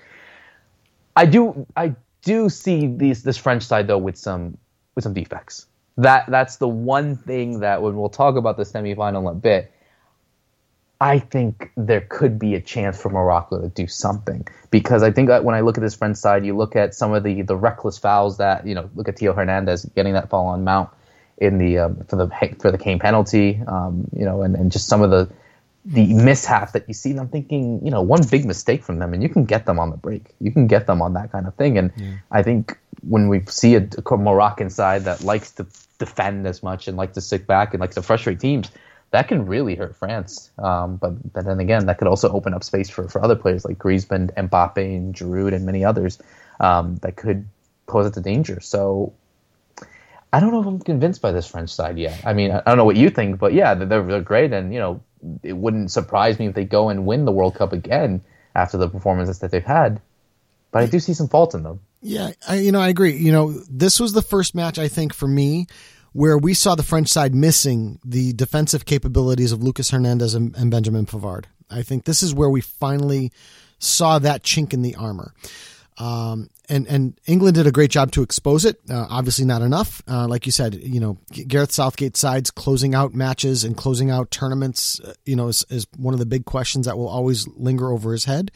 I 1.15 1.27
do, 1.27 1.67
I 1.77 1.93
do 2.23 2.49
see 2.49 2.87
these 2.87 3.21
this 3.21 3.37
French 3.37 3.61
side 3.61 3.85
though 3.85 3.99
with 3.99 4.17
some 4.17 4.57
with 4.95 5.03
some 5.03 5.13
defects. 5.13 5.67
That 6.01 6.25
that's 6.27 6.55
the 6.57 6.67
one 6.67 7.15
thing 7.15 7.59
that 7.59 7.81
when 7.81 7.95
we'll 7.95 8.09
talk 8.09 8.35
about 8.35 8.57
the 8.57 8.63
semifinal 8.63 9.21
in 9.21 9.27
a 9.27 9.33
bit. 9.35 9.71
I 10.99 11.17
think 11.17 11.71
there 11.75 12.01
could 12.01 12.37
be 12.37 12.53
a 12.53 12.61
chance 12.61 13.01
for 13.01 13.09
Morocco 13.09 13.59
to 13.59 13.69
do 13.69 13.87
something 13.87 14.47
because 14.69 15.01
I 15.01 15.11
think 15.11 15.29
that 15.29 15.43
when 15.43 15.55
I 15.55 15.61
look 15.61 15.77
at 15.77 15.81
this 15.81 15.95
French 15.95 16.17
side, 16.17 16.45
you 16.45 16.55
look 16.55 16.75
at 16.75 16.93
some 16.95 17.13
of 17.13 17.23
the 17.23 17.41
the 17.43 17.55
reckless 17.55 17.97
fouls 17.97 18.37
that 18.37 18.65
you 18.65 18.75
know. 18.75 18.89
Look 18.95 19.09
at 19.09 19.19
Theo 19.19 19.33
Hernandez 19.33 19.85
getting 19.95 20.13
that 20.13 20.29
foul 20.29 20.47
on 20.47 20.63
Mount 20.63 20.89
in 21.37 21.57
the 21.57 21.79
um, 21.79 22.03
for 22.07 22.15
the 22.15 22.27
for 22.59 22.71
the 22.71 22.77
Kane 22.77 22.99
penalty, 22.99 23.61
um, 23.67 24.07
you 24.15 24.25
know, 24.25 24.41
and, 24.41 24.55
and 24.55 24.71
just 24.71 24.87
some 24.87 25.01
of 25.01 25.11
the 25.11 25.29
the 25.85 26.13
mishap 26.13 26.73
that 26.73 26.87
you 26.87 26.93
see. 26.93 27.11
And 27.11 27.19
I'm 27.19 27.29
thinking, 27.29 27.83
you 27.83 27.91
know, 27.91 28.01
one 28.01 28.21
big 28.29 28.45
mistake 28.45 28.83
from 28.83 28.99
them, 28.99 29.13
and 29.13 29.23
you 29.23 29.29
can 29.29 29.45
get 29.45 29.65
them 29.65 29.79
on 29.79 29.89
the 29.89 29.97
break. 29.97 30.25
You 30.39 30.51
can 30.51 30.67
get 30.67 30.87
them 30.87 31.01
on 31.01 31.13
that 31.13 31.31
kind 31.31 31.47
of 31.47 31.55
thing. 31.55 31.77
And 31.77 31.91
I 32.29 32.43
think 32.43 32.77
when 33.01 33.29
we 33.29 33.41
see 33.47 33.75
a, 33.75 33.87
a 34.11 34.17
Moroccan 34.17 34.69
side 34.69 35.05
that 35.05 35.23
likes 35.23 35.51
to 35.53 35.65
defend 35.97 36.45
as 36.45 36.61
much 36.61 36.87
and 36.87 36.97
like 36.97 37.13
to 37.13 37.21
sit 37.21 37.47
back 37.47 37.73
and 37.73 37.81
like 37.81 37.91
to 37.91 38.01
frustrate 38.01 38.39
teams, 38.39 38.69
that 39.09 39.27
can 39.27 39.45
really 39.45 39.75
hurt 39.75 39.95
France. 39.95 40.51
Um, 40.57 40.97
but, 40.97 41.33
but 41.33 41.45
then 41.45 41.59
again, 41.59 41.87
that 41.87 41.97
could 41.97 42.07
also 42.07 42.31
open 42.31 42.53
up 42.53 42.63
space 42.63 42.89
for, 42.89 43.09
for 43.09 43.23
other 43.23 43.35
players 43.35 43.65
like 43.65 43.77
Griezmann, 43.77 44.33
Mbappe, 44.35 44.77
and 44.77 45.13
Giroud, 45.13 45.53
and 45.53 45.65
many 45.65 45.83
others 45.83 46.19
um, 46.59 46.95
that 46.97 47.15
could 47.17 47.47
pose 47.87 48.05
it 48.05 48.13
to 48.13 48.21
danger. 48.21 48.59
So 48.61 49.13
I 50.31 50.39
don't 50.39 50.51
know 50.51 50.61
if 50.61 50.67
I'm 50.67 50.79
convinced 50.79 51.21
by 51.21 51.31
this 51.33 51.47
French 51.47 51.71
side 51.71 51.97
yet. 51.97 52.21
I 52.25 52.33
mean, 52.33 52.51
I 52.51 52.61
don't 52.61 52.77
know 52.77 52.85
what 52.85 52.95
you 52.95 53.09
think, 53.09 53.37
but 53.37 53.53
yeah, 53.53 53.73
they're, 53.73 54.03
they're 54.03 54.21
great, 54.21 54.53
and 54.53 54.73
you 54.73 54.79
know, 54.79 55.01
it 55.43 55.53
wouldn't 55.53 55.91
surprise 55.91 56.39
me 56.39 56.47
if 56.47 56.55
they 56.55 56.65
go 56.65 56.89
and 56.89 57.05
win 57.05 57.25
the 57.25 57.31
World 57.31 57.55
Cup 57.55 57.73
again 57.73 58.21
after 58.55 58.77
the 58.77 58.89
performances 58.89 59.39
that 59.39 59.51
they've 59.51 59.63
had. 59.63 60.01
But 60.71 60.83
I 60.83 60.85
do 60.85 60.99
see 60.99 61.13
some 61.13 61.27
fault 61.27 61.53
in 61.53 61.63
them. 61.63 61.81
Yeah, 62.01 62.31
I, 62.47 62.55
you 62.55 62.71
know, 62.71 62.79
I 62.79 62.87
agree. 62.89 63.15
You 63.15 63.31
know, 63.31 63.51
this 63.69 63.99
was 63.99 64.13
the 64.13 64.21
first 64.21 64.55
match 64.55 64.79
I 64.79 64.87
think 64.87 65.13
for 65.13 65.27
me 65.27 65.67
where 66.13 66.37
we 66.37 66.53
saw 66.53 66.75
the 66.75 66.83
French 66.83 67.07
side 67.07 67.33
missing 67.33 67.99
the 68.03 68.33
defensive 68.33 68.85
capabilities 68.85 69.51
of 69.51 69.63
Lucas 69.63 69.91
Hernandez 69.91 70.33
and, 70.33 70.55
and 70.55 70.71
Benjamin 70.71 71.05
Pavard. 71.05 71.45
I 71.69 71.83
think 71.83 72.03
this 72.03 72.21
is 72.21 72.33
where 72.33 72.49
we 72.49 72.61
finally 72.61 73.31
saw 73.79 74.19
that 74.19 74.43
chink 74.43 74.73
in 74.73 74.81
the 74.81 74.95
armor. 74.95 75.33
Um, 76.01 76.49
and 76.67 76.87
and 76.87 77.19
England 77.27 77.55
did 77.55 77.67
a 77.67 77.71
great 77.71 77.91
job 77.91 78.11
to 78.13 78.23
expose 78.23 78.65
it. 78.65 78.79
Uh, 78.89 79.05
obviously, 79.07 79.45
not 79.45 79.61
enough. 79.61 80.01
Uh, 80.07 80.27
like 80.27 80.47
you 80.47 80.51
said, 80.51 80.73
you 80.73 80.99
know, 80.99 81.19
Gareth 81.31 81.71
Southgate 81.71 82.17
sides 82.17 82.49
closing 82.49 82.95
out 82.95 83.13
matches 83.13 83.63
and 83.63 83.77
closing 83.77 84.09
out 84.09 84.31
tournaments. 84.31 84.99
Uh, 84.99 85.13
you 85.25 85.35
know, 85.35 85.47
is, 85.47 85.63
is 85.69 85.85
one 85.97 86.15
of 86.15 86.19
the 86.19 86.25
big 86.25 86.45
questions 86.45 86.87
that 86.87 86.97
will 86.97 87.07
always 87.07 87.47
linger 87.49 87.91
over 87.91 88.13
his 88.13 88.25
head. 88.25 88.51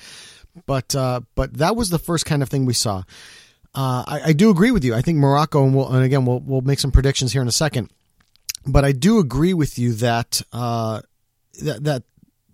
But 0.66 0.96
uh, 0.96 1.22
but 1.36 1.54
that 1.58 1.76
was 1.76 1.92
the 1.92 2.00
first 2.00 2.26
kind 2.26 2.42
of 2.42 2.50
thing 2.50 2.66
we 2.66 2.74
saw. 2.74 3.04
Uh, 3.76 4.04
I, 4.08 4.22
I 4.28 4.34
do 4.34 4.50
agree 4.50 4.72
with 4.72 4.84
you. 4.84 4.96
I 4.96 5.02
think 5.02 5.20
Morocco, 5.20 5.64
and, 5.66 5.76
we'll, 5.76 5.94
and 5.94 6.04
again, 6.04 6.26
we'll 6.26 6.40
we'll 6.40 6.62
make 6.62 6.80
some 6.80 6.92
predictions 6.92 7.32
here 7.32 7.44
in 7.44 7.48
a 7.48 7.52
second. 7.52 7.92
But 8.66 8.86
I 8.86 8.92
do 8.92 9.20
agree 9.20 9.54
with 9.54 9.78
you 9.78 9.94
that 9.94 10.42
uh, 10.52 11.02
that, 11.62 11.84
that 11.84 12.04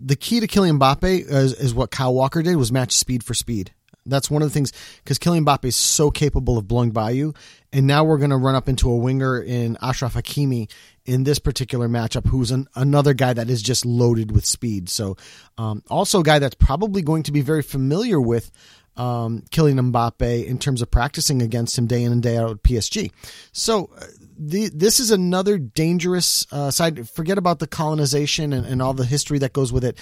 the 0.01 0.17
key 0.17 0.41
to 0.41 0.47
Kylian 0.47 0.79
Mbappe 0.79 1.29
is, 1.29 1.53
is 1.53 1.73
what 1.73 1.91
Kyle 1.91 2.13
Walker 2.13 2.41
did 2.41 2.57
was 2.57 2.73
match 2.73 2.91
speed 2.91 3.23
for 3.23 3.33
speed. 3.33 3.71
That's 4.05 4.31
one 4.31 4.41
of 4.41 4.49
the 4.49 4.53
things 4.53 4.73
because 5.03 5.19
Kylian 5.19 5.45
Mbappe 5.45 5.65
is 5.65 5.75
so 5.75 6.09
capable 6.09 6.57
of 6.57 6.67
blowing 6.67 6.91
by 6.91 7.11
you, 7.11 7.33
and 7.71 7.85
now 7.85 8.03
we're 8.03 8.17
going 8.17 8.31
to 8.31 8.37
run 8.37 8.55
up 8.55 8.67
into 8.67 8.89
a 8.89 8.95
winger 8.95 9.39
in 9.39 9.75
Achraf 9.77 10.13
Hakimi 10.13 10.71
in 11.05 11.23
this 11.23 11.39
particular 11.39 11.87
matchup, 11.87 12.27
who's 12.27 12.51
an, 12.51 12.67
another 12.75 13.13
guy 13.13 13.33
that 13.33 13.49
is 13.49 13.61
just 13.61 13.85
loaded 13.85 14.31
with 14.31 14.45
speed. 14.45 14.89
So, 14.89 15.17
um, 15.57 15.83
also 15.89 16.21
a 16.21 16.23
guy 16.23 16.39
that's 16.39 16.55
probably 16.55 17.01
going 17.01 17.23
to 17.23 17.31
be 17.31 17.41
very 17.41 17.61
familiar 17.61 18.19
with 18.19 18.51
um, 18.97 19.43
Kylian 19.51 19.91
Mbappe 19.91 20.45
in 20.45 20.57
terms 20.57 20.81
of 20.81 20.89
practicing 20.89 21.41
against 21.41 21.77
him 21.77 21.87
day 21.87 22.03
in 22.03 22.11
and 22.11 22.23
day 22.23 22.37
out 22.37 22.51
at 22.51 22.63
PSG. 22.63 23.11
So. 23.51 23.89
Uh, 23.97 24.05
the, 24.43 24.69
this 24.69 24.99
is 24.99 25.11
another 25.11 25.59
dangerous 25.59 26.47
uh, 26.51 26.71
side. 26.71 27.07
Forget 27.07 27.37
about 27.37 27.59
the 27.59 27.67
colonization 27.67 28.53
and, 28.53 28.65
and 28.65 28.81
all 28.81 28.93
the 28.93 29.05
history 29.05 29.37
that 29.37 29.53
goes 29.53 29.71
with 29.71 29.83
it. 29.83 29.99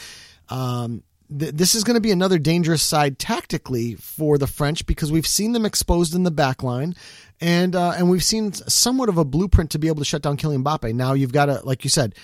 Um, 0.47 1.03
this 1.29 1.75
is 1.75 1.83
going 1.83 1.95
to 1.95 2.01
be 2.01 2.11
another 2.11 2.39
dangerous 2.39 2.81
side 2.81 3.19
tactically 3.19 3.93
for 3.95 4.37
the 4.37 4.47
French 4.47 4.85
because 4.85 5.11
we've 5.11 5.27
seen 5.27 5.51
them 5.51 5.65
exposed 5.65 6.15
in 6.15 6.23
the 6.23 6.31
back 6.31 6.63
line, 6.63 6.95
and 7.39 7.75
uh, 7.75 7.91
and 7.91 8.09
we've 8.09 8.23
seen 8.23 8.51
somewhat 8.53 9.09
of 9.09 9.17
a 9.17 9.25
blueprint 9.25 9.69
to 9.71 9.79
be 9.79 9.87
able 9.87 9.99
to 9.99 10.05
shut 10.05 10.23
down 10.23 10.37
Kylian 10.37 10.63
Mbappe. 10.63 10.93
Now 10.93 11.13
you've 11.13 11.31
got 11.31 11.45
to, 11.45 11.61
like 11.63 11.83
you 11.83 11.89
said, 11.89 12.15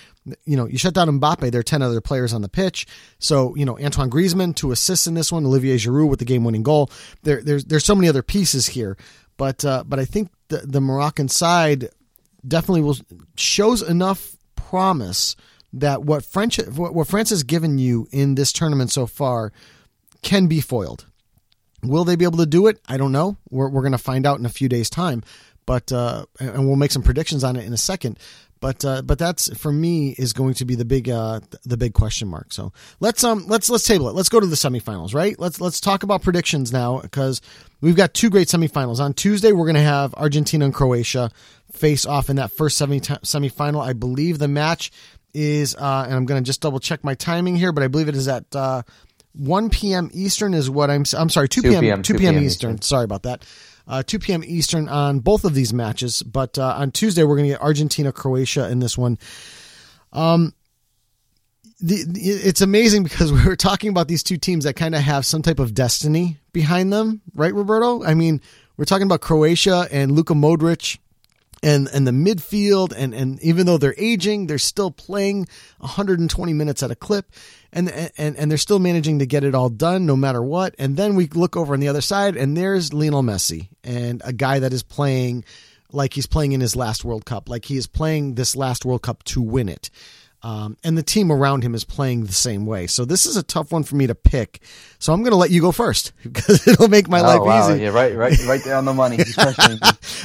you 0.46 0.58
know, 0.58 0.68
you 0.68 0.80
shut 0.80 0.96
down 0.96 1.08
Mbappe. 1.20 1.52
There 1.52 1.60
are 1.60 1.64
ten 1.64 1.84
other 1.84 2.02
players 2.02 2.34
on 2.34 2.42
the 2.42 2.50
pitch, 2.50 2.88
so 3.20 3.56
you 3.56 3.64
know 3.64 3.78
Antoine 3.80 4.10
Griezmann 4.10 4.56
to 4.56 4.72
assist 4.72 5.06
in 5.06 5.14
this 5.14 5.32
one, 5.32 5.46
Olivier 5.46 5.76
Giroud 5.76 6.10
with 6.10 6.20
the 6.20 6.26
game-winning 6.26 6.64
goal. 6.64 6.90
There, 7.22 7.44
there's 7.44 7.66
there's 7.66 7.86
so 7.86 7.96
many 7.96 8.10
other 8.10 8.24
pieces 8.24 8.66
here, 8.68 8.98
but 9.38 9.64
uh, 9.64 9.84
but 9.86 10.00
I 10.00 10.06
think 10.06 10.32
the 10.48 10.58
the 10.58 10.82
Moroccan 10.82 11.30
side 11.30 11.90
definitely 12.48 12.82
will 12.82 12.98
shows 13.38 13.84
enough 13.84 14.36
promise 14.56 15.36
that 15.76 16.04
what 16.04 16.26
French 16.26 16.58
what 16.58 17.08
France 17.08 17.30
has 17.30 17.44
given 17.44 17.78
you 17.78 18.08
in 18.12 18.36
this 18.36 18.52
tournament 18.52 18.92
so 18.92 19.06
far 19.06 19.52
can 20.22 20.48
be 20.48 20.62
foiled. 20.62 21.06
Will 21.84 22.04
they 22.04 22.16
be 22.16 22.26
able 22.26 22.40
to 22.40 22.46
do 22.46 22.68
it? 22.68 22.80
I 22.88 22.98
don't 22.98 23.12
know. 23.12 23.38
We're 23.50 23.70
we're 23.70 23.82
going 23.82 23.92
to 23.92 23.98
find 23.98 24.26
out 24.26 24.40
in 24.40 24.46
a 24.46 24.50
few 24.50 24.68
days' 24.68 24.90
time, 24.90 25.24
but 25.66 25.92
uh, 25.92 26.26
and 26.40 26.66
we'll 26.66 26.78
make 26.78 26.92
some 26.92 27.04
predictions 27.04 27.44
on 27.44 27.56
it 27.56 27.66
in 27.66 27.74
a 27.74 27.78
second. 27.78 28.18
But 28.62 28.86
uh, 28.86 29.02
but 29.02 29.20
that's 29.20 29.56
for 29.58 29.72
me 29.72 30.16
is 30.18 30.34
going 30.34 30.56
to 30.56 30.66
be 30.66 30.76
the 30.76 30.86
big 30.86 31.10
uh, 31.10 31.42
the 31.66 31.78
big 31.78 31.94
question 31.94 32.28
mark. 32.28 32.54
So 32.54 32.72
let's 33.00 33.24
um 33.24 33.46
let's 33.48 33.70
let's 33.70 33.84
table 33.84 34.10
it. 34.10 34.16
Let's 34.16 34.30
go 34.30 34.40
to 34.40 34.48
the 34.48 34.56
semifinals, 34.56 35.14
right? 35.14 35.38
Let's 35.38 35.60
let's 35.60 35.80
talk 35.80 36.04
about 36.04 36.24
predictions 36.24 36.72
now 36.72 37.02
because 37.02 37.42
we've 37.82 37.98
got 37.98 38.14
two 38.14 38.30
great 38.30 38.48
semifinals. 38.48 39.00
On 39.00 39.14
Tuesday 39.14 39.52
we're 39.52 39.66
going 39.66 39.76
to 39.76 39.82
have 39.82 40.14
Argentina 40.16 40.66
and 40.66 40.74
Croatia 40.74 41.30
face 41.72 42.06
off 42.06 42.30
in 42.30 42.38
that 42.38 42.50
first 42.50 42.78
semi 42.78 43.02
semifinal. 43.02 43.86
I 43.86 43.94
believe 43.94 44.40
the 44.40 44.48
match 44.48 44.90
is, 45.36 45.76
uh, 45.76 46.04
and 46.06 46.16
I'm 46.16 46.26
going 46.26 46.42
to 46.42 46.46
just 46.46 46.62
double 46.62 46.80
check 46.80 47.04
my 47.04 47.14
timing 47.14 47.56
here, 47.56 47.72
but 47.72 47.84
I 47.84 47.88
believe 47.88 48.08
it 48.08 48.16
is 48.16 48.28
at 48.28 48.56
uh, 48.56 48.84
1 49.34 49.70
p.m. 49.70 50.10
Eastern 50.14 50.54
is 50.54 50.70
what 50.70 50.90
I'm. 50.90 51.04
I'm 51.16 51.30
sorry, 51.30 51.50
2 51.50 51.62
p.m. 51.62 51.74
2 51.74 51.82
p.m. 51.82 52.02
2 52.02 52.14
p.m. 52.16 52.38
Eastern. 52.38 52.46
Eastern. 52.46 52.82
Sorry 52.82 53.04
about 53.04 53.24
that. 53.24 53.46
Uh, 53.88 54.02
2 54.02 54.18
p.m. 54.18 54.44
Eastern 54.46 54.88
on 54.88 55.20
both 55.20 55.44
of 55.44 55.54
these 55.54 55.74
matches, 55.74 56.24
but 56.24 56.58
uh, 56.58 56.76
on 56.78 56.92
Tuesday 56.92 57.24
we're 57.24 57.36
going 57.36 57.50
to 57.50 57.54
get 57.54 57.62
Argentina, 57.62 58.12
Croatia 58.12 58.70
in 58.70 58.80
this 58.80 58.98
one. 58.98 59.20
Um, 60.12 60.54
the, 61.82 62.04
the, 62.08 62.20
it's 62.22 62.62
amazing 62.62 63.04
because 63.04 63.32
we 63.34 63.44
were 63.44 63.56
talking 63.56 63.90
about 63.90 64.08
these 64.08 64.24
two 64.24 64.38
teams 64.38 64.64
that 64.64 64.76
kind 64.76 64.96
of 64.96 65.02
have 65.02 65.26
some 65.26 65.42
type 65.42 65.60
of 65.60 65.74
destiny 65.74 66.38
behind 66.54 66.92
them, 66.92 67.22
right, 67.36 67.54
Roberto? 67.54 68.04
I 68.04 68.14
mean, 68.16 68.42
we're 68.78 68.86
talking 68.86 69.06
about 69.06 69.22
Croatia 69.22 69.88
and 69.92 70.14
Luka 70.14 70.34
Modric 70.34 70.98
and 71.64 71.88
and 71.94 72.08
the 72.08 72.12
midfield 72.12 72.94
and 72.96 73.14
and 73.14 73.42
even 73.42 73.66
though 73.66 73.78
they're 73.78 73.96
aging 73.98 74.48
they're 74.48 74.58
still 74.58 74.92
playing 74.92 75.48
120 75.80 76.54
minutes 76.54 76.84
at 76.84 76.92
a 76.92 76.96
clip. 76.96 77.32
And 77.74 77.90
and 78.18 78.38
and 78.38 78.50
they're 78.50 78.58
still 78.58 78.80
managing 78.80 79.20
to 79.20 79.26
get 79.26 79.44
it 79.44 79.54
all 79.54 79.70
done 79.70 80.06
no 80.06 80.16
matter 80.16 80.42
what. 80.42 80.76
And 80.80 80.96
then 80.96 81.16
we 81.16 81.28
look 81.28 81.58
over 81.58 81.74
on 81.74 81.82
the 81.82 81.90
other 81.90 82.02
side 82.02 82.38
and 82.38 82.56
there's 82.56 82.94
Lionel 82.94 83.22
Messi 83.22 83.68
and 83.84 84.22
a 84.24 84.32
guy 84.32 84.60
that 84.60 84.72
is 84.72 84.82
playing 84.82 85.44
like 85.92 86.14
he's 86.14 86.26
playing 86.26 86.54
in 86.54 86.62
his 86.62 86.76
last 86.76 87.04
World 87.04 87.26
Cup 87.26 87.50
like 87.50 87.66
he 87.66 87.78
is 87.78 87.88
playing 87.88 88.36
this 88.36 88.56
last 88.56 88.86
World 88.86 89.02
Cup 89.02 89.24
to 89.24 89.42
win 89.42 89.70
it 89.70 89.90
um, 90.46 90.78
and 90.84 90.96
the 90.96 91.02
team 91.02 91.32
around 91.32 91.64
him 91.64 91.74
is 91.74 91.84
playing 91.84 92.26
the 92.26 92.32
same 92.32 92.68
way. 92.68 92.86
So 92.86 93.04
this 93.04 93.26
is 93.26 93.36
a 93.36 93.42
tough 93.42 93.72
one 93.72 93.82
for 93.82 93.96
me 93.96 94.06
to 94.06 94.14
pick. 94.14 94.62
So 95.00 95.12
I'm 95.12 95.22
going 95.22 95.32
to 95.32 95.38
let 95.38 95.50
you 95.50 95.60
go 95.60 95.72
first 95.72 96.14
because 96.24 96.68
it'll 96.68 96.88
make 96.88 97.10
my 97.10 97.20
oh, 97.20 97.24
life 97.24 97.42
wow. 97.42 97.68
easy. 97.68 97.82
Yeah, 97.82 97.90
right, 97.90 98.16
right, 98.16 98.38
right 98.46 98.64
there 98.64 98.76
on 98.76 98.86
the 98.86 98.94
money. 98.94 99.18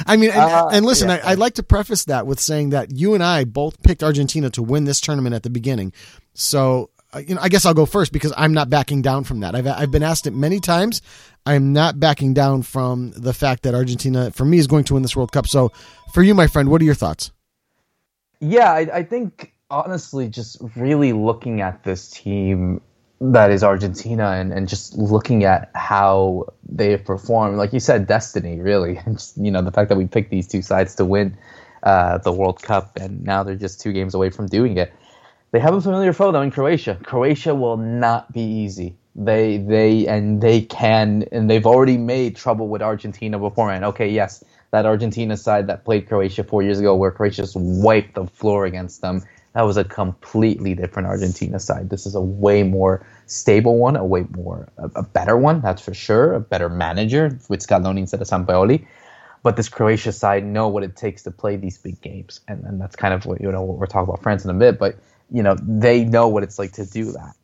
I 0.05 0.17
mean, 0.17 0.29
and, 0.29 0.39
uh, 0.39 0.69
and 0.71 0.85
listen, 0.85 1.09
yeah. 1.09 1.21
I, 1.25 1.31
would 1.31 1.39
like 1.39 1.55
to 1.55 1.63
preface 1.63 2.05
that 2.05 2.27
with 2.27 2.39
saying 2.39 2.69
that 2.69 2.91
you 2.91 3.15
and 3.15 3.23
I 3.23 3.45
both 3.45 3.81
picked 3.81 4.03
Argentina 4.03 4.51
to 4.51 4.61
win 4.61 4.83
this 4.83 5.01
tournament 5.01 5.33
at 5.33 5.41
the 5.41 5.49
beginning. 5.49 5.91
So 6.35 6.91
uh, 7.13 7.23
you 7.27 7.33
know, 7.33 7.41
I 7.41 7.49
guess 7.49 7.65
I'll 7.65 7.73
go 7.73 7.87
first 7.87 8.13
because 8.13 8.31
I'm 8.37 8.53
not 8.53 8.69
backing 8.69 9.01
down 9.01 9.23
from 9.23 9.39
that. 9.39 9.55
I've 9.55 9.65
I've 9.65 9.91
been 9.91 10.03
asked 10.03 10.27
it 10.27 10.35
many 10.35 10.59
times. 10.59 11.01
I'm 11.47 11.73
not 11.73 11.99
backing 11.99 12.35
down 12.35 12.61
from 12.61 13.11
the 13.17 13.33
fact 13.33 13.63
that 13.63 13.73
Argentina, 13.73 14.29
for 14.29 14.45
me, 14.45 14.59
is 14.59 14.67
going 14.67 14.83
to 14.85 14.93
win 14.93 15.01
this 15.01 15.15
World 15.15 15.31
Cup. 15.31 15.47
So, 15.47 15.71
for 16.13 16.21
you, 16.21 16.35
my 16.35 16.45
friend, 16.45 16.69
what 16.69 16.79
are 16.79 16.85
your 16.85 16.93
thoughts? 16.93 17.31
Yeah, 18.39 18.71
I, 18.71 18.87
I 18.93 19.03
think 19.03 19.53
honestly, 19.71 20.29
just 20.29 20.59
really 20.77 21.13
looking 21.13 21.61
at 21.61 21.83
this 21.83 22.11
team 22.11 22.81
that 23.21 23.51
is 23.51 23.63
Argentina 23.63 24.31
and, 24.33 24.53
and 24.53 24.69
just 24.69 24.97
looking 24.97 25.45
at 25.45 25.71
how 25.75 26.47
they 26.69 26.91
have 26.91 27.05
performed, 27.05 27.57
like 27.57 27.73
you 27.73 27.81
said, 27.81 28.07
destiny, 28.07 28.61
really. 28.61 28.99
Just, 29.11 29.37
you 29.37 29.51
know, 29.51 29.63
the 29.63 29.71
fact 29.71 29.89
that 29.89 29.97
we 29.97 30.07
picked 30.07 30.31
these 30.31 30.47
two 30.47 30.61
sides 30.63 30.95
to 30.95 31.05
win 31.05 31.37
uh, 31.83 32.19
the 32.19 32.33
World 32.33 32.61
Cup 32.63 32.97
and 32.99 33.23
now 33.23 33.43
they're 33.43 33.55
just 33.55 33.81
two 33.81 33.93
games 33.93 34.15
away 34.15 34.29
from 34.31 34.47
doing 34.47 34.77
it. 34.77 34.93
They 35.51 35.59
have 35.59 35.73
a 35.75 35.81
familiar 35.81 36.13
foe 36.13 36.31
though 36.31 36.41
in 36.43 36.51
Croatia. 36.51 36.99
Croatia 37.03 37.55
will 37.55 37.77
not 37.77 38.33
be 38.33 38.41
easy. 38.43 38.97
They 39.15 39.57
they 39.57 40.07
and 40.07 40.41
they 40.41 40.61
can 40.61 41.25
and 41.31 41.49
they've 41.49 41.65
already 41.65 41.97
made 41.97 42.37
trouble 42.37 42.69
with 42.69 42.81
Argentina 42.83 43.39
beforehand. 43.39 43.85
Okay, 43.85 44.09
yes, 44.09 44.43
that 44.71 44.85
Argentina 44.85 45.37
side 45.37 45.67
that 45.67 45.85
played 45.85 46.07
Croatia 46.07 46.45
four 46.45 46.63
years 46.63 46.79
ago, 46.79 46.95
where 46.95 47.11
Croatia 47.11 47.41
just 47.43 47.57
wiped 47.57 48.15
the 48.15 48.27
floor 48.27 48.65
against 48.65 49.01
them. 49.01 49.23
That 49.53 49.63
was 49.63 49.77
a 49.77 49.83
completely 49.83 50.75
different 50.75 51.07
Argentina 51.07 51.59
side. 51.59 51.89
This 51.89 52.05
is 52.05 52.15
a 52.15 52.21
way 52.21 52.63
more 52.63 53.05
stable 53.25 53.77
one, 53.77 53.95
a 53.95 54.05
way 54.05 54.25
more 54.35 54.69
a, 54.77 54.89
a 54.95 55.03
better 55.03 55.37
one, 55.37 55.61
that's 55.61 55.81
for 55.81 55.93
sure. 55.93 56.33
A 56.33 56.39
better 56.39 56.69
manager 56.69 57.37
with 57.49 57.65
Scaloni 57.65 57.99
instead 57.99 58.21
of 58.21 58.27
Sampaoli. 58.27 58.85
But 59.43 59.57
this 59.57 59.69
Croatia 59.69 60.11
side 60.11 60.45
know 60.45 60.67
what 60.67 60.83
it 60.83 60.95
takes 60.95 61.23
to 61.23 61.31
play 61.31 61.55
these 61.55 61.77
big 61.77 61.99
games, 61.99 62.41
and, 62.47 62.63
and 62.63 62.79
that's 62.79 62.95
kind 62.95 63.13
of 63.13 63.25
what 63.25 63.41
you 63.41 63.51
know 63.51 63.63
what 63.63 63.77
we're 63.77 63.87
talking 63.87 64.07
about 64.07 64.21
France 64.21 64.45
in 64.45 64.51
a 64.51 64.53
bit. 64.53 64.79
But 64.79 64.95
you 65.31 65.43
know 65.43 65.55
they 65.61 66.05
know 66.05 66.27
what 66.27 66.43
it's 66.43 66.59
like 66.59 66.73
to 66.73 66.85
do 66.85 67.11
that 67.11 67.35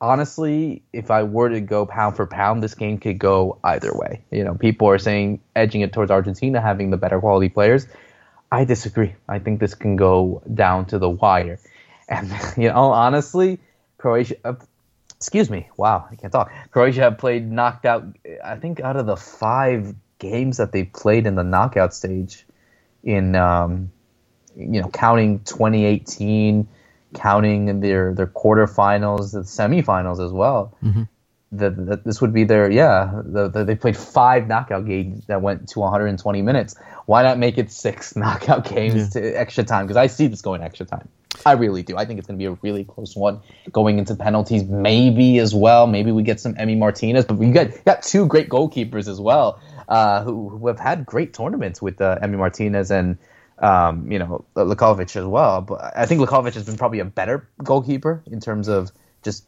honestly, 0.00 0.82
if 0.92 1.10
I 1.10 1.22
were 1.22 1.48
to 1.48 1.60
go 1.60 1.86
pound 1.86 2.16
for 2.16 2.26
pound, 2.26 2.62
this 2.62 2.74
game 2.74 2.98
could 2.98 3.18
go 3.18 3.58
either 3.64 3.92
way. 3.94 4.22
You 4.30 4.44
know, 4.44 4.54
people 4.54 4.88
are 4.88 4.98
saying 4.98 5.40
edging 5.54 5.80
it 5.80 5.92
towards 5.92 6.10
Argentina 6.10 6.60
having 6.60 6.90
the 6.90 6.96
better 6.96 7.20
quality 7.20 7.48
players. 7.48 7.86
I 8.56 8.64
disagree. 8.64 9.14
I 9.28 9.38
think 9.38 9.60
this 9.60 9.74
can 9.74 9.96
go 9.96 10.42
down 10.52 10.86
to 10.86 10.98
the 10.98 11.10
wire. 11.10 11.58
And 12.08 12.30
you 12.56 12.68
know, 12.68 12.90
honestly, 12.92 13.58
Croatia. 13.98 14.36
Uh, 14.44 14.54
excuse 15.16 15.50
me. 15.50 15.68
Wow, 15.76 16.06
I 16.10 16.16
can't 16.16 16.32
talk. 16.32 16.50
Croatia 16.70 17.02
have 17.02 17.18
played 17.18 17.50
knocked 17.50 17.84
out. 17.84 18.04
I 18.42 18.56
think 18.56 18.80
out 18.80 18.96
of 18.96 19.06
the 19.06 19.16
five 19.16 19.94
games 20.18 20.56
that 20.56 20.72
they 20.72 20.84
played 20.84 21.26
in 21.26 21.34
the 21.34 21.44
knockout 21.44 21.92
stage, 21.94 22.46
in 23.04 23.34
um, 23.34 23.92
you 24.56 24.80
know, 24.80 24.88
counting 24.88 25.40
2018 25.40 26.68
counting 27.14 27.80
their 27.80 28.14
their 28.14 28.26
quarterfinals, 28.26 29.32
the 29.32 29.40
semifinals 29.40 30.24
as 30.24 30.32
well. 30.32 30.76
Mm-hmm. 30.82 31.04
That, 31.58 31.86
that 31.86 32.04
this 32.04 32.20
would 32.20 32.32
be 32.32 32.44
their 32.44 32.70
yeah. 32.70 33.20
The, 33.24 33.48
the, 33.48 33.64
they 33.64 33.74
played 33.74 33.96
five 33.96 34.46
knockout 34.46 34.86
games 34.86 35.26
that 35.26 35.42
went 35.42 35.68
to 35.70 35.80
120 35.80 36.42
minutes. 36.42 36.74
Why 37.06 37.22
not 37.22 37.38
make 37.38 37.58
it 37.58 37.70
six 37.70 38.16
knockout 38.16 38.68
games 38.68 39.14
yeah. 39.14 39.22
to 39.22 39.32
extra 39.32 39.64
time? 39.64 39.86
Because 39.86 39.96
I 39.96 40.06
see 40.06 40.26
this 40.26 40.42
going 40.42 40.62
extra 40.62 40.86
time. 40.86 41.08
I 41.44 41.52
really 41.52 41.82
do. 41.82 41.96
I 41.96 42.04
think 42.06 42.18
it's 42.18 42.26
going 42.26 42.38
to 42.38 42.42
be 42.42 42.46
a 42.46 42.58
really 42.62 42.84
close 42.84 43.14
one 43.14 43.40
going 43.70 43.98
into 43.98 44.14
penalties, 44.14 44.64
maybe 44.64 45.38
as 45.38 45.54
well. 45.54 45.86
Maybe 45.86 46.10
we 46.10 46.22
get 46.22 46.40
some 46.40 46.54
Emi 46.54 46.78
Martinez, 46.78 47.26
but 47.26 47.36
we 47.36 47.50
got 47.50 47.84
got 47.84 48.02
two 48.02 48.26
great 48.26 48.48
goalkeepers 48.48 49.08
as 49.08 49.20
well 49.20 49.60
uh, 49.88 50.22
who, 50.22 50.48
who 50.48 50.66
have 50.68 50.78
had 50.78 51.04
great 51.04 51.34
tournaments 51.34 51.82
with 51.82 52.00
uh, 52.00 52.18
Emi 52.22 52.38
Martinez 52.38 52.90
and 52.90 53.18
um, 53.58 54.10
you 54.10 54.18
know, 54.18 54.44
Livakovic 54.54 55.16
as 55.16 55.24
well. 55.24 55.60
But 55.62 55.92
I 55.96 56.06
think 56.06 56.20
Livakovic 56.20 56.54
has 56.54 56.64
been 56.64 56.76
probably 56.76 57.00
a 57.00 57.04
better 57.04 57.48
goalkeeper 57.62 58.22
in 58.26 58.40
terms 58.40 58.68
of 58.68 58.90
just 59.22 59.44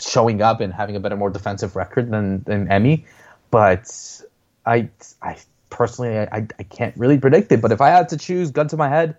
showing 0.00 0.42
up 0.42 0.60
and 0.60 0.72
having 0.72 0.96
a 0.96 1.00
better, 1.00 1.16
more 1.16 1.30
defensive 1.30 1.76
record 1.76 2.10
than 2.10 2.42
than 2.44 2.68
Emi. 2.68 3.04
But 3.50 4.22
I, 4.66 4.90
I 5.22 5.36
personally, 5.70 6.18
I, 6.18 6.46
I 6.58 6.62
can't 6.62 6.96
really 6.96 7.18
predict 7.18 7.50
it. 7.52 7.60
But 7.60 7.72
if 7.72 7.80
I 7.80 7.88
had 7.88 8.10
to 8.10 8.16
choose, 8.16 8.50
gun 8.50 8.68
to 8.68 8.76
my 8.76 8.88
head, 8.88 9.16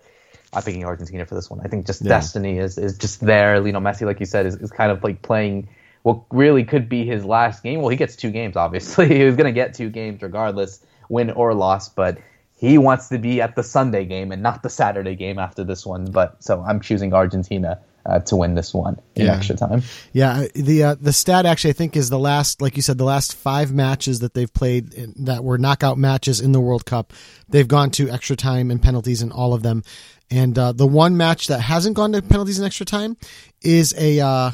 I'm 0.54 0.64
picking 0.64 0.86
Argentina 0.86 1.26
for 1.26 1.36
this 1.36 1.50
one. 1.50 1.62
I 1.64 1.68
think 1.68 1.86
just 1.86 2.02
yeah. 2.02 2.10
destiny 2.10 2.58
is, 2.58 2.78
is 2.78 2.98
just 2.98 3.22
there. 3.22 3.66
You 3.66 3.72
know, 3.72 3.80
Messi, 3.80 4.06
like 4.06 4.20
you 4.20 4.26
said, 4.26 4.46
is, 4.46 4.56
is 4.56 4.72
kind 4.72 4.92
of 4.92 5.04
like 5.04 5.22
playing 5.22 5.70
what 6.04 6.22
really 6.32 6.64
could 6.64 6.90
be 6.90 7.06
his 7.06 7.26
last 7.26 7.64
game. 7.64 7.82
Well, 7.82 7.90
he 7.90 7.98
gets 7.98 8.16
two 8.16 8.32
games, 8.32 8.56
obviously. 8.56 9.08
he 9.18 9.24
was 9.24 9.36
going 9.36 9.46
to 9.46 9.52
get 9.52 9.74
two 9.74 9.90
games 9.90 10.22
regardless, 10.22 10.84
win 11.08 11.32
or 11.32 11.54
loss. 11.54 11.90
But 11.90 12.20
he 12.58 12.78
wants 12.78 13.10
to 13.10 13.18
be 13.18 13.42
at 13.42 13.56
the 13.56 13.64
Sunday 13.64 14.06
game 14.06 14.32
and 14.32 14.42
not 14.42 14.64
the 14.64 14.70
Saturday 14.70 15.16
game 15.16 15.40
after 15.40 15.64
this 15.64 15.86
one. 15.86 16.06
But 16.12 16.44
so 16.44 16.62
I'm 16.62 16.80
choosing 16.82 17.14
Argentina 17.14 17.80
uh, 18.06 18.20
to 18.20 18.36
win 18.36 18.56
this 18.56 18.74
one 18.74 19.00
in 19.16 19.26
yeah. 19.26 19.36
extra 19.36 19.56
time. 19.56 19.84
Yeah, 20.14 20.48
the 20.56 20.84
uh, 20.84 20.96
the 21.00 21.14
stat 21.14 21.46
actually 21.46 21.72
I 21.72 21.74
think 21.74 21.96
is 21.96 22.10
the 22.10 22.20
last, 22.20 22.62
like 22.62 22.76
you 22.76 22.82
said, 22.82 22.98
the 22.98 23.04
last 23.04 23.36
five 23.36 23.74
matches 23.74 24.20
that 24.20 24.34
they've 24.34 24.52
played 24.52 24.94
in, 24.94 25.14
that 25.26 25.44
were 25.44 25.58
knockout 25.58 25.98
matches 25.98 26.42
in 26.42 26.52
the 26.52 26.60
World 26.60 26.86
Cup. 26.86 27.14
They've 27.48 27.68
gone 27.68 27.92
to 27.92 28.10
extra 28.10 28.36
time 28.36 28.72
and 28.72 28.82
penalties 28.82 29.22
in 29.22 29.32
all 29.32 29.54
of 29.54 29.64
them. 29.64 29.84
And 30.32 30.58
uh, 30.58 30.74
the 30.74 30.88
one 30.88 31.18
match 31.18 31.48
that 31.48 31.60
hasn't 31.60 31.96
gone 31.96 32.12
to 32.12 32.22
penalties 32.22 32.60
and 32.60 32.66
extra 32.66 32.86
time 32.86 33.18
is 33.62 33.96
a 33.98 34.20
uh, 34.20 34.52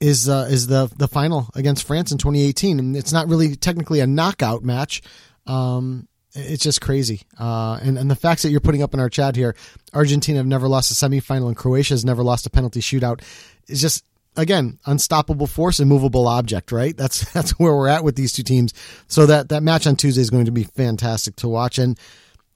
is 0.00 0.28
uh, 0.28 0.48
is 0.50 0.66
the 0.66 0.90
the 0.96 1.08
final 1.08 1.48
against 1.54 1.86
France 1.86 2.12
in 2.12 2.18
2018, 2.18 2.78
and 2.78 2.96
it's 2.96 3.12
not 3.12 3.28
really 3.28 3.54
technically 3.56 4.00
a 4.00 4.06
knockout 4.06 4.62
match. 4.62 5.02
Um, 5.46 6.08
it's 6.34 6.62
just 6.62 6.80
crazy. 6.80 7.22
Uh, 7.38 7.78
and, 7.82 7.98
and 7.98 8.10
the 8.10 8.16
facts 8.16 8.42
that 8.42 8.50
you're 8.50 8.60
putting 8.60 8.82
up 8.82 8.94
in 8.94 9.00
our 9.00 9.10
chat 9.10 9.36
here, 9.36 9.54
Argentina 9.92 10.38
have 10.38 10.46
never 10.46 10.68
lost 10.68 10.90
a 10.90 10.94
semifinal 10.94 11.48
and 11.48 11.56
Croatia 11.56 11.94
has 11.94 12.04
never 12.04 12.22
lost 12.22 12.46
a 12.46 12.50
penalty 12.50 12.80
shootout. 12.80 13.22
Is 13.68 13.80
just 13.80 14.04
again 14.36 14.78
unstoppable 14.86 15.46
force, 15.46 15.78
and 15.78 15.90
immovable 15.90 16.26
object. 16.26 16.72
Right? 16.72 16.96
That's 16.96 17.30
that's 17.32 17.52
where 17.52 17.74
we're 17.74 17.88
at 17.88 18.04
with 18.04 18.16
these 18.16 18.32
two 18.32 18.42
teams. 18.42 18.72
So 19.08 19.26
that 19.26 19.50
that 19.50 19.62
match 19.62 19.86
on 19.86 19.96
Tuesday 19.96 20.22
is 20.22 20.30
going 20.30 20.46
to 20.46 20.52
be 20.52 20.64
fantastic 20.64 21.36
to 21.36 21.48
watch. 21.48 21.78
And 21.78 21.98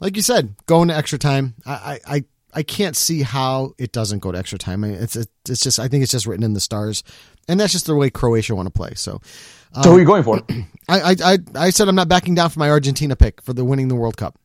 like 0.01 0.17
you 0.17 0.23
said, 0.23 0.55
going 0.67 0.89
to 0.89 0.97
extra 0.97 1.19
time, 1.19 1.55
I 1.65 2.01
I, 2.07 2.25
I 2.53 2.63
can't 2.63 2.97
see 2.97 3.23
how 3.23 3.75
it 3.79 3.93
doesn't 3.93 4.21
go 4.21 4.33
to 4.33 4.39
extra 4.39 4.59
time. 4.59 4.85
It's 4.85 5.17
it's 5.17 5.61
just 5.61 5.79
I 5.79 5.89
think 5.89 6.03
it's 6.03 6.13
just 6.13 6.27
written 6.27 6.45
in 6.45 6.55
the 6.55 6.61
stars, 6.61 7.03
and 7.49 7.61
that's 7.61 7.73
just 7.73 7.87
the 7.87 7.95
way 7.95 8.11
Croatia 8.11 8.55
want 8.55 8.67
to 8.67 8.73
play. 8.73 8.95
So 8.95 9.21
so 9.83 9.91
who 9.91 9.97
are 9.97 10.01
you 10.01 10.07
going 10.07 10.23
for? 10.23 10.41
I, 10.89 11.17
I 11.25 11.39
I 11.55 11.71
said 11.71 11.89
I'm 11.89 11.97
not 11.97 12.09
backing 12.09 12.35
down 12.35 12.51
for 12.51 12.59
my 12.59 12.71
Argentina 12.71 13.17
pick 13.17 13.43
for 13.43 13.53
the 13.53 13.65
winning 13.65 13.89
the 13.89 13.97
World 13.97 14.17
Cup. 14.17 14.39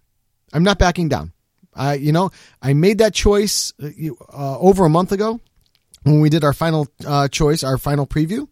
I'm 0.54 0.64
not 0.64 0.80
backing 0.80 1.10
down. 1.10 1.34
I 1.74 1.96
you 1.96 2.12
know 2.12 2.32
I 2.62 2.74
made 2.74 2.98
that 2.98 3.14
choice 3.14 3.74
uh, 3.82 4.60
over 4.60 4.86
a 4.86 4.90
month 4.90 5.12
ago 5.12 5.40
when 6.04 6.20
we 6.20 6.30
did 6.30 6.44
our 6.44 6.54
final 6.54 6.88
uh, 7.06 7.28
choice, 7.28 7.64
our 7.64 7.78
final 7.78 8.08
preview, 8.08 8.48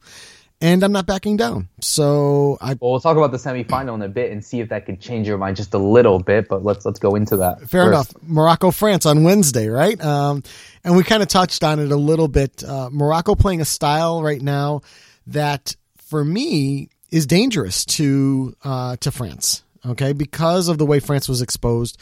and 0.61 0.83
I'm 0.83 0.91
not 0.91 1.05
backing 1.05 1.37
down. 1.37 1.69
So 1.81 2.57
I 2.61 2.75
well, 2.79 2.91
we'll 2.91 2.99
talk 2.99 3.17
about 3.17 3.31
the 3.31 3.37
semifinal 3.37 3.95
in 3.95 4.01
a 4.01 4.07
bit 4.07 4.31
and 4.31 4.45
see 4.45 4.59
if 4.59 4.69
that 4.69 4.85
could 4.85 5.01
change 5.01 5.27
your 5.27 5.37
mind 5.37 5.57
just 5.57 5.73
a 5.73 5.77
little 5.77 6.19
bit. 6.19 6.47
But 6.47 6.63
let's 6.63 6.85
let's 6.85 6.99
go 6.99 7.15
into 7.15 7.37
that. 7.37 7.59
Fair 7.69 7.85
first. 7.85 8.13
enough. 8.13 8.13
Morocco 8.21 8.71
France 8.71 9.05
on 9.05 9.23
Wednesday, 9.23 9.67
right? 9.67 9.99
Um, 10.03 10.43
and 10.83 10.95
we 10.95 11.03
kind 11.03 11.23
of 11.23 11.29
touched 11.29 11.63
on 11.63 11.79
it 11.79 11.91
a 11.91 11.97
little 11.97 12.27
bit. 12.27 12.63
Uh, 12.63 12.89
Morocco 12.91 13.35
playing 13.35 13.61
a 13.61 13.65
style 13.65 14.21
right 14.21 14.41
now 14.41 14.81
that 15.27 15.75
for 16.09 16.25
me 16.25 16.89
is 17.11 17.25
dangerous 17.27 17.85
to 17.85 18.55
uh, 18.63 18.95
to 18.97 19.11
France. 19.11 19.63
Okay, 19.85 20.11
because 20.11 20.67
of 20.67 20.77
the 20.77 20.85
way 20.85 20.99
France 20.99 21.29
was 21.29 21.41
exposed. 21.41 21.97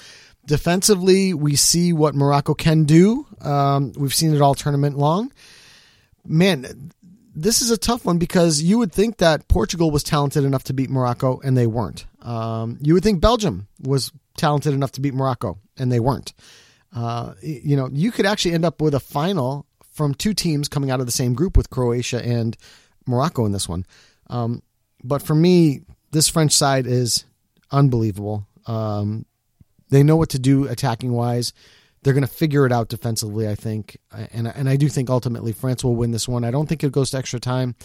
Defensively, 0.45 1.33
we 1.33 1.55
see 1.55 1.91
what 1.93 2.15
Morocco 2.15 2.53
can 2.53 2.85
do. 2.85 3.27
Um, 3.41 3.91
we've 3.97 4.15
seen 4.15 4.33
it 4.33 4.41
all 4.41 4.55
tournament 4.55 4.97
long. 4.97 5.31
Man, 6.25 6.91
this 7.35 7.61
is 7.61 7.69
a 7.69 7.77
tough 7.77 8.05
one 8.05 8.17
because 8.17 8.61
you 8.61 8.77
would 8.79 8.91
think 8.91 9.17
that 9.17 9.47
Portugal 9.47 9.91
was 9.91 10.03
talented 10.03 10.43
enough 10.45 10.63
to 10.65 10.73
beat 10.73 10.89
Morocco, 10.89 11.39
and 11.43 11.55
they 11.55 11.67
weren't. 11.67 12.05
Um, 12.21 12.79
you 12.81 12.93
would 12.93 13.03
think 13.03 13.21
Belgium 13.21 13.67
was 13.81 14.11
talented 14.37 14.73
enough 14.73 14.93
to 14.93 15.01
beat 15.01 15.13
Morocco, 15.13 15.59
and 15.77 15.91
they 15.91 15.99
weren't. 15.99 16.33
Uh, 16.95 17.33
you 17.41 17.75
know, 17.75 17.89
you 17.91 18.11
could 18.11 18.25
actually 18.25 18.53
end 18.53 18.65
up 18.65 18.81
with 18.81 18.95
a 18.95 18.99
final 18.99 19.65
from 19.91 20.13
two 20.13 20.33
teams 20.33 20.67
coming 20.67 20.89
out 20.89 20.99
of 20.99 21.05
the 21.05 21.11
same 21.11 21.33
group 21.33 21.57
with 21.57 21.69
Croatia 21.69 22.23
and 22.25 22.57
Morocco 23.07 23.45
in 23.45 23.51
this 23.51 23.69
one. 23.69 23.85
Um, 24.29 24.61
but 25.03 25.21
for 25.21 25.35
me, 25.35 25.81
this 26.11 26.29
French 26.29 26.51
side 26.51 26.87
is 26.87 27.25
unbelievable. 27.71 28.47
Um, 28.65 29.25
they 29.89 30.03
know 30.03 30.15
what 30.15 30.29
to 30.29 30.39
do 30.39 30.67
attacking 30.67 31.13
wise. 31.13 31.53
They're 32.03 32.13
going 32.13 32.25
to 32.25 32.31
figure 32.31 32.65
it 32.65 32.71
out 32.71 32.89
defensively, 32.89 33.47
I 33.47 33.55
think, 33.55 33.97
and 34.11 34.47
and 34.47 34.69
I 34.69 34.75
do 34.75 34.87
think 34.87 35.09
ultimately 35.09 35.51
France 35.51 35.83
will 35.83 35.95
win 35.95 36.11
this 36.11 36.27
one. 36.27 36.43
I 36.43 36.51
don't 36.51 36.67
think 36.67 36.83
it 36.83 36.91
goes 36.91 37.09
to 37.11 37.17
extra 37.17 37.39
time. 37.39 37.75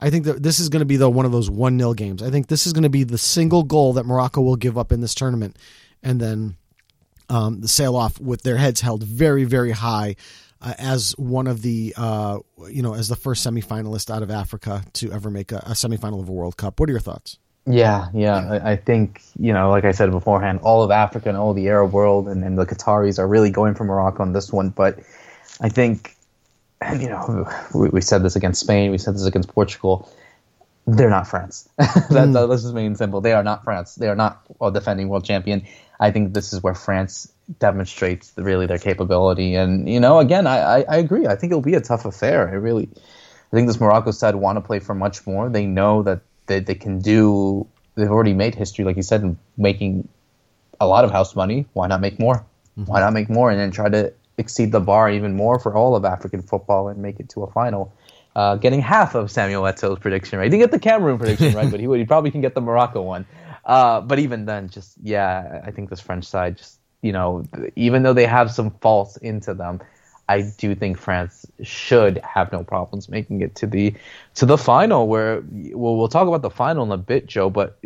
I 0.00 0.10
think 0.10 0.24
that 0.26 0.42
this 0.42 0.60
is 0.60 0.68
going 0.68 0.80
to 0.80 0.86
be 0.86 0.96
the 0.96 1.10
one 1.10 1.26
of 1.26 1.32
those 1.32 1.50
one 1.50 1.78
0 1.78 1.94
games. 1.94 2.22
I 2.22 2.30
think 2.30 2.46
this 2.46 2.66
is 2.66 2.72
going 2.72 2.84
to 2.84 2.90
be 2.90 3.04
the 3.04 3.18
single 3.18 3.62
goal 3.62 3.94
that 3.94 4.04
Morocco 4.06 4.40
will 4.40 4.56
give 4.56 4.78
up 4.78 4.92
in 4.92 5.00
this 5.00 5.14
tournament, 5.14 5.58
and 6.02 6.20
then 6.20 6.56
um, 7.28 7.60
the 7.60 7.68
sail 7.68 7.96
off 7.96 8.20
with 8.20 8.42
their 8.42 8.56
heads 8.56 8.80
held 8.80 9.02
very 9.02 9.44
very 9.44 9.72
high 9.72 10.16
uh, 10.60 10.74
as 10.78 11.12
one 11.18 11.46
of 11.46 11.62
the 11.62 11.94
uh, 11.96 12.38
you 12.70 12.82
know 12.82 12.94
as 12.94 13.08
the 13.08 13.16
first 13.16 13.46
semifinalist 13.46 14.14
out 14.14 14.22
of 14.22 14.30
Africa 14.30 14.82
to 14.94 15.12
ever 15.12 15.30
make 15.30 15.52
a, 15.52 15.58
a 15.58 15.72
semifinal 15.72 16.20
of 16.20 16.28
a 16.28 16.32
World 16.32 16.56
Cup. 16.56 16.80
What 16.80 16.88
are 16.88 16.92
your 16.92 17.00
thoughts? 17.00 17.38
Yeah, 17.66 18.08
yeah. 18.14 18.36
I, 18.36 18.72
I, 18.72 18.76
think 18.76 19.22
you 19.38 19.52
know, 19.52 19.70
like 19.70 19.84
I 19.84 19.90
said 19.90 20.10
beforehand, 20.12 20.60
all 20.62 20.84
of 20.84 20.92
Africa 20.92 21.28
and 21.28 21.36
all 21.36 21.52
the 21.52 21.66
Arab 21.66 21.92
world 21.92 22.28
and, 22.28 22.44
and 22.44 22.56
the 22.56 22.64
Qataris 22.64 23.18
are 23.18 23.26
really 23.26 23.50
going 23.50 23.74
for 23.74 23.84
Morocco 23.84 24.22
on 24.22 24.32
this 24.32 24.52
one. 24.52 24.70
But 24.70 25.00
I 25.60 25.68
think, 25.68 26.14
you 26.98 27.08
know, 27.08 27.50
we, 27.74 27.88
we 27.88 28.00
said 28.00 28.22
this 28.22 28.36
against 28.36 28.60
Spain, 28.60 28.92
we 28.92 28.98
said 28.98 29.14
this 29.14 29.26
against 29.26 29.48
Portugal. 29.48 30.08
They're 30.86 31.10
not 31.10 31.26
France. 31.26 31.68
that, 31.78 32.08
mm. 32.08 32.32
that, 32.34 32.46
this 32.46 32.64
is 32.64 32.72
main 32.72 32.94
simple. 32.94 33.20
They 33.20 33.32
are 33.32 33.42
not 33.42 33.64
France. 33.64 33.96
They 33.96 34.08
are 34.08 34.14
not 34.14 34.46
a 34.60 34.70
defending 34.70 35.08
world 35.08 35.24
champion. 35.24 35.66
I 35.98 36.12
think 36.12 36.32
this 36.32 36.52
is 36.52 36.62
where 36.62 36.74
France 36.74 37.32
demonstrates 37.58 38.32
really 38.36 38.66
their 38.66 38.78
capability. 38.78 39.54
And 39.54 39.88
you 39.88 40.00
know, 40.00 40.18
again, 40.18 40.46
I, 40.46 40.58
I, 40.58 40.84
I, 40.88 40.96
agree. 40.96 41.26
I 41.26 41.36
think 41.36 41.52
it'll 41.52 41.62
be 41.62 41.74
a 41.74 41.80
tough 41.80 42.04
affair. 42.04 42.48
I 42.48 42.52
really, 42.52 42.88
I 42.92 43.56
think 43.56 43.68
this 43.68 43.80
Morocco 43.80 44.10
side 44.10 44.34
want 44.34 44.56
to 44.56 44.60
play 44.60 44.78
for 44.80 44.94
much 44.94 45.26
more. 45.26 45.48
They 45.48 45.66
know 45.66 46.02
that 46.02 46.20
they, 46.46 46.60
they 46.60 46.74
can 46.74 46.98
do. 47.00 47.66
They've 47.94 48.10
already 48.10 48.34
made 48.34 48.54
history, 48.54 48.84
like 48.84 48.96
you 48.96 49.02
said, 49.02 49.22
in 49.22 49.38
making 49.56 50.08
a 50.80 50.86
lot 50.86 51.04
of 51.04 51.10
house 51.10 51.34
money. 51.34 51.66
Why 51.72 51.86
not 51.86 52.00
make 52.00 52.18
more? 52.18 52.44
Mm-hmm. 52.78 52.84
Why 52.84 53.00
not 53.00 53.12
make 53.12 53.30
more 53.30 53.50
and 53.50 53.58
then 53.58 53.70
try 53.70 53.88
to 53.88 54.12
exceed 54.38 54.72
the 54.72 54.80
bar 54.80 55.10
even 55.10 55.34
more 55.34 55.58
for 55.58 55.74
all 55.74 55.96
of 55.96 56.04
African 56.04 56.42
football 56.42 56.88
and 56.88 57.00
make 57.00 57.20
it 57.20 57.28
to 57.30 57.42
a 57.44 57.50
final? 57.50 57.92
Uh, 58.34 58.56
getting 58.56 58.82
half 58.82 59.14
of 59.14 59.30
Samuel 59.30 59.62
Eto'o's 59.62 59.98
prediction 59.98 60.38
right. 60.38 60.44
He 60.44 60.50
didn't 60.50 60.64
get 60.64 60.70
the 60.70 60.78
Cameroon 60.78 61.16
prediction 61.16 61.54
right, 61.54 61.70
but 61.70 61.80
he, 61.80 61.86
would, 61.86 61.98
he 61.98 62.04
probably 62.04 62.30
can 62.30 62.42
get 62.42 62.54
the 62.54 62.60
Morocco 62.60 63.00
one. 63.00 63.24
Uh, 63.64 64.02
but 64.02 64.18
even 64.18 64.44
then, 64.44 64.68
just 64.68 64.94
yeah, 65.02 65.62
I 65.64 65.70
think 65.70 65.88
this 65.88 66.00
French 66.00 66.24
side 66.24 66.58
just 66.58 66.78
you 67.06 67.12
know, 67.12 67.44
even 67.76 68.02
though 68.02 68.12
they 68.12 68.26
have 68.26 68.50
some 68.50 68.70
faults 68.82 69.16
into 69.18 69.54
them, 69.54 69.80
I 70.28 70.42
do 70.42 70.74
think 70.74 70.98
France 70.98 71.46
should 71.62 72.18
have 72.18 72.50
no 72.50 72.64
problems 72.64 73.08
making 73.08 73.40
it 73.42 73.54
to 73.56 73.66
the 73.66 73.94
to 74.34 74.46
the 74.46 74.58
final. 74.58 75.06
Where 75.06 75.42
well, 75.72 75.96
we'll 75.96 76.08
talk 76.08 76.26
about 76.26 76.42
the 76.42 76.50
final 76.50 76.84
in 76.84 76.90
a 76.90 76.96
bit, 76.96 77.26
Joe. 77.26 77.48
But 77.48 77.78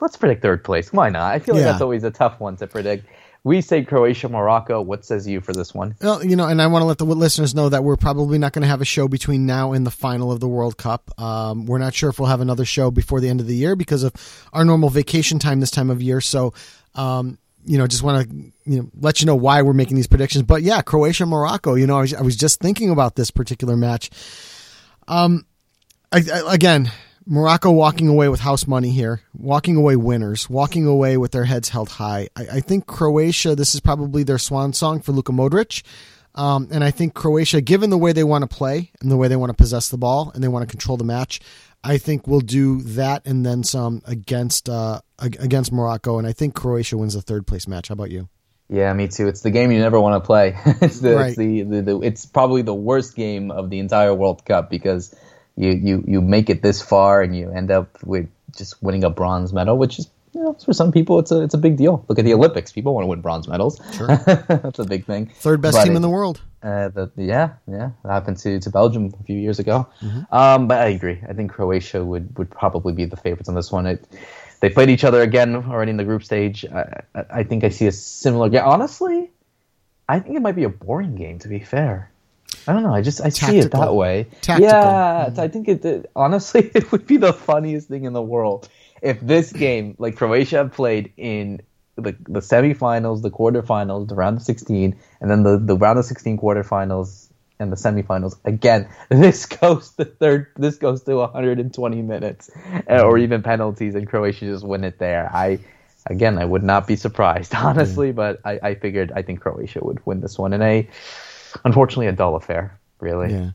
let's 0.00 0.16
predict 0.16 0.42
third 0.42 0.62
place. 0.62 0.92
Why 0.92 1.08
not? 1.08 1.32
I 1.32 1.38
feel 1.38 1.54
like 1.54 1.62
Yeah. 1.64 1.72
that's 1.72 1.80
always 1.82 2.04
a 2.04 2.10
tough 2.10 2.38
one 2.38 2.56
to 2.58 2.66
predict. 2.66 3.06
We 3.44 3.60
say 3.60 3.84
Croatia, 3.84 4.28
Morocco. 4.28 4.80
What 4.82 5.04
says 5.04 5.26
you 5.28 5.40
for 5.40 5.52
this 5.52 5.72
one? 5.72 5.94
Well, 6.02 6.24
you 6.24 6.34
know, 6.34 6.48
and 6.48 6.60
I 6.60 6.66
want 6.66 6.82
to 6.82 6.86
let 6.86 6.98
the 6.98 7.04
listeners 7.06 7.54
know 7.54 7.68
that 7.68 7.84
we're 7.84 7.96
probably 7.96 8.38
not 8.38 8.52
going 8.52 8.62
to 8.62 8.68
have 8.68 8.80
a 8.80 8.84
show 8.84 9.06
between 9.06 9.46
now 9.46 9.70
and 9.72 9.86
the 9.86 9.90
final 9.92 10.32
of 10.32 10.40
the 10.40 10.48
World 10.48 10.76
Cup. 10.76 11.12
Um, 11.18 11.64
we're 11.64 11.78
not 11.78 11.94
sure 11.94 12.10
if 12.10 12.18
we'll 12.18 12.28
have 12.28 12.40
another 12.40 12.64
show 12.64 12.90
before 12.90 13.20
the 13.20 13.28
end 13.28 13.40
of 13.40 13.46
the 13.46 13.54
year 13.54 13.76
because 13.76 14.02
of 14.02 14.12
our 14.52 14.64
normal 14.64 14.90
vacation 14.90 15.38
time 15.38 15.60
this 15.60 15.70
time 15.70 15.90
of 15.90 16.02
year. 16.02 16.20
So, 16.20 16.54
um, 16.96 17.38
you 17.66 17.78
know, 17.78 17.86
just 17.86 18.02
want 18.02 18.28
to 18.28 18.36
you 18.64 18.82
know 18.82 18.90
let 19.00 19.20
you 19.20 19.26
know 19.26 19.36
why 19.36 19.62
we're 19.62 19.72
making 19.72 19.96
these 19.96 20.06
predictions. 20.06 20.44
But 20.44 20.62
yeah, 20.62 20.82
Croatia, 20.82 21.26
Morocco. 21.26 21.74
You 21.74 21.86
know, 21.86 21.98
I 21.98 22.00
was, 22.00 22.14
I 22.14 22.22
was 22.22 22.36
just 22.36 22.60
thinking 22.60 22.90
about 22.90 23.16
this 23.16 23.30
particular 23.30 23.76
match. 23.76 24.10
Um, 25.08 25.46
I, 26.12 26.22
I, 26.32 26.54
again, 26.54 26.90
Morocco 27.26 27.70
walking 27.70 28.08
away 28.08 28.28
with 28.28 28.40
house 28.40 28.66
money 28.66 28.90
here, 28.90 29.20
walking 29.34 29.76
away 29.76 29.96
winners, 29.96 30.48
walking 30.48 30.86
away 30.86 31.16
with 31.16 31.32
their 31.32 31.44
heads 31.44 31.68
held 31.68 31.90
high. 31.90 32.28
I, 32.36 32.46
I 32.54 32.60
think 32.60 32.86
Croatia, 32.86 33.56
this 33.56 33.74
is 33.74 33.80
probably 33.80 34.22
their 34.22 34.38
swan 34.38 34.72
song 34.72 35.00
for 35.00 35.12
Luka 35.12 35.32
Modric. 35.32 35.82
Um, 36.36 36.68
and 36.70 36.84
I 36.84 36.90
think 36.90 37.14
Croatia, 37.14 37.60
given 37.62 37.90
the 37.90 37.98
way 37.98 38.12
they 38.12 38.22
want 38.22 38.48
to 38.48 38.56
play 38.56 38.92
and 39.00 39.10
the 39.10 39.16
way 39.16 39.26
they 39.26 39.36
want 39.36 39.50
to 39.50 39.54
possess 39.54 39.88
the 39.88 39.96
ball 39.96 40.30
and 40.34 40.44
they 40.44 40.48
want 40.48 40.68
to 40.68 40.70
control 40.70 40.96
the 40.96 41.04
match, 41.04 41.40
I 41.84 41.98
think 41.98 42.26
we'll 42.26 42.40
do 42.40 42.80
that 42.82 43.26
and 43.26 43.46
then 43.46 43.62
some 43.62 44.02
against 44.06 44.68
uh, 44.68 45.00
against 45.18 45.72
Morocco. 45.72 46.18
And 46.18 46.26
I 46.26 46.32
think 46.32 46.54
Croatia 46.54 46.96
wins 46.96 47.14
the 47.14 47.22
third 47.22 47.46
place 47.46 47.68
match. 47.68 47.88
How 47.88 47.92
about 47.94 48.10
you? 48.10 48.28
Yeah, 48.68 48.92
me 48.94 49.06
too. 49.06 49.28
It's 49.28 49.42
the 49.42 49.50
game 49.52 49.70
you 49.70 49.78
never 49.78 50.00
want 50.00 50.20
to 50.20 50.26
play. 50.26 50.58
it's 50.80 50.98
the, 50.98 51.14
Right. 51.14 51.28
it's 51.28 51.36
the, 51.36 51.62
the, 51.62 51.82
the 51.82 52.00
it's 52.00 52.26
probably 52.26 52.62
the 52.62 52.74
worst 52.74 53.14
game 53.14 53.50
of 53.52 53.70
the 53.70 53.78
entire 53.78 54.12
World 54.12 54.44
Cup 54.44 54.68
because 54.70 55.14
you, 55.56 55.70
you 55.70 56.04
you 56.06 56.20
make 56.20 56.50
it 56.50 56.62
this 56.62 56.82
far 56.82 57.22
and 57.22 57.36
you 57.36 57.50
end 57.50 57.70
up 57.70 58.02
with 58.04 58.28
just 58.56 58.82
winning 58.82 59.04
a 59.04 59.10
bronze 59.10 59.52
medal, 59.52 59.78
which 59.78 59.98
is 59.98 60.08
you 60.36 60.42
know 60.44 60.52
for 60.52 60.74
some 60.74 60.92
people 60.92 61.18
it's 61.18 61.32
a 61.32 61.40
it's 61.42 61.54
a 61.54 61.58
big 61.58 61.76
deal. 61.76 62.04
Look 62.08 62.18
at 62.18 62.24
the 62.26 62.34
Olympics; 62.34 62.70
people 62.70 62.94
want 62.94 63.04
to 63.04 63.08
win 63.08 63.22
bronze 63.22 63.48
medals. 63.48 63.78
That's 63.98 64.78
a 64.78 64.84
big 64.84 65.06
thing. 65.06 65.26
Third 65.36 65.62
best 65.62 65.76
But 65.76 65.84
team 65.84 65.94
it- 65.94 65.96
in 65.96 66.02
the 66.02 66.10
world. 66.10 66.42
Uh, 66.62 66.88
the, 66.88 67.10
yeah, 67.16 67.52
yeah, 67.68 67.90
that 68.02 68.12
happened 68.12 68.36
to, 68.38 68.58
to 68.58 68.70
Belgium 68.70 69.14
a 69.20 69.22
few 69.22 69.38
years 69.38 69.60
ago. 69.60 69.86
Um, 70.32 70.66
but 70.66 70.78
I 70.78 70.86
agree. 70.86 71.20
I 71.28 71.32
think 71.32 71.52
Croatia 71.52 72.04
would, 72.04 72.36
would 72.38 72.50
probably 72.50 72.92
be 72.92 73.04
the 73.04 73.16
favorites 73.16 73.48
on 73.48 73.54
this 73.54 73.70
one. 73.70 73.86
It, 73.86 74.04
they 74.58 74.70
played 74.70 74.90
each 74.90 75.04
other 75.04 75.22
again 75.22 75.54
already 75.54 75.90
in 75.90 75.96
the 75.96 76.02
group 76.02 76.24
stage. 76.24 76.64
I, 76.64 77.02
I, 77.14 77.24
I 77.30 77.42
think 77.44 77.62
I 77.62 77.68
see 77.68 77.86
a 77.86 77.92
similar 77.92 78.48
game. 78.48 78.62
Honestly, 78.64 79.30
I 80.08 80.18
think 80.18 80.34
it 80.36 80.40
might 80.40 80.56
be 80.56 80.64
a 80.64 80.68
boring 80.68 81.14
game. 81.14 81.38
To 81.40 81.48
be 81.48 81.60
fair, 81.60 82.10
I 82.66 82.72
don't 82.72 82.82
know. 82.82 82.94
I 82.94 83.00
just 83.00 83.20
I 83.20 83.28
see 83.28 83.58
it 83.58 83.70
that 83.70 83.94
way. 83.94 84.26
Tactical. 84.40 84.68
Yeah, 84.68 85.30
I 85.38 85.46
think 85.46 85.68
it, 85.68 85.84
it. 85.84 86.10
Honestly, 86.16 86.62
it 86.74 86.90
would 86.90 87.06
be 87.06 87.16
the 87.16 87.32
funniest 87.32 87.86
thing 87.86 88.04
in 88.04 88.12
the 88.12 88.22
world 88.22 88.68
if 89.02 89.20
this 89.20 89.52
game, 89.52 89.94
like 89.98 90.16
Croatia, 90.16 90.70
played 90.72 91.12
in 91.16 91.62
the 91.96 92.16
the 92.28 92.40
semifinals, 92.40 93.22
the 93.22 93.30
quarterfinals, 93.30 94.08
the 94.08 94.14
round 94.14 94.38
of 94.38 94.42
sixteen, 94.42 94.98
and 95.20 95.30
then 95.30 95.42
the, 95.42 95.58
the 95.58 95.76
round 95.76 95.98
of 95.98 96.04
sixteen 96.04 96.38
quarterfinals 96.38 97.28
and 97.58 97.72
the 97.72 97.76
semifinals. 97.76 98.36
Again, 98.44 98.88
this 99.08 99.46
goes 99.46 99.90
to 99.92 100.04
third. 100.04 100.48
This 100.56 100.76
goes 100.76 101.02
to 101.04 101.16
120 101.16 102.02
minutes, 102.02 102.50
uh, 102.88 103.00
or 103.00 103.18
even 103.18 103.42
penalties, 103.42 103.94
and 103.94 104.08
Croatia 104.08 104.46
just 104.46 104.64
win 104.64 104.84
it 104.84 104.98
there. 104.98 105.30
I. 105.34 105.58
Again, 106.08 106.38
I 106.38 106.44
would 106.44 106.62
not 106.62 106.86
be 106.86 106.94
surprised, 106.94 107.52
honestly, 107.56 108.12
but 108.12 108.38
I, 108.44 108.60
I 108.62 108.74
figured 108.76 109.10
I 109.16 109.22
think 109.22 109.40
Croatia 109.40 109.80
would 109.82 110.06
win 110.06 110.20
this 110.20 110.38
one 110.38 110.52
in 110.52 110.62
a, 110.62 110.88
unfortunately, 111.64 112.06
a 112.06 112.12
dull 112.12 112.36
affair. 112.36 112.78
Really, 113.00 113.32
Yeah. 113.32 113.50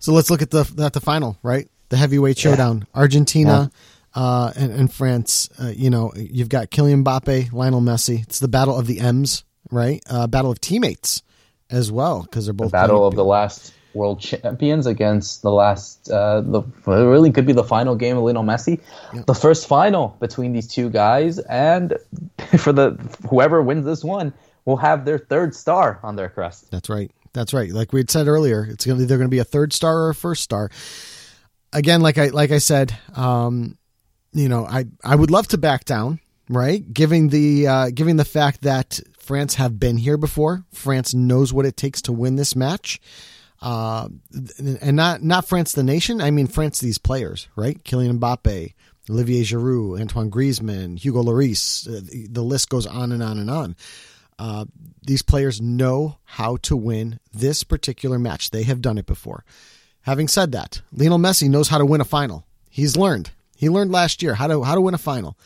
So 0.00 0.12
let's 0.12 0.28
look 0.28 0.42
at 0.42 0.50
the 0.50 0.70
at 0.84 0.92
the 0.92 1.00
final, 1.00 1.38
right? 1.42 1.66
The 1.88 1.96
heavyweight 1.96 2.36
showdown: 2.36 2.86
Argentina 2.94 3.70
uh, 4.14 4.52
and, 4.56 4.72
and 4.72 4.92
France. 4.92 5.48
Uh, 5.60 5.72
you 5.74 5.90
know, 5.90 6.12
you've 6.16 6.48
got 6.48 6.70
Kylian 6.70 7.04
Mbappe, 7.04 7.52
Lionel 7.52 7.80
Messi. 7.80 8.22
It's 8.22 8.38
the 8.38 8.48
battle 8.48 8.78
of 8.78 8.86
the 8.86 9.00
M's, 9.00 9.44
right? 9.70 10.02
Uh, 10.08 10.26
battle 10.26 10.50
of 10.50 10.60
teammates 10.60 11.22
as 11.70 11.90
well 11.90 12.22
because 12.22 12.46
they're 12.46 12.54
both 12.54 12.72
battle 12.72 12.98
playing- 12.98 13.06
of 13.12 13.16
the 13.16 13.24
last 13.24 13.72
world 13.94 14.20
champions 14.20 14.86
against 14.86 15.42
the 15.42 15.52
last 15.52 16.10
uh, 16.10 16.40
the 16.40 16.62
it 16.62 16.86
really 16.86 17.30
could 17.30 17.46
be 17.46 17.52
the 17.52 17.62
final 17.62 17.94
game 17.94 18.16
of 18.16 18.24
Lionel 18.24 18.42
Messi 18.42 18.80
the 19.26 19.34
first 19.34 19.68
final 19.68 20.16
between 20.18 20.52
these 20.52 20.66
two 20.66 20.90
guys 20.90 21.38
and 21.38 21.96
for 22.58 22.72
the 22.72 22.98
whoever 23.30 23.62
wins 23.62 23.84
this 23.84 24.02
one 24.02 24.32
will 24.64 24.76
have 24.78 25.04
their 25.04 25.18
third 25.18 25.54
star 25.54 26.00
on 26.02 26.16
their 26.16 26.28
crest 26.28 26.72
That's 26.72 26.88
right. 26.88 27.10
That's 27.34 27.52
right. 27.52 27.70
Like 27.70 27.92
we 27.92 28.00
had 28.00 28.10
said 28.10 28.26
earlier, 28.28 28.64
it's 28.68 28.84
going 28.84 28.98
to 28.98 29.04
either 29.04 29.16
going 29.16 29.28
to 29.28 29.30
be 29.30 29.38
a 29.38 29.44
third 29.44 29.72
star 29.72 30.04
or 30.04 30.10
a 30.10 30.14
first 30.14 30.42
star. 30.42 30.70
Again, 31.72 32.00
like 32.00 32.16
I 32.18 32.28
like 32.28 32.50
I 32.52 32.58
said, 32.58 32.96
um, 33.16 33.76
you 34.34 34.48
know, 34.48 34.66
I 34.66 34.84
I 35.02 35.16
would 35.16 35.30
love 35.30 35.48
to 35.48 35.58
back 35.58 35.84
down, 35.84 36.20
right? 36.48 36.82
Giving 36.92 37.28
the 37.28 37.66
uh, 37.66 37.90
giving 37.94 38.16
the 38.16 38.24
fact 38.24 38.62
that 38.62 39.00
France 39.18 39.54
have 39.54 39.78
been 39.80 39.96
here 39.96 40.16
before, 40.18 40.64
France 40.72 41.14
knows 41.14 41.52
what 41.52 41.64
it 41.66 41.76
takes 41.76 42.02
to 42.02 42.12
win 42.12 42.36
this 42.36 42.54
match, 42.54 43.00
uh, 43.62 44.08
and 44.80 44.96
not 44.96 45.22
not 45.22 45.46
France 45.48 45.72
the 45.72 45.82
nation. 45.82 46.20
I 46.20 46.30
mean 46.30 46.46
France 46.46 46.80
these 46.80 46.98
players, 46.98 47.48
right? 47.56 47.82
Kylian 47.84 48.18
Mbappe, 48.18 48.74
Olivier 49.08 49.42
Giroud, 49.44 50.00
Antoine 50.00 50.30
Griezmann, 50.30 50.98
Hugo 50.98 51.22
Lloris. 51.22 51.86
Uh, 51.88 52.00
the- 52.02 52.26
the 52.28 52.42
list 52.42 52.68
goes 52.68 52.86
on 52.86 53.12
and 53.12 53.22
on 53.22 53.38
and 53.38 53.50
on. 53.50 53.76
Uh, 54.38 54.64
these 55.06 55.22
players 55.22 55.60
know 55.60 56.18
how 56.24 56.56
to 56.56 56.76
win 56.76 57.20
this 57.32 57.62
particular 57.62 58.18
match. 58.18 58.50
They 58.50 58.64
have 58.64 58.82
done 58.82 58.98
it 58.98 59.06
before. 59.06 59.44
Having 60.02 60.28
said 60.28 60.50
that, 60.52 60.82
Lionel 60.92 61.18
Messi 61.18 61.48
knows 61.48 61.68
how 61.68 61.78
to 61.78 61.86
win 61.86 62.00
a 62.00 62.04
final. 62.04 62.44
He's 62.68 62.96
learned. 62.96 63.30
He 63.64 63.70
learned 63.70 63.92
last 63.92 64.22
year 64.22 64.34
how 64.34 64.46
to 64.46 64.62
how 64.62 64.74
to 64.74 64.80
win 64.82 64.92
a 64.92 64.98
final, 64.98 65.38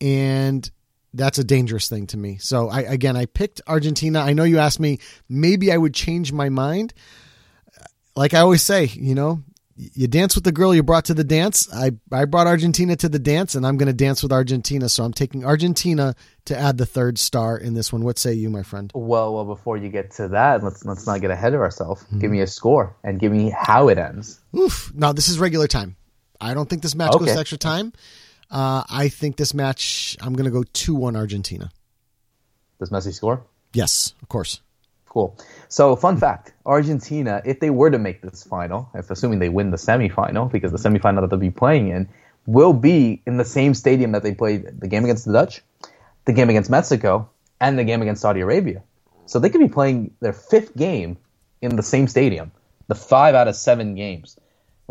and 0.00 0.68
that's 1.14 1.38
a 1.38 1.44
dangerous 1.44 1.88
thing 1.88 2.08
to 2.08 2.16
me. 2.16 2.38
So 2.38 2.68
I 2.68 2.80
again 2.80 3.16
I 3.16 3.26
picked 3.26 3.60
Argentina. 3.68 4.18
I 4.18 4.32
know 4.32 4.42
you 4.42 4.58
asked 4.58 4.80
me. 4.80 4.98
Maybe 5.28 5.70
I 5.70 5.76
would 5.76 5.94
change 5.94 6.32
my 6.32 6.48
mind. 6.48 6.92
Like 8.16 8.34
I 8.34 8.40
always 8.40 8.62
say, 8.62 8.86
you 8.86 9.14
know, 9.14 9.44
you 9.76 10.08
dance 10.08 10.34
with 10.34 10.42
the 10.42 10.50
girl 10.50 10.74
you 10.74 10.82
brought 10.82 11.04
to 11.04 11.14
the 11.14 11.22
dance. 11.22 11.72
I 11.72 11.92
I 12.10 12.24
brought 12.24 12.48
Argentina 12.48 12.96
to 12.96 13.08
the 13.08 13.20
dance, 13.20 13.54
and 13.54 13.64
I'm 13.64 13.76
going 13.76 13.86
to 13.86 13.92
dance 13.92 14.24
with 14.24 14.32
Argentina. 14.32 14.88
So 14.88 15.04
I'm 15.04 15.12
taking 15.12 15.44
Argentina 15.44 16.16
to 16.46 16.58
add 16.58 16.78
the 16.78 16.86
third 16.86 17.16
star 17.16 17.56
in 17.56 17.74
this 17.74 17.92
one. 17.92 18.02
What 18.02 18.18
say 18.18 18.32
you, 18.32 18.50
my 18.50 18.64
friend? 18.64 18.90
well 18.92 19.32
well 19.34 19.44
before 19.44 19.76
you 19.76 19.88
get 19.88 20.10
to 20.10 20.26
that 20.26 20.64
let's 20.64 20.84
let's 20.84 21.06
not 21.06 21.20
get 21.20 21.30
ahead 21.30 21.54
of 21.54 21.60
ourselves 21.60 22.02
give 22.02 22.22
mm-hmm. 22.22 22.32
me 22.32 22.40
a 22.40 22.46
score 22.46 22.96
and 23.04 23.20
give 23.20 23.30
me 23.30 23.54
how 23.56 23.88
it 23.88 23.98
ends 23.98 24.40
Oof. 24.54 24.92
No, 24.94 25.12
this 25.12 25.28
is 25.28 25.38
regular 25.38 25.66
time. 25.66 25.96
I 26.42 26.54
don't 26.54 26.68
think 26.68 26.82
this 26.82 26.94
match 26.94 27.12
goes 27.12 27.22
Okay. 27.22 27.34
to 27.34 27.40
extra 27.40 27.58
time. 27.58 27.92
Uh, 28.50 28.82
I 28.90 29.08
think 29.08 29.36
this 29.36 29.54
match, 29.54 30.16
I'm 30.20 30.34
going 30.34 30.44
to 30.44 30.50
go 30.50 30.64
2 30.72 30.94
1 30.94 31.16
Argentina. 31.16 31.70
does 32.78 32.90
Messi 32.90 33.14
score 33.14 33.44
Yes, 33.72 34.12
of 34.22 34.28
course. 34.28 34.60
Cool. 35.08 35.36
So, 35.68 35.94
fun 35.96 36.16
fact: 36.18 36.52
Argentina, 36.66 37.40
if 37.44 37.60
they 37.60 37.70
were 37.70 37.90
to 37.90 37.98
make 37.98 38.20
this 38.22 38.42
final, 38.44 38.90
if 38.94 39.10
assuming 39.10 39.38
they 39.38 39.48
win 39.50 39.70
the 39.70 39.76
semifinal, 39.78 40.50
because 40.50 40.72
the 40.72 40.78
semifinal 40.78 41.20
that 41.20 41.30
they'll 41.30 41.38
be 41.38 41.50
playing 41.50 41.88
in 41.88 42.08
will 42.46 42.72
be 42.72 43.22
in 43.26 43.36
the 43.36 43.44
same 43.44 43.72
stadium 43.74 44.12
that 44.12 44.22
they 44.22 44.34
played 44.34 44.80
the 44.80 44.88
game 44.88 45.04
against 45.04 45.24
the 45.26 45.32
Dutch, 45.32 45.62
the 46.24 46.32
game 46.32 46.50
against 46.50 46.70
Mexico, 46.70 47.28
and 47.60 47.78
the 47.78 47.84
game 47.84 48.02
against 48.02 48.20
Saudi 48.22 48.40
Arabia. 48.40 48.82
So 49.26 49.38
they 49.38 49.48
could 49.50 49.60
be 49.60 49.68
playing 49.68 50.12
their 50.20 50.32
fifth 50.32 50.76
game 50.76 51.16
in 51.60 51.76
the 51.76 51.82
same 51.82 52.08
stadium, 52.08 52.50
the 52.88 52.94
five 52.96 53.34
out 53.34 53.48
of 53.48 53.54
seven 53.54 53.94
games, 53.94 54.36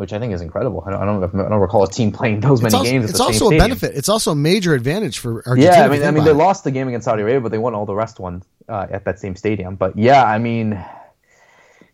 which 0.01 0.13
I 0.13 0.19
think 0.19 0.33
is 0.33 0.41
incredible. 0.41 0.83
I 0.83 0.89
don't, 0.89 1.01
I 1.01 1.05
don't, 1.05 1.23
I 1.23 1.49
don't 1.49 1.59
recall 1.61 1.83
a 1.83 1.87
team 1.87 2.11
playing 2.11 2.39
those 2.39 2.59
many 2.59 2.73
also, 2.73 2.89
games. 2.89 3.03
At 3.03 3.09
it's 3.11 3.19
the 3.19 3.23
also 3.23 3.37
same 3.37 3.45
a 3.45 3.47
stadium. 3.49 3.67
benefit. 3.69 3.95
It's 3.95 4.09
also 4.09 4.31
a 4.31 4.35
major 4.35 4.73
advantage 4.73 5.19
for 5.19 5.47
Argentina. 5.47 5.75
Yeah, 5.75 5.85
I 5.85 5.89
mean, 5.89 6.03
I 6.03 6.09
mean, 6.09 6.23
they 6.23 6.31
it. 6.31 6.33
lost 6.33 6.63
the 6.63 6.71
game 6.71 6.87
against 6.87 7.05
Saudi 7.05 7.21
Arabia, 7.21 7.39
but 7.39 7.51
they 7.51 7.59
won 7.59 7.75
all 7.75 7.85
the 7.85 7.93
rest 7.93 8.19
ones 8.19 8.43
uh, 8.67 8.87
at 8.89 9.05
that 9.05 9.19
same 9.19 9.35
stadium. 9.35 9.75
But 9.75 9.95
yeah, 9.95 10.23
I 10.23 10.39
mean, 10.39 10.83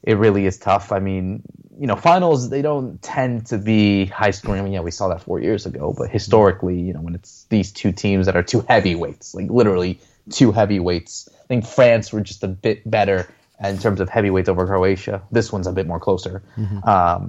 it 0.03 0.14
really 0.14 0.45
is 0.45 0.58
tough. 0.58 0.93
I 0.93 0.99
mean, 0.99 1.43
you 1.78 1.86
know, 1.86 1.97
finals 1.97 2.49
they 2.49 2.62
don't 2.62 3.01
tend 3.01 3.47
to 3.47 3.58
be 3.58 4.05
high 4.05 4.32
scoring. 4.32 4.62
I 4.62 4.64
mean, 4.64 4.72
yeah, 4.72 4.80
we 4.80 4.91
saw 4.91 5.10
that 5.10 5.22
four 5.22 5.41
years 5.41 5.66
ago, 5.66 5.93
but 5.97 6.10
historically, 6.10 6.80
you 6.80 6.93
know, 6.93 7.01
when 7.01 7.14
it's 7.14 7.45
these 7.49 7.74
two 7.74 7.91
teams 7.91 8.26
that 8.28 8.38
are 8.38 8.43
two 8.43 8.62
heavyweights, 8.70 9.36
like 9.36 9.49
literally 9.49 9.99
two 10.30 10.53
heavyweights. 10.53 11.28
I 11.43 11.47
think 11.47 11.66
France 11.66 12.14
were 12.14 12.22
just 12.22 12.41
a 12.45 12.47
bit 12.47 12.89
better 12.89 13.28
in 13.62 13.78
terms 13.80 13.99
of 13.99 14.08
heavyweights 14.08 14.47
over 14.47 14.66
Croatia. 14.66 15.24
This 15.30 15.51
one's 15.51 15.68
a 15.68 15.74
bit 15.74 15.88
more 15.88 15.99
closer. 15.99 16.41
Um, 16.58 16.82
uh, 16.84 17.20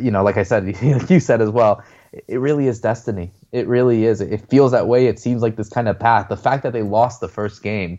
you 0.00 0.10
know, 0.10 0.22
like 0.22 0.36
I 0.36 0.42
said, 0.42 0.64
like 0.82 1.10
you 1.10 1.20
said 1.20 1.40
as 1.40 1.50
well, 1.50 1.82
it- 2.12 2.24
it 2.28 2.38
really 2.38 2.66
is 2.68 2.80
destiny. 2.80 3.32
It 3.52 3.66
really 3.68 4.04
is. 4.04 4.20
It 4.20 4.48
feels 4.48 4.72
that 4.72 4.86
way. 4.88 5.06
It 5.06 5.18
seems 5.18 5.42
like 5.42 5.56
this 5.56 5.68
kind 5.68 5.88
of 5.88 5.98
path. 5.98 6.28
The 6.28 6.36
fact 6.36 6.62
that 6.62 6.72
they 6.72 6.82
lost 6.82 7.20
the 7.20 7.28
first 7.28 7.62
game, 7.62 7.98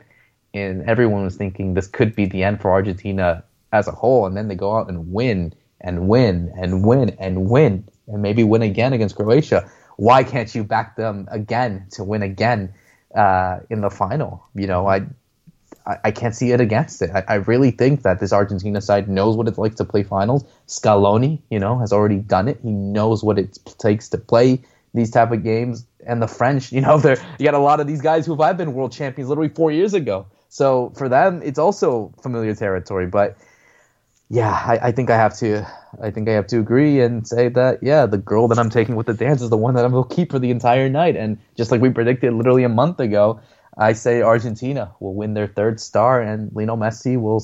and 0.54 0.82
everyone 0.90 1.24
was 1.24 1.36
thinking 1.36 1.74
this 1.74 1.88
could 1.88 2.16
be 2.16 2.26
the 2.26 2.44
end 2.44 2.62
for 2.62 2.72
Argentina 2.72 3.44
as 3.72 3.88
a 3.88 3.92
whole, 3.92 4.26
and 4.26 4.36
then 4.36 4.48
they 4.48 4.56
go 4.56 4.76
out 4.76 4.90
and 4.90 5.12
win 5.12 5.54
and 5.82 6.08
win 6.10 6.52
and 6.58 6.84
win 6.86 7.16
and 7.20 7.50
win 7.50 7.88
and 8.08 8.22
maybe 8.22 8.44
win 8.44 8.62
again 8.64 8.94
against 8.94 9.16
Croatia. 9.16 9.70
why 9.98 10.24
can't 10.24 10.56
you 10.56 10.64
back 10.64 10.96
them 10.96 11.28
again 11.30 11.86
to 11.92 12.04
win 12.04 12.24
again 12.24 12.74
uh, 13.16 13.60
in 13.70 13.82
the 13.82 13.90
final? 13.90 14.44
You 14.56 14.68
know, 14.68 14.88
I, 14.88 15.02
I, 16.04 16.12
can't 16.12 16.36
see 16.36 16.52
it 16.52 16.62
against 16.62 17.02
it. 17.02 17.10
I, 17.14 17.24
I 17.28 17.34
really 17.36 17.72
think 17.72 18.04
that 18.04 18.20
this 18.20 18.32
Argentina 18.32 18.82
side 18.82 19.10
knows 19.10 19.36
what 19.36 19.48
it's 19.48 19.58
like 19.58 19.76
to 19.76 19.86
play 19.86 20.04
finals. 20.04 20.44
Scaloni, 20.68 21.42
you 21.50 21.60
know, 21.60 21.80
has 21.80 21.92
already 21.92 22.18
done 22.18 22.48
it. 22.48 22.60
He 22.62 22.72
knows 22.72 23.24
what 23.24 23.40
it 23.40 23.58
takes 23.80 24.10
to 24.10 24.18
play 24.18 24.62
these 24.94 25.12
type 25.12 25.32
of 25.32 25.44
games. 25.44 25.86
And 26.06 26.22
the 26.22 26.28
French, 26.28 26.72
you 26.72 26.82
know, 26.82 27.00
they're 27.00 27.18
you 27.40 27.46
got 27.46 27.54
a 27.54 27.60
lot 27.60 27.80
of 27.80 27.88
these 27.88 28.02
guys 28.02 28.26
who 28.26 28.40
have 28.42 28.58
been 28.58 28.74
world 28.74 28.92
champions 28.92 29.30
literally 29.30 29.50
four 29.50 29.72
years 29.72 29.94
ago. 29.94 30.28
So 30.50 30.92
for 30.96 31.10
them, 31.10 31.42
it's 31.44 31.60
also 31.60 32.14
familiar 32.22 32.56
territory. 32.56 33.08
But 33.08 33.38
yeah, 34.30 34.52
I, 34.52 34.90
I, 34.90 34.92
think 34.92 35.10
I 35.10 35.16
have 35.16 35.36
to. 35.38 35.68
I 36.02 36.12
think 36.12 36.30
I 36.30 36.34
have 36.34 36.46
to 36.48 36.60
agree 36.60 37.02
and 37.02 37.28
say 37.28 37.50
that 37.50 37.82
yeah, 37.82 38.06
the 38.06 38.18
girl 38.18 38.48
that 38.50 38.60
I'm 38.60 38.70
taking 38.70 38.96
with 38.96 39.08
the 39.08 39.14
dance 39.14 39.42
is 39.42 39.50
the 39.50 39.58
one 39.58 39.74
that 39.76 39.86
I'm 39.86 39.92
to 39.92 40.04
keep 40.08 40.32
for 40.32 40.40
the 40.40 40.52
entire 40.52 40.88
night. 40.88 41.16
And 41.16 41.40
just 41.56 41.72
like 41.72 41.82
we 41.82 41.90
predicted 41.90 42.34
literally 42.34 42.64
a 42.64 42.70
month 42.70 43.00
ago, 43.00 43.40
I 43.80 43.94
say 43.94 44.22
Argentina 44.22 44.92
will 45.00 45.16
win 45.16 45.34
their 45.34 45.48
third 45.48 45.80
star, 45.80 46.22
and 46.22 46.52
Lionel 46.54 46.78
Messi 46.78 47.20
will 47.20 47.42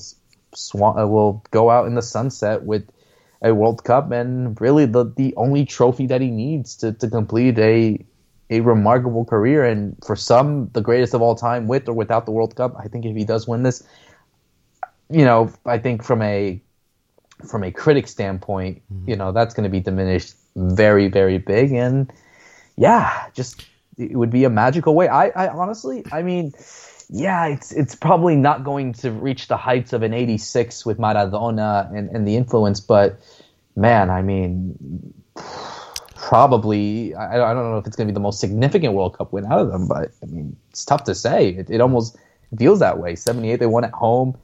swan, 0.54 1.00
uh, 1.00 1.08
will 1.08 1.44
go 1.52 1.70
out 1.70 1.88
in 1.88 1.96
the 1.96 2.02
sunset 2.02 2.64
with 2.64 2.84
a 3.42 3.54
World 3.56 3.84
Cup 3.84 4.12
and 4.12 4.60
really 4.60 4.86
the 4.86 5.06
the 5.16 5.34
only 5.38 5.66
trophy 5.66 6.08
that 6.08 6.22
he 6.22 6.30
needs 6.30 6.76
to 6.78 6.92
to 6.94 7.10
complete 7.10 7.58
a 7.60 8.06
a 8.50 8.60
remarkable 8.62 9.26
career 9.26 9.64
and 9.64 9.96
for 10.06 10.16
some 10.16 10.70
the 10.74 10.82
greatest 10.82 11.14
of 11.14 11.22
all 11.22 11.36
time 11.36 11.68
with 11.68 11.88
or 11.88 11.94
without 11.94 12.26
the 12.26 12.32
World 12.32 12.56
Cup. 12.56 12.76
I 12.78 12.88
think 12.88 13.06
if 13.06 13.16
he 13.16 13.24
does 13.24 13.48
win 13.48 13.64
this, 13.64 13.82
you 15.10 15.26
know, 15.26 15.52
I 15.66 15.78
think 15.78 16.04
from 16.04 16.22
a 16.22 16.62
from 17.48 17.64
a 17.64 17.72
critic 17.72 18.08
standpoint, 18.08 18.82
mm-hmm. 18.92 19.10
you 19.10 19.16
know, 19.16 19.32
that's 19.32 19.54
going 19.54 19.64
to 19.64 19.70
be 19.70 19.80
diminished 19.80 20.36
very, 20.56 21.08
very 21.08 21.38
big. 21.38 21.72
And 21.72 22.12
yeah, 22.78 23.28
just 23.34 23.66
it 23.98 24.16
would 24.16 24.30
be 24.30 24.44
a 24.44 24.50
magical 24.50 24.96
way. 24.96 25.08
I, 25.08 25.28
I 25.30 25.48
honestly, 25.48 26.04
I 26.12 26.22
mean, 26.22 26.54
yeah, 27.10 27.48
it's 27.48 27.72
it's 27.72 27.96
probably 27.96 28.36
not 28.36 28.64
going 28.64 28.94
to 28.94 29.12
reach 29.12 29.48
the 29.48 29.58
heights 29.58 29.94
of 29.94 30.04
an 30.04 30.14
'86 30.14 30.86
with 30.86 30.98
Maradona 30.98 31.94
and, 31.96 32.10
and 32.10 32.28
the 32.28 32.36
influence, 32.36 32.80
but 32.80 33.20
man, 33.76 34.10
I 34.10 34.22
mean, 34.22 35.14
probably 36.16 37.14
I, 37.16 37.36
I 37.36 37.54
don't 37.54 37.72
know 37.72 37.78
if 37.78 37.88
it's 37.88 37.96
going 37.96 38.08
to 38.08 38.12
be 38.12 38.16
the 38.16 38.22
most 38.22 38.40
significant 38.40 38.94
World 38.94 39.18
Cup 39.18 39.32
win 39.32 39.46
out 39.46 39.60
of 39.60 39.72
them, 39.72 39.88
but 39.88 40.12
I 40.22 40.26
mean, 40.26 40.56
it's 40.72 40.86
tough 40.86 41.04
to 41.06 41.16
say. 41.16 41.50
It, 41.50 41.70
it 41.70 41.82
almost 41.82 42.18
feels 42.58 42.80
that 42.80 42.98
way. 42.98 43.16
'78, 43.16 43.58
they 43.58 43.66
won 43.66 43.84
at 43.84 43.92
home 43.92 44.38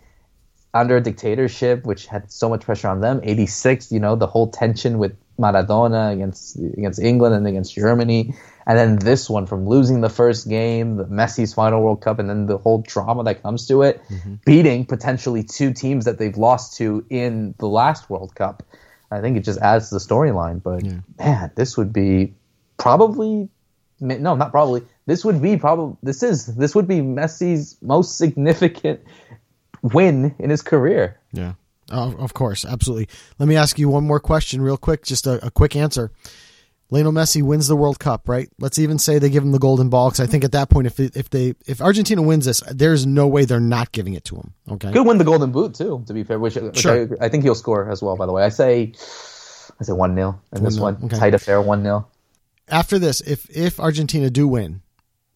under 0.74 0.98
a 0.98 1.02
dictatorship, 1.02 1.86
which 1.86 2.06
had 2.06 2.32
so 2.32 2.48
much 2.48 2.62
pressure 2.62 2.88
on 2.88 3.02
them. 3.02 3.20
86, 3.24 3.92
you 3.92 4.00
know, 4.00 4.16
the 4.16 4.28
whole 4.28 4.50
tension 4.50 5.00
with 5.00 5.16
Maradona 5.40 6.14
against 6.14 6.58
against 6.58 7.00
England 7.00 7.36
and 7.36 7.48
against 7.48 7.74
Germany, 7.74 8.36
and 8.66 8.78
then 8.78 8.96
this 8.98 9.30
one 9.30 9.46
from 9.46 9.68
losing 9.68 10.02
the 10.02 10.10
first 10.10 10.48
game, 10.48 10.98
the 10.98 11.06
Messi's 11.06 11.54
final 11.54 11.82
World 11.82 12.02
Cup, 12.02 12.20
and 12.20 12.30
then 12.30 12.46
the 12.46 12.58
whole 12.58 12.82
drama 12.82 13.24
that 13.24 13.42
comes 13.42 13.68
to 13.68 13.82
it, 13.82 14.02
mm-hmm. 14.10 14.36
beating 14.46 14.86
potentially 14.86 15.44
two 15.44 15.74
teams 15.74 16.06
that 16.06 16.18
they've 16.20 16.38
lost 16.38 16.78
to 16.78 17.06
in 17.10 17.56
the 17.58 17.68
last 17.68 18.10
World 18.10 18.36
Cup. 18.36 18.64
I 19.10 19.20
think 19.20 19.38
it 19.38 19.44
just 19.44 19.60
adds 19.60 19.90
to 19.90 19.96
the 19.96 20.00
storyline. 20.00 20.62
But 20.64 20.86
yeah. 20.86 21.00
man, 21.18 21.52
this 21.56 21.78
would 21.78 21.92
be 21.92 22.34
probably 22.78 23.50
no, 24.00 24.36
not 24.36 24.52
probably. 24.52 24.84
This 25.06 25.24
would 25.26 25.42
be 25.42 25.58
probably 25.58 25.98
this 26.02 26.24
is 26.24 26.46
this 26.46 26.76
would 26.76 26.88
be 26.88 27.00
Messi's 27.00 27.78
most 27.82 28.18
significant 28.18 29.02
win 29.82 30.36
in 30.40 30.50
his 30.50 30.62
career. 30.62 31.20
Yeah. 31.34 31.54
Oh, 31.92 32.16
of 32.18 32.34
course, 32.34 32.66
absolutely. 32.66 33.10
Let 33.38 33.48
me 33.48 33.56
ask 33.56 33.78
you 33.78 33.90
one 33.90 34.06
more 34.06 34.20
question, 34.20 34.62
real 34.62 34.78
quick, 34.78 35.04
just 35.04 35.28
a, 35.28 35.46
a 35.46 35.52
quick 35.52 35.76
answer. 35.76 36.12
Lionel 36.92 37.14
Messi 37.14 37.42
wins 37.42 37.68
the 37.70 37.76
World 37.76 38.00
Cup, 38.00 38.28
right? 38.28 38.50
Let's 38.60 38.78
even 38.78 39.00
say 39.00 39.18
they 39.18 39.30
give 39.30 39.44
him 39.44 39.54
the 39.54 39.60
golden 39.60 39.90
ball 39.90 40.10
because 40.10 40.20
I 40.20 40.26
think 40.26 40.44
at 40.44 40.52
that 40.52 40.70
point, 40.70 40.88
if 40.88 41.00
if 41.00 41.30
they 41.30 41.56
if 41.66 41.82
Argentina 41.82 42.22
wins 42.22 42.46
this, 42.46 42.62
there's 42.70 43.06
no 43.06 43.28
way 43.28 43.46
they're 43.46 43.62
not 43.62 43.94
giving 43.94 44.14
it 44.14 44.26
to 44.26 44.36
him. 44.36 44.54
Okay, 44.70 44.92
could 44.92 45.08
win 45.08 45.18
the 45.18 45.24
golden 45.24 45.54
boot 45.54 45.74
too. 45.74 46.04
To 46.06 46.14
be 46.14 46.26
fair, 46.26 46.38
which, 46.38 46.56
which 46.56 46.78
sure. 46.78 47.08
I, 47.22 47.26
I, 47.26 47.30
think 47.30 47.46
he'll 47.46 47.56
score 47.56 47.90
as 47.90 48.04
well. 48.04 48.18
By 48.18 48.26
the 48.26 48.34
way, 48.34 48.44
I 48.44 48.50
say 48.50 48.94
I 49.80 49.84
say 49.84 49.94
one 49.94 50.16
0 50.16 50.42
in 50.54 50.64
this 50.66 50.78
one, 50.78 50.98
okay. 51.06 51.18
tight 51.18 51.34
affair, 51.34 51.62
one 51.62 51.82
0 51.82 52.08
After 52.68 53.00
this, 53.00 53.22
if 53.22 53.50
if 53.50 53.80
Argentina 53.80 54.30
do 54.30 54.46
win, 54.50 54.82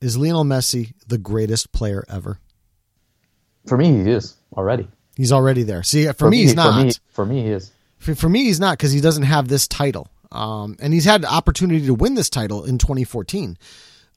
is 0.02 0.18
Lionel 0.18 0.44
Messi 0.44 0.94
the 1.08 1.18
greatest 1.18 1.72
player 1.72 2.04
ever? 2.10 2.40
For 3.66 3.78
me, 3.78 4.04
he 4.04 4.12
is 4.12 4.36
already. 4.58 4.90
He's 5.16 5.32
already 5.32 5.64
there. 5.64 5.84
See, 5.84 6.06
for, 6.08 6.14
for 6.14 6.30
me, 6.30 6.38
he's 6.38 6.56
not. 6.56 6.80
For 6.80 6.86
me, 6.86 6.92
for 7.10 7.26
me 7.26 7.44
he 7.44 7.50
is. 7.50 7.72
For, 7.98 8.16
for, 8.16 8.30
me, 8.30 8.44
he's 8.44 8.60
not 8.60 8.78
because 8.78 8.92
he 8.92 9.02
doesn't 9.02 9.24
have 9.24 9.48
this 9.48 9.68
title. 9.68 10.10
Um, 10.32 10.76
and 10.80 10.94
he's 10.94 11.06
had 11.06 11.22
the 11.22 11.32
opportunity 11.32 11.86
to 11.86 11.94
win 11.94 12.14
this 12.14 12.30
title 12.30 12.66
in 12.66 12.78
2014. 12.78 13.58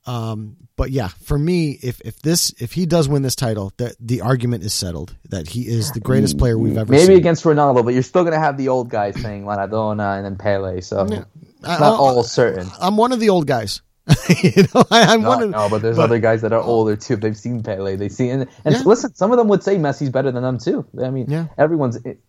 Um, 0.06 0.56
but 0.76 0.90
yeah, 0.90 1.08
for 1.08 1.38
me, 1.38 1.78
if 1.82 2.00
if 2.00 2.20
this 2.22 2.54
if 2.58 2.72
he 2.72 2.86
does 2.86 3.08
win 3.08 3.22
this 3.22 3.36
title, 3.36 3.72
that 3.76 3.94
the 4.00 4.22
argument 4.22 4.64
is 4.64 4.72
settled 4.72 5.14
that 5.28 5.48
he 5.48 5.68
is 5.68 5.92
the 5.92 6.00
greatest 6.00 6.38
player 6.38 6.56
we've 6.56 6.78
ever 6.78 6.90
Maybe 6.90 7.06
seen. 7.06 7.16
against 7.18 7.44
Ronaldo, 7.44 7.84
but 7.84 7.92
you're 7.92 8.02
still 8.02 8.24
gonna 8.24 8.38
have 8.38 8.56
the 8.56 8.68
old 8.68 8.88
guys 8.88 9.20
saying 9.20 9.44
Maradona 9.44 10.16
and 10.16 10.24
then 10.24 10.36
Pele, 10.36 10.80
so 10.80 11.06
yeah. 11.06 11.24
it's 11.42 11.62
not 11.62 11.82
I, 11.82 11.86
all 11.88 12.22
certain. 12.22 12.70
I'm 12.80 12.96
one 12.96 13.12
of 13.12 13.20
the 13.20 13.28
old 13.28 13.46
guys. 13.46 13.82
you 14.42 14.64
know, 14.74 14.84
I, 14.90 15.14
am 15.14 15.22
no, 15.22 15.42
of, 15.42 15.50
no, 15.50 15.68
but 15.68 15.82
there's 15.82 15.96
but, 15.96 16.04
other 16.04 16.18
guys 16.18 16.42
that 16.42 16.52
are 16.52 16.60
oh. 16.60 16.64
older 16.64 16.96
too. 16.96 17.16
They've 17.16 17.36
seen 17.36 17.62
Pele. 17.62 17.96
They 17.96 18.08
see 18.08 18.28
and, 18.30 18.42
and 18.64 18.74
yeah. 18.74 18.82
listen. 18.84 19.14
Some 19.14 19.30
of 19.32 19.38
them 19.38 19.48
would 19.48 19.62
say 19.62 19.76
Messi's 19.76 20.10
better 20.10 20.30
than 20.30 20.42
them 20.42 20.58
too. 20.58 20.86
I 21.02 21.10
mean, 21.10 21.30
yeah. 21.30 21.46
everyone's. 21.56 21.96
It, 22.04 22.20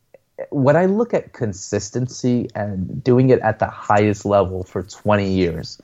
when 0.51 0.75
I 0.75 0.85
look 0.85 1.13
at 1.13 1.33
consistency 1.33 2.47
and 2.55 3.03
doing 3.03 3.29
it 3.29 3.39
at 3.39 3.59
the 3.59 3.67
highest 3.67 4.25
level 4.25 4.63
for 4.63 4.83
20 4.83 5.29
years, 5.29 5.81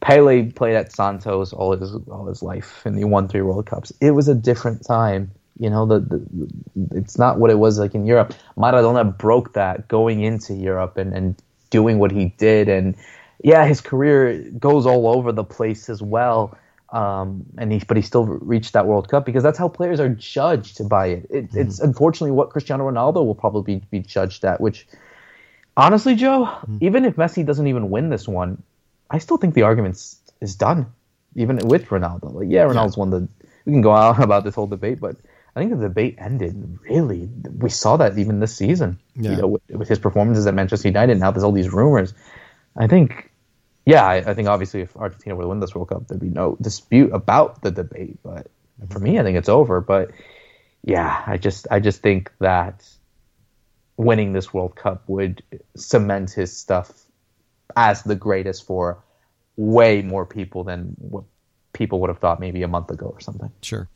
Pele 0.00 0.50
played 0.50 0.74
at 0.74 0.92
Santos 0.92 1.52
all 1.52 1.76
his 1.76 1.94
all 2.08 2.26
his 2.26 2.42
life, 2.42 2.82
and 2.84 2.98
he 2.98 3.04
won 3.04 3.28
three 3.28 3.42
World 3.42 3.66
Cups. 3.66 3.92
It 4.00 4.10
was 4.10 4.28
a 4.28 4.34
different 4.34 4.84
time. 4.84 5.30
You 5.58 5.70
know, 5.70 5.86
the, 5.86 6.00
the 6.00 6.48
it's 6.90 7.16
not 7.16 7.38
what 7.38 7.50
it 7.50 7.58
was 7.58 7.78
like 7.78 7.94
in 7.94 8.04
Europe. 8.04 8.34
Maradona 8.56 9.16
broke 9.16 9.54
that 9.54 9.88
going 9.88 10.22
into 10.22 10.52
Europe 10.52 10.96
and, 10.96 11.14
and 11.14 11.42
doing 11.70 11.98
what 11.98 12.10
he 12.10 12.34
did, 12.38 12.68
and 12.68 12.96
yeah, 13.44 13.66
his 13.66 13.82
career 13.82 14.38
goes 14.58 14.86
all 14.86 15.06
over 15.06 15.30
the 15.30 15.44
place 15.44 15.90
as 15.90 16.02
well. 16.02 16.56
Um, 16.88 17.44
and 17.58 17.70
he, 17.70 17.82
but 17.86 17.98
he 17.98 18.02
still 18.02 18.24
reached 18.24 18.72
that 18.72 18.86
World 18.86 19.08
Cup 19.08 19.26
because 19.26 19.42
that's 19.42 19.58
how 19.58 19.68
players 19.68 20.00
are 20.00 20.08
judged 20.08 20.88
by 20.88 21.08
it. 21.08 21.26
it 21.28 21.50
mm-hmm. 21.50 21.58
It's 21.58 21.78
unfortunately 21.78 22.30
what 22.30 22.50
Cristiano 22.50 22.90
Ronaldo 22.90 23.16
will 23.16 23.34
probably 23.34 23.76
be, 23.76 23.86
be 23.90 24.00
judged 24.00 24.46
at. 24.46 24.62
Which, 24.62 24.86
honestly, 25.76 26.14
Joe, 26.14 26.46
mm-hmm. 26.46 26.78
even 26.80 27.04
if 27.04 27.16
Messi 27.16 27.44
doesn't 27.44 27.66
even 27.66 27.90
win 27.90 28.08
this 28.08 28.26
one, 28.26 28.62
I 29.10 29.18
still 29.18 29.36
think 29.36 29.52
the 29.52 29.62
argument 29.62 30.02
is 30.40 30.56
done, 30.56 30.86
even 31.36 31.58
with 31.68 31.86
Ronaldo. 31.88 32.32
Like, 32.32 32.48
yeah, 32.48 32.62
Ronaldo's 32.64 32.96
yeah. 32.96 33.00
won 33.00 33.10
the. 33.10 33.28
We 33.66 33.72
can 33.72 33.82
go 33.82 33.90
on 33.90 34.22
about 34.28 34.44
this 34.44 34.54
whole 34.54 34.68
debate, 34.68 35.00
but 35.00 35.16
I 35.54 35.60
think 35.60 35.70
the 35.70 35.88
debate 35.88 36.14
ended. 36.16 36.78
Really, 36.88 37.28
we 37.58 37.68
saw 37.68 37.98
that 37.98 38.16
even 38.16 38.40
this 38.40 38.56
season. 38.56 38.98
Yeah. 39.16 39.32
You 39.32 39.36
know, 39.36 39.46
with, 39.48 39.62
with 39.68 39.88
his 39.88 39.98
performances 39.98 40.46
at 40.46 40.54
Manchester 40.54 40.88
United, 40.88 41.20
now 41.20 41.30
there's 41.30 41.44
all 41.44 41.52
these 41.52 41.70
rumors. 41.70 42.14
I 42.76 42.86
think 42.86 43.30
yeah, 43.86 44.04
I, 44.04 44.16
I, 44.16 44.34
think 44.34 44.48
obviously 44.48 44.80
if 44.80 44.96
Argentina 44.96 45.36
were 45.36 45.42
to 45.42 45.48
win 45.48 45.60
this 45.60 45.74
World 45.74 45.88
Cup, 45.88 46.08
there'd 46.08 46.20
be 46.20 46.28
no 46.28 46.56
dispute 46.60 47.12
about 47.12 47.62
the 47.62 47.70
debate. 47.70 48.18
But 48.22 48.48
for 48.88 48.98
me, 48.98 49.18
I 49.18 49.22
think 49.22 49.36
it's 49.36 49.48
over. 49.48 49.80
But 49.80 50.10
yeah, 50.82 51.22
I 51.26 51.36
just 51.36 51.66
I 51.70 51.80
just 51.80 52.00
think 52.02 52.32
that 52.40 52.88
winning 53.96 54.32
this 54.32 54.52
World 54.54 54.74
Cup 54.76 55.02
would 55.08 55.42
cement 55.76 56.30
his 56.30 56.56
stuff 56.56 56.90
as 57.76 58.02
the 58.02 58.14
greatest 58.14 58.66
for 58.66 59.02
way 59.56 60.02
more 60.02 60.26
people 60.26 60.64
than 60.64 60.96
what 60.98 61.24
people 61.72 62.00
would 62.00 62.08
have 62.08 62.18
thought 62.18 62.40
maybe 62.40 62.62
a 62.62 62.68
month 62.68 62.90
ago 62.90 63.06
or 63.06 63.20
something. 63.20 63.50
Sure. 63.62 63.88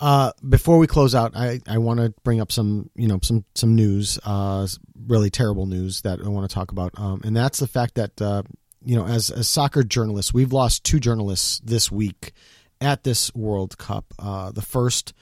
Uh, 0.00 0.32
before 0.48 0.78
we 0.78 0.86
close 0.86 1.14
out, 1.14 1.36
I, 1.36 1.60
I 1.68 1.78
want 1.78 2.00
to 2.00 2.12
bring 2.24 2.40
up 2.40 2.50
some 2.50 2.90
you 2.96 3.06
know 3.06 3.20
some 3.22 3.44
some 3.54 3.76
news, 3.76 4.18
uh, 4.24 4.66
really 5.06 5.30
terrible 5.30 5.66
news 5.66 6.02
that 6.02 6.20
I 6.20 6.28
want 6.28 6.48
to 6.48 6.54
talk 6.54 6.72
about, 6.72 6.92
um, 6.96 7.20
and 7.24 7.36
that's 7.36 7.60
the 7.60 7.68
fact 7.68 7.94
that 7.96 8.20
uh, 8.20 8.42
you 8.84 8.96
know, 8.96 9.06
as 9.06 9.30
as 9.30 9.48
soccer 9.48 9.82
journalists, 9.82 10.34
we've 10.34 10.52
lost 10.52 10.84
two 10.84 11.00
journalists 11.00 11.60
this 11.60 11.90
week 11.90 12.32
at 12.80 13.04
this 13.04 13.34
World 13.34 13.78
Cup. 13.78 14.12
Uh, 14.18 14.50
the 14.50 14.62
first, 14.62 15.12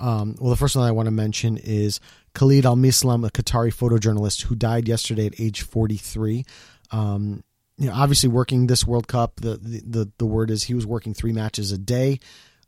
um, 0.00 0.34
well, 0.40 0.50
the 0.50 0.56
first 0.56 0.76
one 0.76 0.86
I 0.86 0.92
want 0.92 1.06
to 1.06 1.12
mention 1.12 1.58
is 1.58 2.00
Khalid 2.34 2.64
Al 2.64 2.76
Mislam, 2.76 3.26
a 3.26 3.30
Qatari 3.30 3.74
photojournalist 3.74 4.42
who 4.42 4.54
died 4.54 4.88
yesterday 4.88 5.26
at 5.26 5.40
age 5.40 5.62
43. 5.62 6.44
Um, 6.90 7.44
you 7.78 7.88
know, 7.88 7.94
obviously 7.94 8.28
working 8.28 8.66
this 8.66 8.86
World 8.86 9.08
Cup, 9.08 9.36
the, 9.36 9.56
the 9.56 10.10
the 10.18 10.26
word 10.26 10.50
is 10.50 10.64
he 10.64 10.74
was 10.74 10.86
working 10.86 11.14
three 11.14 11.32
matches 11.32 11.72
a 11.72 11.78
day 11.78 12.18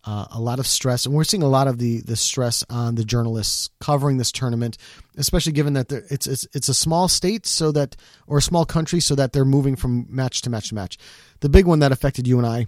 uh, 0.07 0.27
a 0.33 0.41
lot 0.41 0.59
of 0.59 0.67
stress, 0.67 1.07
and 1.07 1.15
we're 1.15 1.25
seeing 1.25 1.43
a 1.43 1.49
lot 1.49 1.67
of 1.67 1.79
the 1.79 2.01
the 2.03 2.17
stress 2.17 2.63
on 2.69 2.95
the 2.95 3.05
journalists 3.05 3.71
covering 3.81 4.19
this 4.19 4.31
tournament, 4.31 4.77
especially 5.17 5.53
given 5.53 5.73
that 5.75 5.91
it's 5.93 6.27
it's 6.27 6.47
it's 6.53 6.69
a 6.69 6.75
small 6.75 7.09
state, 7.09 7.47
so 7.47 7.73
that 7.73 7.97
or 8.27 8.39
a 8.39 8.43
small 8.43 8.67
country, 8.67 9.01
so 9.01 9.15
that 9.15 9.33
they're 9.33 9.45
moving 9.45 9.77
from 9.77 10.07
match 10.09 10.43
to 10.43 10.51
match 10.51 10.69
to 10.69 10.75
match. 10.75 10.99
The 11.41 11.49
big 11.49 11.67
one 11.67 11.79
that 11.79 11.93
affected 11.93 12.27
you 12.27 12.39
and 12.39 12.47
I 12.47 12.67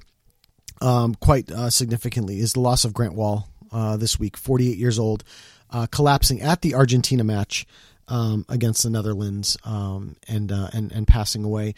um, 0.81 1.15
quite 1.15 1.51
uh, 1.51 1.71
significantly 1.71 2.39
is 2.39 2.55
the 2.55 2.61
loss 2.61 2.85
of 2.85 2.95
Grant 2.95 3.15
Wahl 3.15 3.49
uh, 3.73 3.97
this 3.97 4.19
week, 4.19 4.37
48 4.37 4.77
years 4.77 4.99
old, 4.99 5.25
uh, 5.71 5.87
collapsing 5.87 6.41
at 6.41 6.63
the 6.63 6.75
Argentina 6.75 7.25
match 7.25 7.67
um, 8.09 8.45
against 8.49 8.83
the 8.83 8.91
Netherlands 8.91 9.57
um, 9.65 10.17
and 10.29 10.53
uh, 10.53 10.69
and 10.73 10.93
and 10.93 11.07
passing 11.07 11.45
away. 11.45 11.75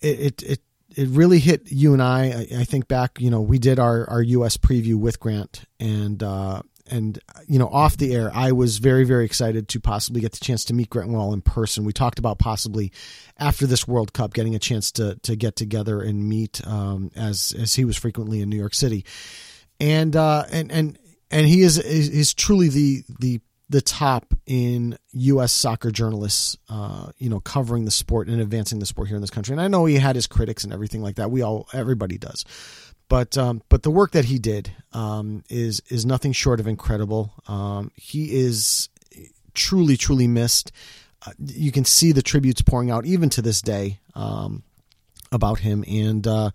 It, 0.00 0.20
it, 0.20 0.42
it 0.42 0.60
it 0.96 1.08
really 1.08 1.38
hit 1.38 1.70
you 1.70 1.92
and 1.92 2.02
I. 2.02 2.46
I, 2.52 2.60
I 2.60 2.64
think 2.64 2.88
back, 2.88 3.20
you 3.20 3.30
know, 3.30 3.40
we 3.40 3.58
did 3.58 3.78
our, 3.78 4.08
our 4.08 4.22
U.S. 4.22 4.56
preview 4.56 4.96
with 4.96 5.20
Grant, 5.20 5.64
and 5.78 6.22
uh, 6.22 6.62
and 6.90 7.18
you 7.46 7.58
know, 7.58 7.68
off 7.68 7.96
the 7.96 8.14
air, 8.14 8.30
I 8.34 8.52
was 8.52 8.78
very 8.78 9.04
very 9.04 9.24
excited 9.24 9.68
to 9.68 9.80
possibly 9.80 10.20
get 10.20 10.32
the 10.32 10.44
chance 10.44 10.64
to 10.66 10.74
meet 10.74 10.90
Grant 10.90 11.10
Wahl 11.10 11.32
in 11.32 11.42
person. 11.42 11.84
We 11.84 11.92
talked 11.92 12.18
about 12.18 12.38
possibly 12.38 12.92
after 13.38 13.66
this 13.66 13.86
World 13.86 14.12
Cup 14.12 14.34
getting 14.34 14.54
a 14.54 14.58
chance 14.58 14.92
to 14.92 15.16
to 15.22 15.36
get 15.36 15.56
together 15.56 16.00
and 16.00 16.28
meet, 16.28 16.66
um, 16.66 17.10
as 17.14 17.54
as 17.58 17.74
he 17.74 17.84
was 17.84 17.96
frequently 17.96 18.40
in 18.40 18.50
New 18.50 18.58
York 18.58 18.74
City, 18.74 19.04
and 19.78 20.14
uh, 20.16 20.44
and 20.50 20.72
and 20.72 20.98
and 21.30 21.46
he 21.46 21.62
is 21.62 21.78
is 21.78 22.34
truly 22.34 22.68
the 22.68 23.04
the 23.20 23.40
the 23.70 23.80
top 23.80 24.34
in 24.46 24.98
U.S. 25.12 25.52
soccer 25.52 25.92
journalists, 25.92 26.58
uh, 26.68 27.12
you 27.18 27.30
know, 27.30 27.38
covering 27.38 27.84
the 27.84 27.92
sport 27.92 28.26
and 28.26 28.40
advancing 28.40 28.80
the 28.80 28.86
sport 28.86 29.06
here 29.06 29.16
in 29.16 29.20
this 29.20 29.30
country. 29.30 29.52
And 29.52 29.60
I 29.60 29.68
know 29.68 29.84
he 29.84 29.94
had 29.94 30.16
his 30.16 30.26
critics 30.26 30.64
and 30.64 30.72
everything 30.72 31.02
like 31.02 31.16
that. 31.16 31.30
We 31.30 31.42
all, 31.42 31.68
everybody 31.72 32.18
does, 32.18 32.44
but 33.08 33.38
um, 33.38 33.62
but 33.68 33.84
the 33.84 33.90
work 33.90 34.10
that 34.12 34.24
he 34.24 34.40
did 34.40 34.72
um, 34.92 35.44
is 35.48 35.80
is 35.88 36.04
nothing 36.04 36.32
short 36.32 36.58
of 36.58 36.66
incredible. 36.66 37.32
Um, 37.46 37.92
he 37.94 38.34
is 38.40 38.88
truly, 39.54 39.96
truly 39.96 40.26
missed. 40.26 40.72
Uh, 41.24 41.32
you 41.38 41.70
can 41.70 41.84
see 41.84 42.10
the 42.10 42.22
tributes 42.22 42.62
pouring 42.62 42.90
out 42.90 43.06
even 43.06 43.28
to 43.30 43.42
this 43.42 43.62
day 43.62 44.00
um, 44.14 44.64
about 45.30 45.60
him, 45.60 45.84
and 45.86 46.26
uh, 46.26 46.50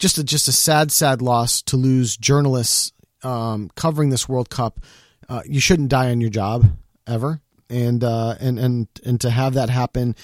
just 0.00 0.18
a, 0.18 0.24
just 0.24 0.48
a 0.48 0.52
sad, 0.52 0.90
sad 0.90 1.22
loss 1.22 1.62
to 1.62 1.76
lose 1.76 2.16
journalists 2.16 2.92
um, 3.22 3.70
covering 3.76 4.10
this 4.10 4.28
World 4.28 4.50
Cup 4.50 4.80
uh, 5.28 5.42
you 5.46 5.60
shouldn't 5.60 5.88
die 5.88 6.10
on 6.10 6.20
your 6.20 6.30
job 6.30 6.66
ever, 7.06 7.40
and 7.68 8.02
uh, 8.02 8.36
and 8.40 8.58
and 8.58 8.88
and 9.04 9.20
to 9.20 9.30
have 9.30 9.54
that 9.54 9.70
happen 9.70 10.14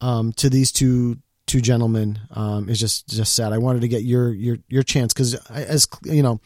um, 0.00 0.32
to 0.34 0.50
these 0.50 0.72
two 0.72 1.18
two 1.46 1.60
gentlemen 1.60 2.18
um, 2.32 2.68
is 2.68 2.78
just 2.78 3.08
just 3.08 3.34
sad. 3.34 3.52
I 3.52 3.58
wanted 3.58 3.80
to 3.82 3.88
get 3.88 4.02
your 4.02 4.32
your 4.32 4.58
your 4.68 4.82
chance 4.82 5.12
because 5.12 5.34
as 5.48 5.86
you 6.04 6.22
know, 6.22 6.40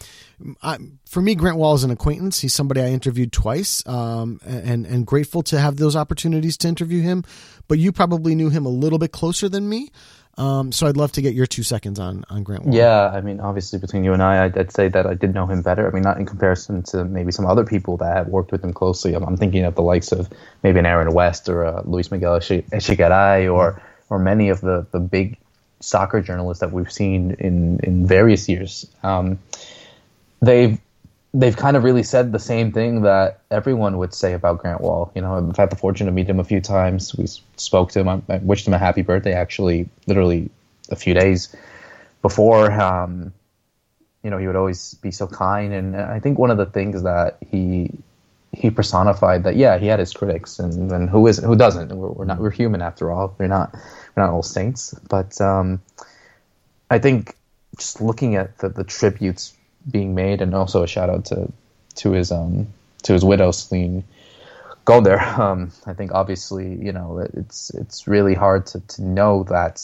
I, 0.63 0.79
for 1.07 1.21
me, 1.21 1.35
Grant 1.35 1.57
Wahl 1.57 1.75
is 1.75 1.85
an 1.85 1.91
acquaintance. 1.91 2.41
He's 2.41 2.55
somebody 2.55 2.81
I 2.81 2.89
interviewed 2.89 3.33
twice, 3.33 3.87
um, 3.87 4.41
and 4.45 4.87
and 4.87 5.07
grateful 5.07 5.43
to 5.45 5.59
have 5.59 5.77
those 5.77 5.97
opportunities 5.97 6.57
to 6.59 6.69
interview 6.69 7.03
him. 7.03 7.25
But 7.69 7.79
you 7.79 7.93
probably 7.93 8.35
knew 8.35 8.51
him 8.51 8.67
a 8.67 8.71
little 8.71 8.99
bit 8.99 9.13
closer 9.13 9.49
than 9.49 9.69
me. 9.69 9.91
Um, 10.39 10.73
so 10.73 10.87
I'd 10.87 10.97
love 10.97 11.13
to 11.13 11.23
get 11.23 11.35
your 11.35 11.47
two 11.47 11.63
seconds 11.63 11.99
on 11.99 12.25
on 12.31 12.43
Grant 12.43 12.65
Wahl. 12.65 12.75
Yeah, 12.75 13.09
I 13.09 13.21
mean, 13.21 13.41
obviously 13.41 13.79
between 13.79 14.05
you 14.05 14.13
and 14.13 14.23
I, 14.23 14.45
I'd, 14.45 14.57
I'd, 14.57 14.73
say 14.73 14.89
that 14.89 15.07
I 15.07 15.15
did 15.15 15.35
know 15.35 15.47
him 15.47 15.61
better. 15.61 15.87
I 15.87 15.91
mean, 15.91 16.03
not 16.03 16.19
in 16.19 16.27
comparison 16.27 16.83
to 16.85 17.05
maybe 17.05 17.33
some 17.33 17.47
other 17.47 17.65
people 17.65 17.97
that 17.99 18.29
worked 18.29 18.53
with 18.53 18.65
him 18.65 18.73
closely. 18.73 19.15
I'm, 19.15 19.25
I'm 19.25 19.37
thinking 19.37 19.65
of 19.65 19.75
the 19.75 19.83
likes 19.83 20.13
of 20.13 20.31
maybe 20.63 20.79
an 20.79 20.87
Aaron 20.87 21.13
West 21.13 21.49
or 21.49 21.83
Luis 21.85 22.11
Miguel 22.11 22.39
Echegaray 22.39 23.53
or 23.53 23.83
or 24.09 24.19
many 24.19 24.49
of 24.49 24.61
the 24.61 24.87
the 24.93 25.01
big 25.01 25.37
soccer 25.81 26.21
journalists 26.21 26.61
that 26.61 26.73
we've 26.73 26.93
seen 26.93 27.33
in 27.39 27.81
in 27.83 28.07
various 28.07 28.49
years. 28.49 28.87
Um, 29.03 29.39
they've 30.41 30.79
they've 31.33 31.57
kind 31.57 31.77
of 31.77 31.85
really 31.85 32.03
said 32.03 32.33
the 32.33 32.39
same 32.39 32.73
thing 32.73 33.03
that 33.03 33.41
everyone 33.51 33.99
would 33.99 34.13
say 34.13 34.33
about 34.33 34.59
Grant 34.59 34.81
Wahl. 34.81 35.13
You 35.15 35.23
know, 35.23 35.37
I've 35.37 35.57
had 35.57 35.71
the 35.71 35.77
fortune 35.77 36.07
to 36.07 36.13
meet 36.13 36.29
him 36.29 36.41
a 36.41 36.45
few 36.45 36.61
times. 36.61 37.15
We 37.15 37.27
spoke 37.57 37.93
to 37.93 38.01
him. 38.01 38.09
I, 38.29 38.39
wished 38.39 38.67
him 38.67 38.75
a 38.75 38.79
happy 38.79 39.03
birthday, 39.03 39.33
actually, 39.33 39.89
literally 40.07 40.51
a 40.91 40.97
few 40.97 41.15
days 41.15 41.55
before. 42.23 42.71
Um, 42.73 43.33
you 44.25 44.31
know, 44.31 44.39
he 44.39 44.47
would 44.47 44.57
always 44.57 44.95
be 44.95 45.11
so 45.11 45.27
kind, 45.27 45.73
and 45.73 45.97
I 45.97 46.21
think 46.21 46.39
one 46.39 46.51
of 46.51 46.59
the 46.59 46.67
things 46.67 47.03
that 47.05 47.39
he 47.51 47.91
he 48.53 48.69
personified 48.69 49.45
that 49.45 49.55
yeah, 49.55 49.79
he 49.79 49.87
had 49.87 50.01
his 50.01 50.13
critics, 50.13 50.59
and, 50.59 50.91
and 50.91 51.09
who 51.09 51.27
isn't? 51.29 51.45
Who 51.45 51.57
doesn't? 51.57 51.97
We're, 51.97 52.11
we're, 52.11 52.25
not. 52.25 52.39
We're 52.39 52.51
human 52.51 52.83
after 52.83 53.11
all. 53.11 53.35
We're 53.39 53.47
not. 53.47 53.73
We're 53.73 54.25
not 54.25 54.33
all 54.33 54.43
saints. 54.43 54.95
But 55.09 55.41
um, 55.41 55.81
I 56.91 56.99
think 56.99 57.37
just 57.79 58.01
looking 58.01 58.35
at 58.35 58.59
the, 58.59 58.69
the 58.69 58.85
tributes 58.85 59.55
being 59.89 60.15
made, 60.15 60.43
and 60.43 60.55
also 60.55 60.83
a 60.83 60.87
shout 60.87 61.11
out 61.11 61.27
to 61.27 61.53
to 61.97 62.13
his 62.13 62.33
um 62.33 62.69
to 63.03 63.13
his 63.13 63.25
widow 63.25 63.51
Celine 63.51 64.05
Gounder. 64.85 65.21
Um, 65.39 65.73
I 65.87 65.95
think 65.95 66.13
obviously 66.13 66.75
you 66.75 66.93
know 66.93 67.27
it's 67.35 67.71
it's 67.71 68.07
really 68.07 68.35
hard 68.35 68.67
to, 68.67 68.81
to 68.81 69.03
know 69.03 69.45
that 69.45 69.83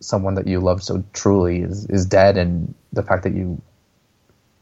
someone 0.00 0.34
that 0.34 0.46
you 0.46 0.60
love 0.60 0.82
so 0.82 1.04
truly 1.12 1.60
is 1.60 1.86
is 1.86 2.06
dead, 2.06 2.36
and 2.36 2.74
the 2.92 3.02
fact 3.02 3.24
that 3.24 3.34
you 3.34 3.60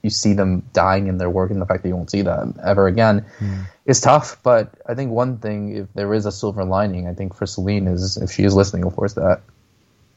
you 0.03 0.09
see 0.09 0.33
them 0.33 0.63
dying 0.73 1.09
in 1.09 1.19
their 1.19 1.29
work, 1.29 1.51
and 1.51 1.61
the 1.61 1.67
fact 1.67 1.83
that 1.83 1.89
you 1.89 1.97
won't 1.97 2.11
see 2.11 2.23
them 2.23 2.59
ever 2.65 2.87
again 2.87 3.27
mm. 3.39 3.67
is 3.85 4.01
tough. 4.01 4.43
But 4.43 4.73
I 4.87 4.95
think 4.95 5.11
one 5.11 5.39
thing, 5.39 5.77
if 5.77 5.93
there 5.93 6.15
is 6.15 6.25
a 6.25 6.33
silver 6.33 6.65
lining, 6.65 7.07
I 7.07 7.13
think 7.13 7.35
for 7.35 7.45
Celine 7.45 7.87
is 7.87 8.17
if 8.17 8.31
she 8.31 8.45
is 8.45 8.55
listening, 8.55 8.85
of 8.85 8.97
course, 8.97 9.15
that 9.15 9.43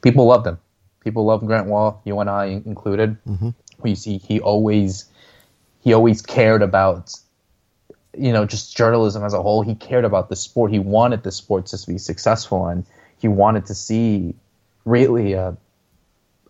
people 0.02 0.26
love 0.26 0.46
them. 0.46 0.60
People 1.02 1.26
love 1.26 1.46
Grant 1.46 1.68
Wahl, 1.68 2.02
you 2.06 2.18
and 2.22 2.30
I 2.30 2.46
included. 2.46 3.18
Mm-hmm 3.28 3.50
you 3.92 3.96
see 3.96 4.18
he 4.18 4.40
always 4.40 5.06
he 5.84 5.94
always 5.94 6.22
cared 6.22 6.62
about 6.62 7.14
you 8.18 8.32
know 8.32 8.46
just 8.46 8.76
journalism 8.76 9.24
as 9.24 9.34
a 9.34 9.42
whole. 9.42 9.62
He 9.62 9.76
cared 9.76 10.06
about 10.06 10.30
the 10.30 10.36
sport. 10.36 10.72
He 10.72 10.80
wanted 10.80 11.24
the 11.24 11.32
sport 11.32 11.68
to 11.68 11.88
be 11.88 11.98
successful 11.98 12.68
and 12.68 12.86
he 13.20 13.28
wanted 13.28 13.68
to 13.68 13.76
see 13.76 14.36
really 14.86 15.34
a, 15.34 15.56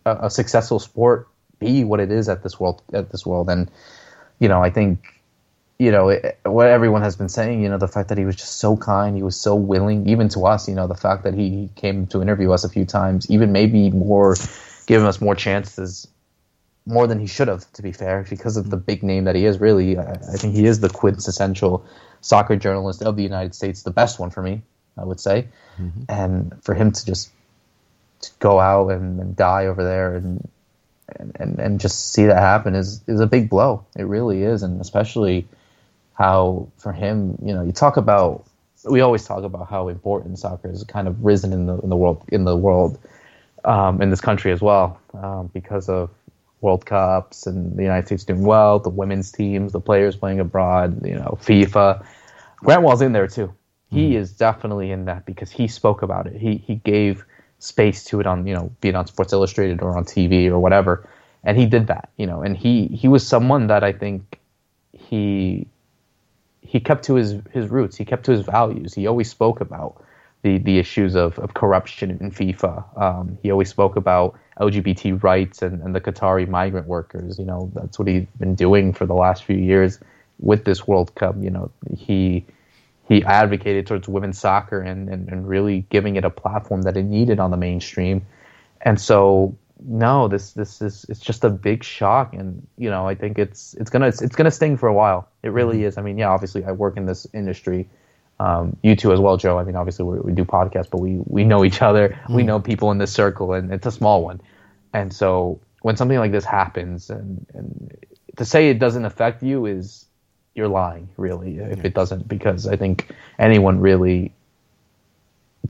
a, 0.04 0.28
successful 0.28 0.80
sport 0.80 1.28
be 1.60 1.84
what 1.84 2.00
it 2.00 2.10
is 2.10 2.28
at 2.28 2.42
this 2.42 2.58
world 2.58 2.82
at 2.92 3.12
this 3.12 3.24
world. 3.24 3.48
And 3.48 3.70
you 4.38 4.48
know 4.48 4.62
i 4.62 4.70
think 4.70 5.20
you 5.78 5.90
know 5.90 6.08
it, 6.08 6.38
what 6.44 6.68
everyone 6.68 7.02
has 7.02 7.16
been 7.16 7.28
saying 7.28 7.62
you 7.62 7.68
know 7.68 7.78
the 7.78 7.88
fact 7.88 8.08
that 8.08 8.18
he 8.18 8.24
was 8.24 8.36
just 8.36 8.58
so 8.58 8.76
kind 8.76 9.16
he 9.16 9.22
was 9.22 9.40
so 9.40 9.54
willing 9.54 10.08
even 10.08 10.28
to 10.28 10.46
us 10.46 10.68
you 10.68 10.74
know 10.74 10.86
the 10.86 10.94
fact 10.94 11.24
that 11.24 11.34
he 11.34 11.70
came 11.76 12.06
to 12.06 12.22
interview 12.22 12.52
us 12.52 12.64
a 12.64 12.68
few 12.68 12.84
times 12.84 13.30
even 13.30 13.52
maybe 13.52 13.90
more 13.90 14.36
giving 14.86 15.06
us 15.06 15.20
more 15.20 15.34
chances 15.34 16.06
more 16.86 17.06
than 17.06 17.18
he 17.18 17.26
should 17.26 17.48
have, 17.48 17.70
to 17.72 17.82
be 17.82 17.92
fair, 17.92 18.26
because 18.28 18.56
of 18.56 18.70
the 18.70 18.76
big 18.76 19.02
name 19.02 19.24
that 19.24 19.34
he 19.34 19.46
is. 19.46 19.58
Really, 19.58 19.98
I, 19.98 20.12
I, 20.12 20.36
think 20.36 20.54
he 20.54 20.66
is 20.66 20.80
the 20.80 20.88
quintessential 20.88 21.84
soccer 22.20 22.56
journalist 22.56 23.02
of 23.02 23.16
the 23.16 23.22
United 23.22 23.54
States, 23.54 23.82
the 23.82 23.90
best 23.90 24.18
one 24.18 24.30
for 24.30 24.42
me, 24.42 24.62
I 24.98 25.04
would 25.04 25.20
say. 25.20 25.48
Mm-hmm. 25.80 26.04
And 26.08 26.62
for 26.62 26.74
him 26.74 26.92
to 26.92 27.06
just 27.06 27.30
to 28.20 28.30
go 28.38 28.60
out 28.60 28.88
and, 28.90 29.20
and 29.20 29.36
die 29.36 29.66
over 29.66 29.82
there 29.82 30.14
and, 30.14 30.48
and, 31.16 31.36
and 31.38 31.58
and 31.58 31.80
just 31.80 32.12
see 32.12 32.24
that 32.24 32.38
happen 32.38 32.74
is 32.74 33.02
is 33.06 33.20
a 33.20 33.26
big 33.26 33.48
blow. 33.48 33.84
It 33.96 34.04
really 34.04 34.42
is, 34.42 34.62
and 34.62 34.80
especially 34.80 35.46
how 36.14 36.68
for 36.78 36.92
him, 36.92 37.38
you 37.42 37.54
know, 37.54 37.62
you 37.62 37.72
talk 37.72 37.96
about. 37.96 38.44
We 38.86 39.00
always 39.00 39.24
talk 39.24 39.44
about 39.44 39.70
how 39.70 39.88
important 39.88 40.38
soccer 40.38 40.68
has 40.68 40.84
kind 40.84 41.08
of 41.08 41.24
risen 41.24 41.54
in 41.54 41.64
the 41.64 41.78
in 41.78 41.88
the 41.88 41.96
world 41.96 42.22
in 42.28 42.44
the 42.44 42.54
world 42.54 42.98
um, 43.64 44.02
in 44.02 44.10
this 44.10 44.20
country 44.20 44.52
as 44.52 44.60
well 44.60 45.00
um, 45.14 45.50
because 45.54 45.88
of 45.88 46.10
World 46.64 46.86
Cups 46.86 47.46
and 47.46 47.76
the 47.76 47.82
United 47.82 48.06
States 48.06 48.24
doing 48.24 48.42
well, 48.42 48.78
the 48.78 48.88
women's 48.88 49.30
teams, 49.30 49.72
the 49.72 49.80
players 49.80 50.16
playing 50.16 50.40
abroad, 50.40 51.06
you 51.06 51.14
know, 51.14 51.38
FIFA. 51.42 52.04
Grant 52.56 52.82
Wahl's 52.82 53.02
in 53.02 53.12
there 53.12 53.28
too. 53.28 53.52
He 53.90 54.12
mm. 54.12 54.16
is 54.16 54.32
definitely 54.32 54.90
in 54.90 55.04
that 55.04 55.26
because 55.26 55.50
he 55.50 55.68
spoke 55.68 56.00
about 56.02 56.26
it. 56.26 56.36
He 56.36 56.56
he 56.56 56.76
gave 56.76 57.24
space 57.58 58.04
to 58.04 58.20
it 58.20 58.26
on, 58.26 58.46
you 58.46 58.54
know, 58.54 58.72
be 58.80 58.88
it 58.88 58.94
on 58.94 59.06
Sports 59.06 59.32
Illustrated 59.32 59.82
or 59.82 59.96
on 59.96 60.04
TV 60.04 60.48
or 60.48 60.58
whatever. 60.58 61.08
And 61.44 61.58
he 61.58 61.66
did 61.66 61.88
that, 61.88 62.08
you 62.16 62.26
know, 62.26 62.40
and 62.42 62.56
he 62.56 62.86
he 62.86 63.08
was 63.08 63.26
someone 63.26 63.66
that 63.66 63.84
I 63.84 63.92
think 63.92 64.40
he 64.92 65.66
he 66.62 66.80
kept 66.80 67.04
to 67.04 67.14
his 67.14 67.36
his 67.52 67.68
roots. 67.68 67.96
He 67.96 68.06
kept 68.06 68.24
to 68.24 68.32
his 68.32 68.40
values. 68.40 68.94
He 68.94 69.06
always 69.06 69.30
spoke 69.30 69.60
about 69.60 70.02
the 70.44 70.58
the 70.58 70.78
issues 70.78 71.16
of, 71.16 71.38
of 71.40 71.54
corruption 71.54 72.10
in 72.20 72.30
FIFA. 72.30 73.02
Um, 73.02 73.38
he 73.42 73.50
always 73.50 73.70
spoke 73.70 73.96
about 73.96 74.38
LGBT 74.60 75.20
rights 75.22 75.62
and, 75.62 75.82
and 75.82 75.94
the 75.94 76.00
Qatari 76.00 76.46
migrant 76.46 76.86
workers. 76.86 77.38
You 77.38 77.46
know, 77.46 77.72
that's 77.74 77.98
what 77.98 78.06
he's 78.06 78.26
been 78.38 78.54
doing 78.54 78.92
for 78.92 79.06
the 79.06 79.14
last 79.14 79.44
few 79.44 79.56
years 79.56 79.98
with 80.38 80.64
this 80.64 80.86
World 80.86 81.14
Cup. 81.14 81.34
You 81.40 81.50
know, 81.50 81.70
he 81.96 82.44
he 83.08 83.24
advocated 83.24 83.86
towards 83.86 84.06
women's 84.06 84.38
soccer 84.38 84.80
and, 84.80 85.08
and, 85.08 85.28
and 85.28 85.48
really 85.48 85.86
giving 85.90 86.16
it 86.16 86.24
a 86.24 86.30
platform 86.30 86.82
that 86.82 86.96
it 86.96 87.04
needed 87.04 87.40
on 87.40 87.50
the 87.50 87.56
mainstream. 87.56 88.24
And 88.82 89.00
so 89.00 89.56
no, 89.82 90.28
this 90.28 90.52
this 90.52 90.82
is 90.82 91.06
it's 91.08 91.20
just 91.20 91.42
a 91.42 91.50
big 91.50 91.82
shock, 91.82 92.34
and 92.34 92.66
you 92.76 92.90
know 92.90 93.08
I 93.08 93.14
think 93.14 93.38
it's 93.38 93.72
it's 93.74 93.88
gonna 93.88 94.08
it's 94.08 94.36
gonna 94.36 94.50
sting 94.50 94.76
for 94.76 94.90
a 94.90 94.94
while. 94.94 95.26
It 95.42 95.48
really 95.48 95.78
mm-hmm. 95.78 95.86
is. 95.86 95.96
I 95.96 96.02
mean, 96.02 96.18
yeah, 96.18 96.28
obviously 96.28 96.64
I 96.64 96.72
work 96.72 96.98
in 96.98 97.06
this 97.06 97.26
industry 97.32 97.88
um, 98.40 98.76
you 98.82 98.96
too 98.96 99.12
as 99.12 99.20
well, 99.20 99.36
Joe. 99.36 99.58
I 99.58 99.64
mean, 99.64 99.76
obviously 99.76 100.04
we, 100.04 100.18
we 100.18 100.32
do 100.32 100.44
podcasts, 100.44 100.90
but 100.90 101.00
we 101.00 101.20
we 101.26 101.44
know 101.44 101.64
each 101.64 101.82
other. 101.82 102.18
Mm. 102.28 102.34
We 102.34 102.42
know 102.42 102.60
people 102.60 102.90
in 102.90 102.98
this 102.98 103.12
circle, 103.12 103.52
and 103.52 103.72
it's 103.72 103.86
a 103.86 103.92
small 103.92 104.22
one. 104.22 104.40
And 104.92 105.12
so 105.12 105.60
when 105.82 105.96
something 105.96 106.18
like 106.18 106.32
this 106.32 106.44
happens, 106.44 107.10
and, 107.10 107.46
and 107.54 107.96
to 108.36 108.44
say 108.44 108.70
it 108.70 108.78
doesn't 108.78 109.04
affect 109.04 109.42
you 109.42 109.66
is 109.66 110.06
you're 110.54 110.68
lying, 110.68 111.08
really. 111.16 111.58
If 111.58 111.84
it 111.84 111.94
doesn't, 111.94 112.28
because 112.28 112.66
I 112.66 112.76
think 112.76 113.10
anyone 113.38 113.80
really 113.80 114.32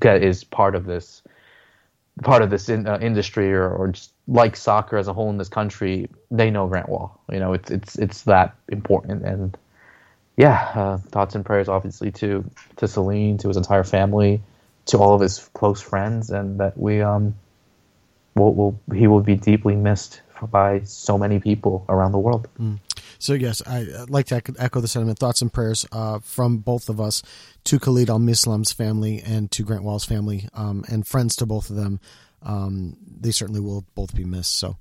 that 0.01 0.23
is 0.23 0.45
part 0.45 0.75
of 0.75 0.85
this 0.85 1.23
part 2.23 2.43
of 2.43 2.51
this 2.51 2.69
in, 2.69 2.87
uh, 2.87 2.99
industry 3.01 3.53
or, 3.53 3.69
or 3.69 3.89
just 3.89 4.13
like 4.29 4.57
soccer 4.57 4.97
as 4.97 5.09
a 5.09 5.13
whole 5.13 5.31
in 5.31 5.39
this 5.39 5.49
country, 5.49 6.09
they 6.31 6.51
know 6.51 6.67
Grant 6.67 6.89
Wahl. 6.89 7.21
You 7.31 7.41
know, 7.41 7.53
it's 7.53 7.71
it's 7.71 7.97
it's 7.97 8.23
that 8.23 8.55
important 8.69 9.25
and 9.25 9.57
yeah, 10.37 10.73
uh, 10.75 10.99
thoughts 10.99 11.35
and 11.35 11.45
prayers 11.45 11.69
obviously 11.69 12.11
to 12.13 12.45
to 12.77 12.89
Celine, 12.89 13.39
to 13.39 13.49
his 13.49 13.57
entire 13.57 13.85
family, 13.85 14.43
to 14.87 14.99
all 14.99 15.15
of 15.15 15.21
his 15.21 15.49
close 15.55 15.81
friends, 15.81 16.31
and 16.31 16.61
that 16.61 16.77
we 16.77 17.03
um 17.03 17.35
will, 18.35 18.55
will 18.55 18.81
he 18.95 19.07
will 19.07 19.21
be 19.21 19.37
deeply 19.37 19.77
missed 19.77 20.21
by 20.51 20.81
so 20.85 21.17
many 21.17 21.39
people 21.39 21.85
around 21.89 22.13
the 22.13 22.19
world. 22.19 22.49
So 23.19 23.33
yes, 23.33 23.63
I, 23.67 23.87
like 24.09 24.27
to 24.27 24.37
echo- 24.37 24.55
echo 24.59 24.81
the 24.81 24.89
sentiment. 24.89 25.19
Thoughts 25.19 25.41
and 25.41 25.53
prayers 25.53 25.87
uh, 25.93 26.19
from 26.19 26.59
both 26.59 26.89
of 26.89 27.01
us 27.01 27.23
to 27.65 27.79
Khalid 27.79 28.11
Al 28.11 28.19
Mislam's 28.19 28.73
family 28.73 29.23
and 29.25 29.51
to 29.53 29.63
Grant 29.63 29.85
Wahl's 29.85 30.05
family, 30.05 30.49
um, 30.53 30.85
and 30.89 31.07
friends 31.07 31.37
to 31.37 31.47
both 31.47 31.71
of 31.71 31.77
them. 31.77 32.01
Um, 32.43 32.97
they 33.21 33.31
certainly 33.31 33.61
will 33.61 33.87
both 33.95 34.15
be 34.15 34.25
missed. 34.25 34.59
So, 34.59 34.77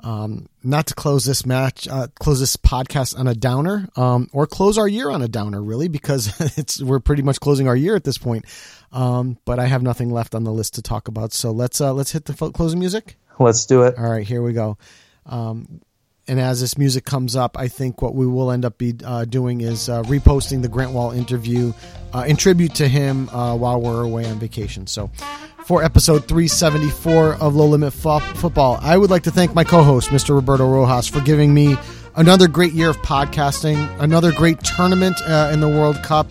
um, 0.00 0.48
not 0.62 0.86
to 0.88 0.94
close 0.94 1.24
this 1.24 1.46
match, 1.46 1.88
uh, 1.88 2.08
close 2.18 2.40
this 2.40 2.56
podcast 2.56 3.18
on 3.18 3.26
a 3.26 3.34
downer, 3.34 3.88
um, 3.96 4.28
or 4.32 4.46
close 4.46 4.76
our 4.78 4.88
year 4.88 5.10
on 5.10 5.22
a 5.22 5.28
downer, 5.28 5.62
really, 5.62 5.88
because 5.88 6.32
it's 6.58 6.82
we're 6.82 7.00
pretty 7.00 7.22
much 7.22 7.40
closing 7.40 7.68
our 7.68 7.76
year 7.76 7.96
at 7.96 8.04
this 8.04 8.18
point. 8.18 8.44
Um, 8.92 9.38
but 9.44 9.58
I 9.58 9.66
have 9.66 9.82
nothing 9.82 10.10
left 10.10 10.34
on 10.34 10.44
the 10.44 10.52
list 10.52 10.74
to 10.74 10.82
talk 10.82 11.08
about. 11.08 11.32
So 11.32 11.50
let's 11.50 11.80
uh, 11.80 11.92
let's 11.92 12.12
hit 12.12 12.26
the 12.26 12.32
fo- 12.32 12.50
closing 12.52 12.78
music. 12.78 13.16
Let's 13.38 13.66
do 13.66 13.82
it. 13.82 13.98
All 13.98 14.08
right, 14.08 14.26
here 14.26 14.42
we 14.42 14.52
go. 14.52 14.78
Um, 15.26 15.80
and 16.26 16.40
as 16.40 16.60
this 16.60 16.78
music 16.78 17.04
comes 17.04 17.36
up, 17.36 17.58
I 17.58 17.68
think 17.68 18.00
what 18.00 18.14
we 18.14 18.26
will 18.26 18.50
end 18.50 18.64
up 18.64 18.78
be 18.78 18.94
uh, 19.04 19.24
doing 19.24 19.60
is 19.60 19.88
uh, 19.88 20.02
reposting 20.04 20.62
the 20.62 20.68
Grant 20.68 20.92
Wahl 20.92 21.10
interview 21.10 21.72
uh, 22.14 22.24
in 22.26 22.36
tribute 22.36 22.74
to 22.76 22.88
him 22.88 23.28
uh, 23.28 23.54
while 23.56 23.80
we're 23.80 24.02
away 24.02 24.24
on 24.26 24.38
vacation. 24.38 24.86
So, 24.86 25.10
for 25.66 25.82
episode 25.82 26.26
374 26.28 27.34
of 27.34 27.54
Low 27.54 27.66
Limit 27.66 27.92
Fo- 27.92 28.20
Football, 28.20 28.78
I 28.82 28.96
would 28.96 29.10
like 29.10 29.22
to 29.24 29.30
thank 29.30 29.54
my 29.54 29.64
co-host, 29.64 30.10
Mr. 30.10 30.34
Roberto 30.34 30.68
Rojas, 30.68 31.08
for 31.08 31.20
giving 31.20 31.52
me 31.52 31.76
another 32.16 32.48
great 32.48 32.72
year 32.72 32.90
of 32.90 32.96
podcasting, 32.98 33.88
another 34.00 34.30
great 34.32 34.60
tournament 34.60 35.16
uh, 35.22 35.50
in 35.52 35.60
the 35.60 35.68
World 35.68 36.02
Cup, 36.02 36.26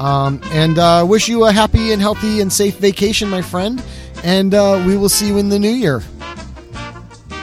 um, 0.00 0.40
and 0.46 0.78
uh, 0.78 1.04
wish 1.08 1.28
you 1.28 1.44
a 1.46 1.52
happy 1.52 1.92
and 1.92 2.00
healthy 2.00 2.40
and 2.40 2.52
safe 2.52 2.76
vacation, 2.78 3.28
my 3.28 3.42
friend. 3.42 3.82
And 4.24 4.52
we 4.86 4.96
will 4.96 5.08
see 5.08 5.28
you 5.28 5.36
in 5.38 5.50
the 5.50 5.58
new 5.58 5.70
year. 5.70 6.02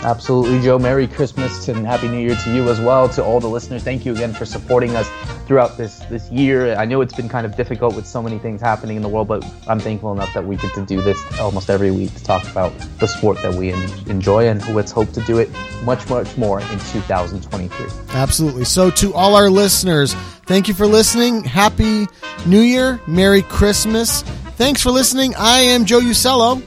Absolutely, 0.03 0.59
Joe. 0.61 0.77
Merry 0.77 1.07
Christmas 1.07 1.67
and 1.69 1.87
Happy 1.87 2.09
New 2.09 2.19
Year 2.19 2.35
to 2.35 2.53
you 2.53 2.67
as 2.69 2.79
well. 2.81 3.07
To 3.09 3.23
all 3.23 3.39
the 3.39 3.47
listeners, 3.47 3.83
thank 3.83 4.05
you 4.05 4.11
again 4.11 4.33
for 4.33 4.45
supporting 4.45 4.95
us 4.97 5.09
throughout 5.47 5.77
this 5.77 5.99
this 6.09 6.29
year. 6.29 6.75
I 6.75 6.83
know 6.83 6.99
it's 6.99 7.13
been 7.13 7.29
kind 7.29 7.45
of 7.45 7.55
difficult 7.55 7.95
with 7.95 8.05
so 8.05 8.21
many 8.21 8.37
things 8.37 8.59
happening 8.59 8.97
in 8.97 9.01
the 9.01 9.07
world, 9.07 9.29
but 9.29 9.45
I'm 9.67 9.79
thankful 9.79 10.11
enough 10.11 10.33
that 10.33 10.45
we 10.45 10.57
get 10.57 10.73
to 10.73 10.85
do 10.85 11.01
this 11.01 11.17
almost 11.39 11.69
every 11.69 11.91
week 11.91 12.13
to 12.15 12.23
talk 12.23 12.43
about 12.49 12.73
the 12.99 13.07
sport 13.07 13.41
that 13.43 13.53
we 13.53 13.71
enjoy, 14.09 14.47
and 14.47 14.65
let's 14.75 14.91
hope 14.91 15.11
to 15.13 15.21
do 15.21 15.37
it 15.39 15.49
much, 15.83 16.09
much 16.09 16.37
more 16.37 16.59
in 16.59 16.79
2023. 16.79 17.85
Absolutely. 18.09 18.65
So, 18.65 18.89
to 18.89 19.13
all 19.13 19.35
our 19.35 19.49
listeners, 19.49 20.13
thank 20.45 20.67
you 20.67 20.73
for 20.73 20.85
listening. 20.85 21.45
Happy 21.45 22.07
New 22.45 22.61
Year. 22.61 22.99
Merry 23.07 23.41
Christmas. 23.41 24.23
Thanks 24.57 24.81
for 24.81 24.91
listening. 24.91 25.33
I 25.37 25.59
am 25.59 25.85
Joe 25.85 25.99
Usello. 25.99 26.61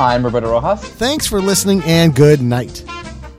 I'm 0.00 0.24
Roberto 0.24 0.50
Rojas. 0.52 0.80
Thanks 0.80 1.26
for 1.26 1.40
listening 1.40 1.82
and 1.84 2.14
good 2.14 2.40
night. 2.40 2.84